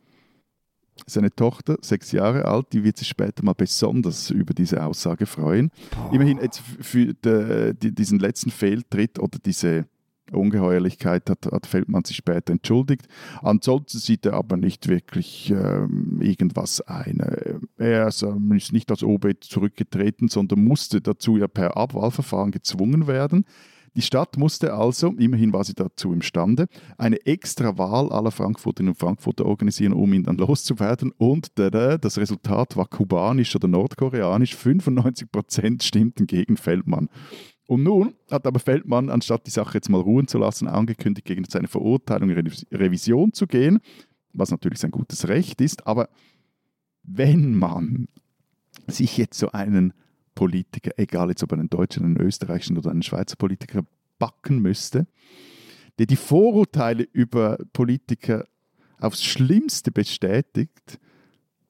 Seine 1.06 1.34
Tochter, 1.34 1.76
sechs 1.80 2.12
Jahre 2.12 2.44
alt, 2.44 2.72
die 2.72 2.84
wird 2.84 2.96
sich 2.96 3.08
später 3.08 3.44
mal 3.44 3.54
besonders 3.54 4.30
über 4.30 4.54
diese 4.54 4.84
Aussage 4.84 5.26
freuen. 5.26 5.70
Immerhin 6.12 6.38
jetzt 6.38 6.60
für 6.80 7.14
de, 7.14 7.74
die, 7.74 7.92
diesen 7.92 8.20
letzten 8.20 8.50
Fehltritt 8.50 9.18
oder 9.18 9.38
diese 9.44 9.86
Ungeheuerlichkeit 10.32 11.28
hat, 11.28 11.46
hat 11.46 11.66
Feldmann 11.66 12.04
sich 12.04 12.16
später 12.16 12.52
entschuldigt. 12.52 13.06
Ansonsten 13.42 13.98
sieht 13.98 14.26
er 14.26 14.34
aber 14.34 14.56
nicht 14.56 14.88
wirklich 14.88 15.50
ähm, 15.50 16.20
irgendwas 16.20 16.80
ein. 16.80 17.20
Er 17.76 18.08
ist, 18.08 18.22
ähm, 18.22 18.48
nicht 18.48 18.90
als 18.90 19.02
OB 19.02 19.34
zurückgetreten, 19.40 20.28
sondern 20.28 20.64
musste 20.64 21.00
dazu 21.00 21.36
ja 21.36 21.48
per 21.48 21.76
Abwahlverfahren 21.76 22.50
gezwungen 22.50 23.06
werden. 23.06 23.44
Die 23.96 24.02
Stadt 24.02 24.36
musste 24.36 24.74
also, 24.74 25.14
immerhin 25.18 25.52
war 25.52 25.62
sie 25.62 25.74
dazu 25.74 26.12
imstande, 26.12 26.66
eine 26.98 27.24
extra 27.26 27.78
Wahl 27.78 28.10
aller 28.10 28.32
Frankfurterinnen 28.32 28.92
und 28.92 28.98
Frankfurter 28.98 29.46
organisieren, 29.46 29.92
um 29.92 30.12
ihn 30.12 30.24
dann 30.24 30.36
loszuwerden. 30.38 31.12
Und 31.16 31.52
das 31.56 32.18
Resultat 32.18 32.76
war 32.76 32.86
kubanisch 32.86 33.54
oder 33.54 33.68
nordkoreanisch. 33.68 34.56
95 34.56 35.30
Prozent 35.30 35.84
stimmten 35.84 36.26
gegen 36.26 36.56
Feldmann. 36.56 37.08
Und 37.66 37.82
nun 37.82 38.14
hat 38.30 38.46
aber 38.46 38.60
Feldmann, 38.60 39.08
anstatt 39.08 39.46
die 39.46 39.50
Sache 39.50 39.74
jetzt 39.74 39.88
mal 39.88 40.00
ruhen 40.00 40.28
zu 40.28 40.38
lassen, 40.38 40.68
angekündigt, 40.68 41.26
gegen 41.26 41.44
seine 41.44 41.68
Verurteilung 41.68 42.30
in 42.30 42.52
Revision 42.72 43.32
zu 43.32 43.46
gehen, 43.46 43.80
was 44.32 44.50
natürlich 44.50 44.80
sein 44.80 44.90
gutes 44.90 45.28
Recht 45.28 45.60
ist. 45.60 45.86
Aber 45.86 46.08
wenn 47.02 47.54
man 47.54 48.08
sich 48.86 49.16
jetzt 49.16 49.38
so 49.38 49.50
einen 49.52 49.94
Politiker, 50.34 50.90
egal 50.96 51.30
jetzt 51.30 51.42
ob 51.42 51.52
einen 51.52 51.70
deutschen, 51.70 52.04
einen 52.04 52.20
österreichischen 52.20 52.76
oder 52.76 52.90
einen 52.90 53.02
Schweizer 53.02 53.36
Politiker, 53.36 53.82
backen 54.18 54.60
müsste, 54.60 55.06
der 55.98 56.06
die 56.06 56.16
Vorurteile 56.16 57.04
über 57.12 57.58
Politiker 57.72 58.46
aufs 58.98 59.22
Schlimmste 59.22 59.90
bestätigt, 59.90 60.98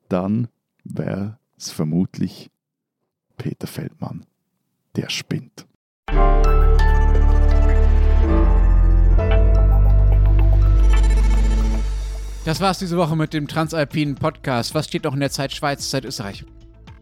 dann 0.09 0.49
wäre 0.84 1.38
es 1.57 1.70
vermutlich 1.70 2.51
Peter 3.36 3.66
Feldmann, 3.66 4.24
der 4.97 5.11
spinnt. 5.11 5.66
Das 12.45 12.61
war's 12.61 12.79
diese 12.79 12.99
Woche 12.99 13.17
mit 13.17 13.33
dem 13.33 13.49
Transalpinen 13.49 14.17
Podcast. 14.17 14.75
Was 14.75 14.85
steht 14.85 15.05
noch 15.05 15.15
in 15.15 15.21
der 15.21 15.31
Zeit 15.31 15.53
Schweiz, 15.53 15.89
Zeit 15.89 16.05
Österreich? 16.05 16.45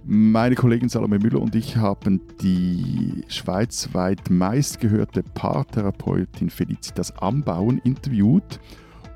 Meine 0.05 0.55
Kollegin 0.55 0.89
Salome 0.89 1.19
Müller 1.19 1.41
und 1.41 1.55
ich 1.55 1.77
haben 1.77 2.21
die 2.41 3.25
schweizweit 3.29 4.31
meistgehörte 4.31 5.23
Paartherapeutin 5.23 6.49
Felicitas 6.49 7.17
Ambauen 7.19 7.79
interviewt 7.79 8.61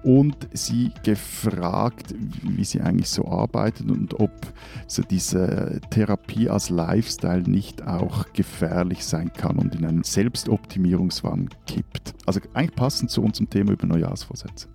und 0.06 0.36
sie 0.52 0.92
gefragt, 1.02 2.14
wie 2.42 2.64
sie 2.64 2.80
eigentlich 2.80 3.08
so 3.08 3.26
arbeitet 3.26 3.90
und 3.90 4.20
ob 4.20 4.30
so 4.86 5.02
diese 5.02 5.80
Therapie 5.90 6.48
als 6.48 6.70
Lifestyle 6.70 7.42
nicht 7.42 7.84
auch 7.84 8.32
gefährlich 8.32 9.04
sein 9.04 9.32
kann 9.32 9.56
und 9.56 9.74
in 9.74 9.84
einen 9.84 10.04
Selbstoptimierungswahn 10.04 11.50
kippt. 11.66 12.14
Also 12.24 12.40
eigentlich 12.54 12.76
passend 12.76 13.10
zu 13.10 13.20
unserem 13.20 13.50
Thema 13.50 13.72
über 13.72 13.88
Neujahrsvorsätze. 13.88 14.68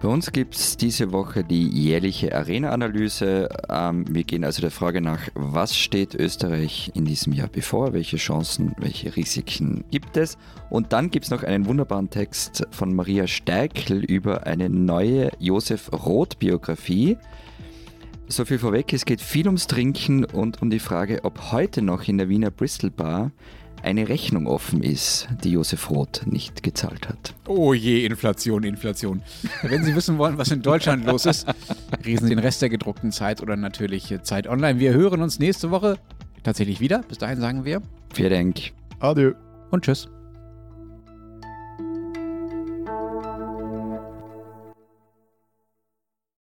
Bei 0.00 0.06
uns 0.06 0.30
gibt 0.30 0.54
es 0.54 0.76
diese 0.76 1.10
Woche 1.10 1.42
die 1.42 1.66
jährliche 1.66 2.32
Arena-Analyse. 2.32 3.48
Ähm, 3.68 4.04
wir 4.08 4.22
gehen 4.22 4.44
also 4.44 4.60
der 4.60 4.70
Frage 4.70 5.00
nach, 5.00 5.18
was 5.34 5.76
steht 5.76 6.14
Österreich 6.14 6.92
in 6.94 7.04
diesem 7.04 7.32
Jahr 7.32 7.48
bevor, 7.48 7.92
welche 7.94 8.16
Chancen, 8.16 8.76
welche 8.78 9.16
Risiken 9.16 9.82
gibt 9.90 10.16
es. 10.16 10.38
Und 10.70 10.92
dann 10.92 11.10
gibt 11.10 11.24
es 11.24 11.32
noch 11.32 11.42
einen 11.42 11.66
wunderbaren 11.66 12.10
Text 12.10 12.64
von 12.70 12.94
Maria 12.94 13.26
Steikl 13.26 14.04
über 14.04 14.46
eine 14.46 14.70
neue 14.70 15.32
Josef 15.40 15.90
Roth-Biografie. 15.92 17.18
So 18.28 18.44
viel 18.44 18.60
vorweg, 18.60 18.92
es 18.92 19.04
geht 19.04 19.20
viel 19.20 19.46
ums 19.46 19.66
Trinken 19.66 20.24
und 20.24 20.62
um 20.62 20.70
die 20.70 20.78
Frage, 20.78 21.24
ob 21.24 21.50
heute 21.50 21.82
noch 21.82 22.06
in 22.06 22.18
der 22.18 22.28
Wiener 22.28 22.52
Bristol 22.52 22.90
Bar 22.90 23.32
eine 23.82 24.08
Rechnung 24.08 24.46
offen 24.46 24.82
ist, 24.82 25.28
die 25.44 25.52
Josef 25.52 25.90
Roth 25.90 26.22
nicht 26.26 26.62
gezahlt 26.62 27.08
hat. 27.08 27.34
Oh 27.46 27.74
je, 27.74 28.04
Inflation, 28.04 28.64
Inflation. 28.64 29.22
Wenn 29.62 29.84
Sie 29.84 29.94
wissen 29.94 30.18
wollen, 30.18 30.38
was 30.38 30.50
in 30.50 30.62
Deutschland 30.62 31.06
los 31.06 31.26
ist, 31.26 31.46
lesen 32.02 32.24
Sie 32.24 32.34
den 32.34 32.38
Rest 32.38 32.62
der 32.62 32.68
gedruckten 32.68 33.12
Zeit 33.12 33.42
oder 33.42 33.56
natürlich 33.56 34.14
Zeit 34.22 34.46
online. 34.46 34.78
Wir 34.78 34.92
hören 34.92 35.22
uns 35.22 35.38
nächste 35.38 35.70
Woche 35.70 35.98
tatsächlich 36.42 36.80
wieder. 36.80 37.02
Bis 37.08 37.18
dahin 37.18 37.40
sagen 37.40 37.64
wir. 37.64 37.82
Vielen 38.12 38.30
Dank. 38.30 38.72
Adieu. 39.00 39.32
Und 39.70 39.84
tschüss. 39.84 40.08